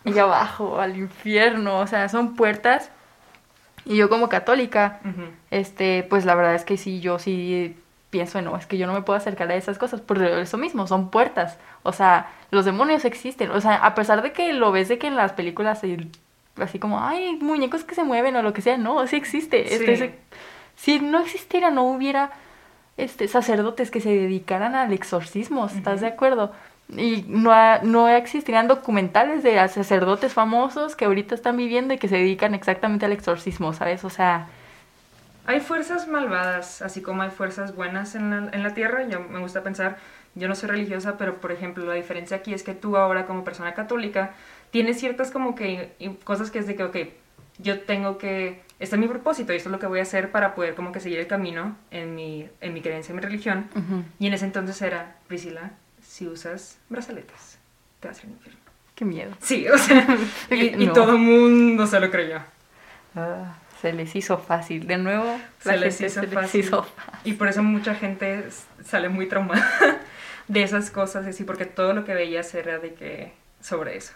allá 0.06 0.22
abajo, 0.22 0.80
al 0.80 0.96
infierno, 0.96 1.80
o 1.80 1.86
sea, 1.86 2.08
son 2.08 2.36
puertas. 2.36 2.90
Y 3.84 3.96
yo 3.96 4.08
como 4.08 4.28
católica, 4.30 5.00
este, 5.50 6.06
pues 6.08 6.24
la 6.24 6.34
verdad 6.34 6.54
es 6.54 6.64
que 6.64 6.76
sí, 6.78 7.00
yo 7.00 7.18
sí 7.18 7.76
pienso, 8.10 8.40
no, 8.42 8.56
es 8.56 8.66
que 8.66 8.78
yo 8.78 8.86
no 8.86 8.94
me 8.94 9.02
puedo 9.02 9.16
acercar 9.16 9.50
a 9.50 9.54
esas 9.56 9.78
cosas 9.78 10.00
por 10.00 10.22
eso 10.22 10.58
mismo, 10.58 10.86
son 10.86 11.10
puertas. 11.10 11.58
O 11.82 11.92
sea, 11.92 12.30
los 12.50 12.64
demonios 12.64 13.04
existen. 13.04 13.50
O 13.50 13.60
sea, 13.60 13.74
a 13.76 13.94
pesar 13.94 14.22
de 14.22 14.32
que 14.32 14.52
lo 14.52 14.72
ves 14.72 14.88
de 14.88 14.98
que 14.98 15.06
en 15.08 15.16
las 15.16 15.32
películas 15.32 15.82
así 16.56 16.78
como, 16.78 17.00
ay, 17.00 17.38
muñecos 17.40 17.84
que 17.84 17.94
se 17.94 18.02
mueven 18.04 18.34
o 18.36 18.42
lo 18.42 18.52
que 18.52 18.62
sea, 18.62 18.76
no, 18.78 19.06
sí 19.06 19.16
existe. 19.16 19.74
Este, 19.74 20.18
si 20.76 21.00
no 21.00 21.20
existiera, 21.20 21.70
no 21.70 21.84
hubiera 21.84 22.30
este, 22.96 23.28
sacerdotes 23.28 23.90
que 23.90 24.00
se 24.00 24.10
dedicaran 24.10 24.74
al 24.74 24.92
exorcismo, 24.92 25.66
¿estás 25.66 26.00
de 26.00 26.08
acuerdo? 26.08 26.52
Y 26.88 27.24
no, 27.28 27.52
ha- 27.52 27.80
no 27.82 28.08
existirían 28.08 28.66
documentales 28.66 29.42
de 29.42 29.56
sacerdotes 29.68 30.32
famosos 30.32 30.96
que 30.96 31.04
ahorita 31.04 31.34
están 31.34 31.56
viviendo 31.56 31.92
y 31.94 31.98
que 31.98 32.08
se 32.08 32.16
dedican 32.16 32.54
exactamente 32.54 33.04
al 33.06 33.12
exorcismo, 33.12 33.72
¿sabes? 33.74 34.04
O 34.04 34.10
sea, 34.10 34.48
Hay 35.48 35.60
fuerzas 35.60 36.08
malvadas, 36.08 36.82
así 36.82 37.00
como 37.00 37.22
hay 37.22 37.30
fuerzas 37.30 37.74
buenas 37.74 38.14
en 38.14 38.28
la, 38.28 38.50
en 38.52 38.62
la 38.62 38.74
tierra. 38.74 39.08
Yo 39.08 39.20
me 39.20 39.38
gusta 39.38 39.62
pensar, 39.62 39.96
yo 40.34 40.46
no 40.46 40.54
soy 40.54 40.68
religiosa, 40.68 41.16
pero 41.16 41.40
por 41.40 41.52
ejemplo, 41.52 41.86
la 41.86 41.94
diferencia 41.94 42.36
aquí 42.36 42.52
es 42.52 42.62
que 42.62 42.74
tú 42.74 42.98
ahora 42.98 43.24
como 43.24 43.44
persona 43.44 43.72
católica 43.72 44.34
tienes 44.70 45.00
ciertas 45.00 45.30
como 45.30 45.54
que 45.54 45.94
cosas 46.24 46.50
que 46.50 46.58
es 46.58 46.66
de 46.66 46.76
que, 46.76 46.84
ok, 46.84 46.96
yo 47.56 47.80
tengo 47.80 48.18
que, 48.18 48.62
este 48.78 48.96
es 48.96 49.00
mi 49.00 49.08
propósito 49.08 49.54
y 49.54 49.56
esto 49.56 49.70
es 49.70 49.72
lo 49.72 49.78
que 49.78 49.86
voy 49.86 50.00
a 50.00 50.02
hacer 50.02 50.30
para 50.30 50.54
poder 50.54 50.74
como 50.74 50.92
que 50.92 51.00
seguir 51.00 51.18
el 51.18 51.26
camino 51.26 51.78
en 51.90 52.14
mi, 52.14 52.46
en 52.60 52.74
mi 52.74 52.82
creencia, 52.82 53.12
en 53.12 53.16
mi 53.16 53.22
religión. 53.22 53.70
Y 54.18 54.26
en 54.26 54.34
ese 54.34 54.44
entonces 54.44 54.82
era, 54.82 55.16
Priscila, 55.28 55.70
si 56.02 56.26
usas 56.26 56.76
brazaletes, 56.90 57.58
te 58.00 58.08
vas 58.08 58.22
al 58.22 58.32
infierno. 58.32 58.60
qué 58.94 59.06
miedo. 59.06 59.32
Sí, 59.40 59.66
o 59.66 59.78
sea, 59.78 60.06
y, 60.50 60.84
y 60.84 60.88
todo 60.88 61.12
el 61.12 61.18
mundo 61.20 61.86
se 61.86 61.98
lo 62.00 62.10
creyó. 62.10 62.40
Ah, 63.16 63.54
se 63.80 63.92
les 63.92 64.14
hizo 64.16 64.38
fácil. 64.38 64.86
De 64.86 64.98
nuevo, 64.98 65.38
se 65.60 65.76
les 65.76 66.00
hizo 66.00 66.20
se 66.20 66.26
les 66.26 66.34
fácil. 66.34 66.60
hizo 66.60 66.82
fácil. 66.82 67.20
Y 67.24 67.34
por 67.34 67.48
eso 67.48 67.62
mucha 67.62 67.94
gente 67.94 68.44
sale 68.84 69.08
muy 69.08 69.26
traumada 69.26 70.00
de 70.48 70.62
esas 70.62 70.90
cosas, 70.90 71.26
y 71.26 71.30
así, 71.30 71.44
porque 71.44 71.64
todo 71.64 71.92
lo 71.92 72.04
que 72.04 72.14
veías 72.14 72.54
era 72.54 72.78
de 72.78 72.94
que 72.94 73.32
sobre 73.60 73.96
eso. 73.96 74.14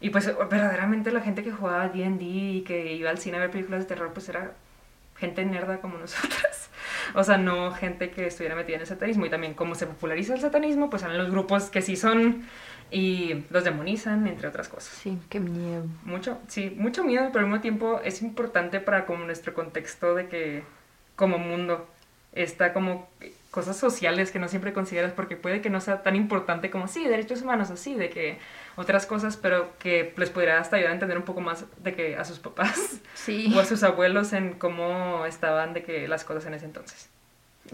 Y 0.00 0.10
pues 0.10 0.26
verdaderamente 0.26 1.10
la 1.10 1.20
gente 1.20 1.42
que 1.42 1.50
jugaba 1.50 1.88
D&D 1.88 2.24
y 2.24 2.62
que 2.62 2.92
iba 2.94 3.10
al 3.10 3.18
cine 3.18 3.38
a 3.38 3.40
ver 3.40 3.50
películas 3.50 3.80
de 3.80 3.86
terror, 3.86 4.12
pues 4.12 4.28
era 4.28 4.52
gente 5.16 5.44
nerda 5.44 5.78
como 5.78 5.98
nosotras. 6.04 6.68
O 7.14 7.24
sea, 7.24 7.38
no 7.38 7.72
gente 7.72 8.10
que 8.10 8.26
estuviera 8.26 8.54
metida 8.54 8.76
en 8.76 8.82
el 8.82 8.86
satanismo. 8.86 9.26
Y 9.26 9.30
también 9.30 9.54
como 9.54 9.74
se 9.74 9.86
populariza 9.86 10.34
el 10.34 10.40
satanismo, 10.40 10.90
pues 10.90 11.02
salen 11.02 11.18
los 11.18 11.30
grupos 11.30 11.64
que 11.64 11.82
sí 11.82 11.96
son 11.96 12.44
y 12.90 13.44
los 13.50 13.64
demonizan, 13.64 14.26
entre 14.26 14.48
otras 14.48 14.68
cosas. 14.68 14.92
Sí, 14.94 15.18
qué 15.28 15.40
miedo. 15.40 15.84
Mucho, 16.04 16.38
sí, 16.48 16.74
mucho 16.76 17.04
miedo, 17.04 17.28
pero 17.32 17.40
al 17.40 17.46
mismo 17.46 17.60
tiempo 17.60 18.00
es 18.04 18.22
importante 18.22 18.80
para 18.80 19.06
como 19.06 19.24
nuestro 19.24 19.54
contexto 19.54 20.14
de 20.14 20.28
que 20.28 20.62
como 21.16 21.38
mundo 21.38 21.86
está 22.32 22.72
como 22.72 23.08
cosas 23.50 23.76
sociales 23.76 24.32
que 24.32 24.40
no 24.40 24.48
siempre 24.48 24.72
consideras 24.72 25.12
porque 25.12 25.36
puede 25.36 25.60
que 25.60 25.70
no 25.70 25.80
sea 25.80 26.02
tan 26.02 26.16
importante 26.16 26.70
como 26.70 26.88
sí, 26.88 27.04
derechos 27.04 27.42
humanos 27.42 27.70
así, 27.70 27.94
de 27.94 28.10
que 28.10 28.38
otras 28.76 29.06
cosas, 29.06 29.36
pero 29.36 29.70
que 29.78 30.12
les 30.16 30.30
podría 30.30 30.58
hasta 30.58 30.76
ayudar 30.76 30.90
a 30.90 30.94
entender 30.94 31.16
un 31.18 31.24
poco 31.24 31.40
más 31.40 31.64
de 31.82 31.94
que 31.94 32.16
a 32.16 32.24
sus 32.24 32.38
papás 32.38 33.00
Sí. 33.14 33.52
o 33.56 33.60
a 33.60 33.64
sus 33.64 33.82
abuelos 33.82 34.32
en 34.32 34.54
cómo 34.54 35.24
estaban 35.26 35.74
de 35.74 35.82
que 35.82 36.08
las 36.08 36.24
cosas 36.24 36.46
en 36.46 36.54
ese 36.54 36.64
entonces. 36.66 37.08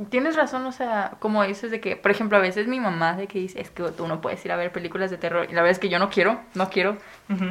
Tienes 0.08 0.36
razón, 0.36 0.64
o 0.66 0.72
sea, 0.72 1.14
como 1.18 1.42
dices 1.42 1.72
de 1.72 1.80
que, 1.80 1.96
por 1.96 2.12
ejemplo, 2.12 2.38
a 2.38 2.40
veces 2.40 2.68
mi 2.68 2.78
mamá 2.78 3.14
de 3.14 3.26
que 3.26 3.40
dice, 3.40 3.60
es 3.60 3.70
que 3.70 3.82
tú 3.82 4.06
no 4.06 4.20
puedes 4.20 4.44
ir 4.44 4.52
a 4.52 4.56
ver 4.56 4.70
películas 4.70 5.10
de 5.10 5.16
terror. 5.16 5.46
Y 5.50 5.52
la 5.52 5.62
verdad 5.62 5.72
es 5.72 5.78
que 5.80 5.88
yo 5.88 5.98
no 5.98 6.10
quiero, 6.10 6.40
no 6.54 6.70
quiero. 6.70 6.96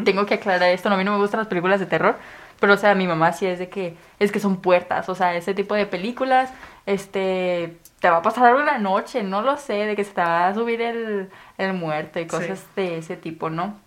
Tengo 0.06 0.26
que 0.26 0.36
aclarar 0.36 0.70
esto, 0.70 0.88
no, 0.88 0.96
a 0.96 0.98
mí 0.98 1.04
no 1.04 1.12
me 1.12 1.18
gustan 1.18 1.40
las 1.40 1.48
películas 1.48 1.82
de 1.82 1.86
terror. 1.86 2.16
Pero, 2.62 2.74
o 2.74 2.78
sea, 2.78 2.96
mi 2.96 3.08
mamá 3.08 3.34
sí 3.34 3.46
es 3.46 3.60
de 3.60 3.68
que, 3.68 3.96
es 4.20 4.32
que 4.32 4.40
son 4.40 4.62
puertas, 4.62 5.10
o 5.10 5.16
sea, 5.16 5.36
ese 5.36 5.54
tipo 5.54 5.76
de 5.76 5.86
películas, 5.86 6.50
este, 6.86 7.78
te 8.00 8.10
va 8.10 8.18
a 8.18 8.22
pasar 8.22 8.46
algo 8.46 8.60
en 8.62 8.66
la 8.68 8.78
noche, 8.78 9.24
no 9.24 9.42
lo 9.42 9.58
sé, 9.58 9.74
de 9.74 9.96
que 9.96 10.04
se 10.04 10.14
te 10.14 10.22
va 10.22 10.48
a 10.48 10.54
subir 10.54 10.82
el, 10.82 11.30
el 11.58 11.74
muerto 11.74 12.20
y 12.20 12.28
cosas 12.28 12.60
Sí. 12.60 12.66
de 12.76 12.98
ese 13.00 13.18
tipo, 13.18 13.50
¿no? 13.50 13.78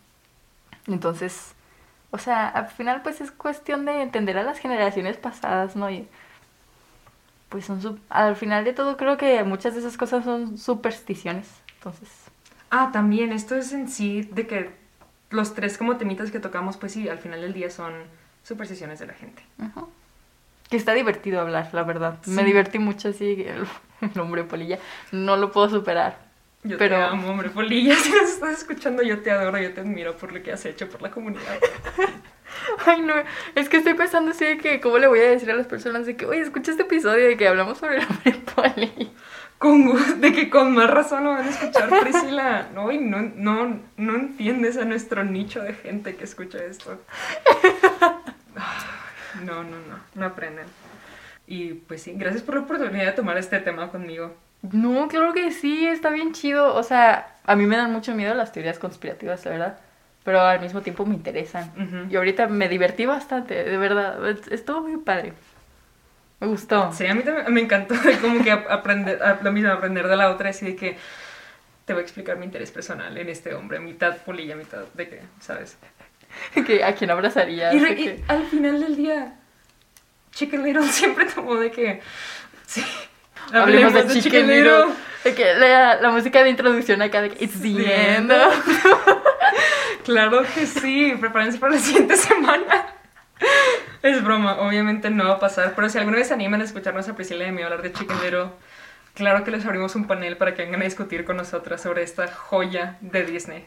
Entonces, 0.86 1.54
o 2.10 2.18
sea, 2.18 2.48
al 2.48 2.68
final 2.68 3.02
pues 3.02 3.20
es 3.20 3.30
cuestión 3.32 3.84
de 3.84 4.02
entender 4.02 4.36
a 4.38 4.42
las 4.42 4.58
generaciones 4.58 5.16
pasadas, 5.16 5.76
¿no? 5.76 5.88
Y 5.90 6.08
pues 7.48 7.64
son, 7.66 7.82
su- 7.82 7.98
al 8.08 8.36
final 8.36 8.64
de 8.64 8.72
todo 8.72 8.96
creo 8.96 9.16
que 9.16 9.42
muchas 9.44 9.74
de 9.74 9.80
esas 9.80 9.96
cosas 9.96 10.24
son 10.24 10.58
supersticiones, 10.58 11.48
entonces, 11.78 12.08
Ah, 12.74 12.88
también, 12.90 13.32
esto 13.32 13.54
es 13.54 13.72
en 13.74 13.86
sí 13.86 14.22
de 14.22 14.46
que 14.46 14.70
los 15.28 15.52
tres 15.54 15.76
como 15.76 15.98
temitas 15.98 16.30
que 16.30 16.40
tocamos, 16.40 16.78
pues 16.78 16.92
sí, 16.92 17.06
al 17.06 17.18
final 17.18 17.42
del 17.42 17.52
día 17.52 17.68
son 17.68 17.92
supersticiones 18.44 18.98
de 18.98 19.06
la 19.08 19.12
gente. 19.12 19.42
ujú. 19.58 19.88
Que 20.72 20.78
está 20.78 20.94
divertido 20.94 21.38
hablar, 21.42 21.68
la 21.72 21.82
verdad. 21.82 22.16
Me 22.24 22.44
divertí 22.44 22.78
mucho 22.78 23.08
así, 23.10 23.44
el, 23.46 23.66
el 24.14 24.18
hombre 24.20 24.42
polilla, 24.44 24.78
no 25.12 25.36
lo 25.36 25.52
puedo 25.52 25.68
superar. 25.68 26.16
Yo 26.64 26.78
Pero- 26.78 26.96
te 26.96 27.02
amo, 27.02 27.28
hombre 27.28 27.50
polilla. 27.50 27.94
Si 28.02 28.10
nos 28.10 28.30
estás 28.30 28.58
escuchando, 28.58 29.02
yo 29.02 29.20
te 29.20 29.30
adoro, 29.30 29.58
yo 29.58 29.74
te 29.74 29.82
admiro 29.82 30.16
por 30.16 30.32
lo 30.32 30.42
que 30.42 30.50
has 30.50 30.64
hecho 30.64 30.88
por 30.88 31.02
la 31.02 31.10
comunidad. 31.10 31.58
Ay, 32.86 33.02
no, 33.02 33.14
es 33.54 33.68
que 33.68 33.76
estoy 33.76 33.92
pensando 33.92 34.30
así 34.30 34.46
de 34.46 34.56
que, 34.56 34.80
¿cómo 34.80 34.96
le 34.96 35.08
voy 35.08 35.18
a 35.20 35.28
decir 35.30 35.50
a 35.50 35.54
las 35.54 35.66
personas 35.66 36.06
de 36.06 36.16
que, 36.16 36.24
oye, 36.24 36.40
escucha 36.40 36.70
este 36.70 36.84
episodio 36.84 37.26
de 37.28 37.36
que 37.36 37.48
hablamos 37.48 37.76
sobre 37.78 37.98
el 37.98 38.06
hombre 38.08 38.32
polilla? 38.54 39.10
Con, 39.58 40.20
de 40.22 40.32
que 40.32 40.48
con 40.48 40.72
más 40.74 40.88
razón 40.88 41.24
lo 41.24 41.30
van 41.32 41.46
a 41.46 41.50
escuchar, 41.50 41.88
Priscila. 42.00 42.68
No, 42.74 42.90
y 42.90 42.98
no, 42.98 43.20
no, 43.36 43.78
no 43.98 44.14
entiendes 44.16 44.76
a 44.78 44.84
nuestro 44.86 45.22
nicho 45.22 45.62
de 45.62 45.74
gente 45.74 46.16
que 46.16 46.24
escucha 46.24 46.58
esto. 46.64 46.98
No, 49.44 49.62
no, 49.64 49.76
no, 49.88 49.98
no 50.14 50.26
aprenden. 50.26 50.66
Y 51.46 51.74
pues 51.74 52.02
sí, 52.02 52.14
gracias 52.16 52.42
por 52.42 52.54
la 52.54 52.60
oportunidad 52.62 53.06
de 53.06 53.12
tomar 53.12 53.36
este 53.38 53.58
tema 53.60 53.90
conmigo. 53.90 54.34
No, 54.70 55.08
claro 55.08 55.32
que 55.32 55.50
sí, 55.50 55.86
está 55.86 56.10
bien 56.10 56.32
chido. 56.32 56.74
O 56.74 56.82
sea, 56.82 57.34
a 57.44 57.56
mí 57.56 57.66
me 57.66 57.76
dan 57.76 57.92
mucho 57.92 58.14
miedo 58.14 58.34
las 58.34 58.52
teorías 58.52 58.78
conspirativas, 58.78 59.44
la 59.44 59.50
verdad. 59.50 59.78
Pero 60.24 60.40
al 60.40 60.60
mismo 60.60 60.82
tiempo 60.82 61.04
me 61.04 61.14
interesan. 61.16 61.72
Y 62.10 62.14
ahorita 62.14 62.46
me 62.46 62.68
divertí 62.68 63.06
bastante, 63.06 63.64
de 63.64 63.76
verdad. 63.76 64.24
Es- 64.28 64.46
Estuvo 64.48 64.82
muy 64.82 64.96
padre. 64.98 65.32
Me 66.38 66.46
gustó. 66.46 66.92
Sí, 66.92 67.06
a 67.06 67.14
mí 67.14 67.22
también 67.22 67.52
me 67.52 67.60
encantó 67.60 67.94
como 68.20 68.42
que 68.42 68.52
ap- 68.52 68.70
aprender, 68.70 69.20
a- 69.22 69.40
lo 69.42 69.50
mismo, 69.52 69.70
aprender 69.72 70.06
de 70.06 70.16
la 70.16 70.30
otra, 70.30 70.50
así 70.50 70.64
de 70.66 70.76
que 70.76 70.96
te 71.84 71.92
voy 71.92 72.00
a 72.00 72.04
explicar 72.04 72.36
mi 72.36 72.44
interés 72.44 72.70
personal 72.70 73.16
en 73.18 73.28
este 73.28 73.52
hombre, 73.54 73.80
mitad 73.80 74.16
polilla, 74.18 74.54
mitad 74.54 74.84
de 74.94 75.08
que, 75.08 75.20
¿sabes? 75.40 75.76
que 76.66 76.84
a 76.84 76.94
quién 76.94 77.10
abrazaría. 77.10 77.72
Y, 77.74 77.78
re- 77.80 78.00
y 78.00 78.24
al 78.28 78.44
final 78.46 78.80
del 78.80 78.96
día, 78.96 79.34
Chicken 80.32 80.62
Little 80.64 80.82
siempre 80.88 81.26
tomó 81.26 81.56
de 81.56 81.70
que, 81.70 82.00
sí, 82.66 82.84
Hablemos 83.52 83.92
de 83.92 84.20
Chicken 84.20 84.46
Little. 84.46 84.84
De 85.24 85.34
que 85.34 85.54
la, 85.54 85.96
la 86.00 86.10
música 86.10 86.42
de 86.42 86.50
introducción 86.50 87.00
acá 87.02 87.22
de 87.22 87.30
que 87.30 87.44
It's 87.44 87.60
the 87.60 87.72
The 87.74 88.14
end. 88.16 88.30
end. 88.32 88.42
Claro 90.04 90.42
que 90.54 90.66
sí, 90.66 91.14
prepárense 91.20 91.58
para 91.58 91.74
la 91.74 91.78
siguiente 91.78 92.16
semana. 92.16 92.86
Es 94.02 94.22
broma, 94.24 94.58
obviamente 94.60 95.10
no 95.10 95.24
va 95.28 95.34
a 95.34 95.38
pasar, 95.38 95.74
pero 95.76 95.88
si 95.88 95.98
alguna 95.98 96.16
vez 96.16 96.28
se 96.28 96.34
animan 96.34 96.60
a 96.60 96.64
escucharnos 96.64 97.08
a 97.08 97.14
Priscila 97.14 97.44
y 97.44 97.48
a 97.48 97.52
mí 97.52 97.62
hablar 97.62 97.82
de 97.82 97.92
Chicken 97.92 98.20
Little, 98.22 98.46
claro 99.14 99.44
que 99.44 99.52
les 99.52 99.64
abrimos 99.64 99.94
un 99.94 100.06
panel 100.08 100.36
para 100.36 100.54
que 100.54 100.62
vengan 100.64 100.80
a 100.80 100.84
discutir 100.84 101.24
con 101.24 101.36
nosotras 101.36 101.80
sobre 101.80 102.02
esta 102.02 102.26
joya 102.28 102.96
de 103.00 103.24
Disney. 103.24 103.64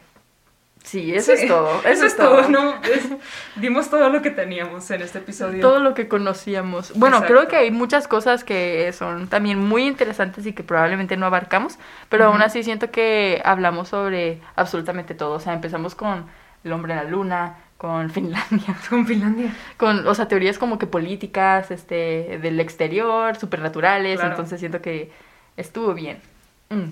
Sí, 0.86 1.12
eso 1.12 1.34
Sí, 1.34 1.42
es 1.42 1.48
todo. 1.48 1.82
Eso, 1.84 2.06
es 2.06 2.16
todo, 2.16 2.48
¿no? 2.48 2.76
Es- 2.82 3.08
dimos 3.56 3.90
todo 3.90 4.08
lo 4.08 4.22
que 4.22 4.30
teníamos 4.30 4.88
en 4.92 5.02
este 5.02 5.18
episodio. 5.18 5.60
Todo 5.60 5.80
lo 5.80 5.94
que 5.94 6.06
conocíamos. 6.06 6.92
Bueno, 6.94 7.16
Exacto. 7.16 7.34
creo 7.34 7.48
que 7.48 7.56
hay 7.56 7.72
muchas 7.72 8.06
cosas 8.06 8.44
que 8.44 8.92
son 8.92 9.26
también 9.26 9.58
muy 9.58 9.82
interesantes 9.84 10.46
y 10.46 10.52
que 10.52 10.62
probablemente 10.62 11.16
no 11.16 11.26
abarcamos, 11.26 11.76
pero 12.08 12.26
aún 12.26 12.36
Ujú. 12.36 12.44
así 12.44 12.62
siento 12.62 12.92
que 12.92 13.42
hablamos 13.44 13.88
sobre 13.88 14.40
absolutamente 14.54 15.14
todo. 15.16 15.32
O 15.34 15.40
sea, 15.40 15.54
empezamos 15.54 15.96
con 15.96 16.24
el 16.62 16.72
hombre 16.72 16.92
en 16.92 16.98
la 17.00 17.04
luna, 17.10 17.56
con 17.78 18.08
Finlandia, 18.16 18.76
Con 18.88 19.06
Finlandia. 19.08 19.52
con, 19.76 20.06
o 20.06 20.14
sea, 20.14 20.28
teorías 20.28 20.56
como 20.56 20.78
que 20.78 20.86
políticas, 20.86 21.72
este, 21.72 22.38
del 22.40 22.60
exterior, 22.60 23.34
supernaturales, 23.36 24.20
Claro. 24.20 24.30
entonces 24.34 24.60
siento 24.60 24.80
que 24.80 25.10
estuvo 25.56 25.94
bien. 25.94 26.18
Mm. 26.70 26.90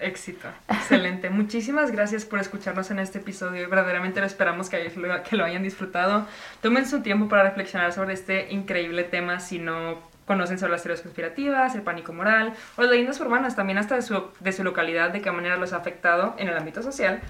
Éxito. 0.00 0.48
Excelente. 0.68 1.28
Muchísimas 1.30 1.90
gracias 1.90 2.24
por 2.24 2.38
escucharnos 2.38 2.90
en 2.90 2.98
este 3.00 3.18
episodio. 3.18 3.68
Verdaderamente 3.68 4.20
lo 4.20 4.26
esperamos 4.26 4.68
que, 4.70 4.90
lo- 4.96 5.22
que 5.22 5.36
lo 5.36 5.44
hayan 5.44 5.62
disfrutado. 5.62 6.26
Tomen 6.62 6.86
su 6.86 7.00
tiempo 7.02 7.28
para 7.28 7.42
reflexionar 7.44 7.92
sobre 7.92 8.14
este 8.14 8.52
increíble 8.52 9.04
tema 9.04 9.40
si 9.40 9.58
no 9.58 10.00
conocen 10.26 10.58
sobre 10.58 10.72
las 10.72 10.82
teorías 10.82 11.00
conspirativas, 11.02 11.74
el 11.74 11.80
pánico 11.82 12.12
moral 12.12 12.52
o 12.76 12.82
las 12.82 12.90
leyendas 12.90 13.18
urbanas, 13.20 13.56
también 13.56 13.78
hasta 13.78 13.94
de 13.94 14.02
su, 14.02 14.24
de 14.40 14.52
su 14.52 14.62
localidad, 14.62 15.10
de 15.10 15.20
qué 15.22 15.30
manera 15.32 15.56
los 15.56 15.72
ha 15.72 15.76
afectado 15.78 16.34
en 16.38 16.48
el 16.48 16.56
ámbito 16.56 16.82
social. 16.82 17.20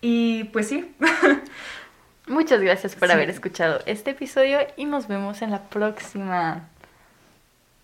Y 0.00 0.44
pues 0.44 0.68
sí, 0.68 0.94
Muchas 2.28 2.60
gracias 2.60 2.96
por 2.96 3.08
Sí. 3.08 3.14
haber 3.14 3.30
escuchado 3.30 3.80
este 3.86 4.10
episodio 4.10 4.58
y 4.76 4.84
nos 4.84 5.06
vemos 5.06 5.42
en 5.42 5.50
la 5.52 5.62
próxima. 5.62 6.68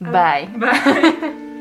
Bye. 0.00 0.48
Bye. 0.56 1.42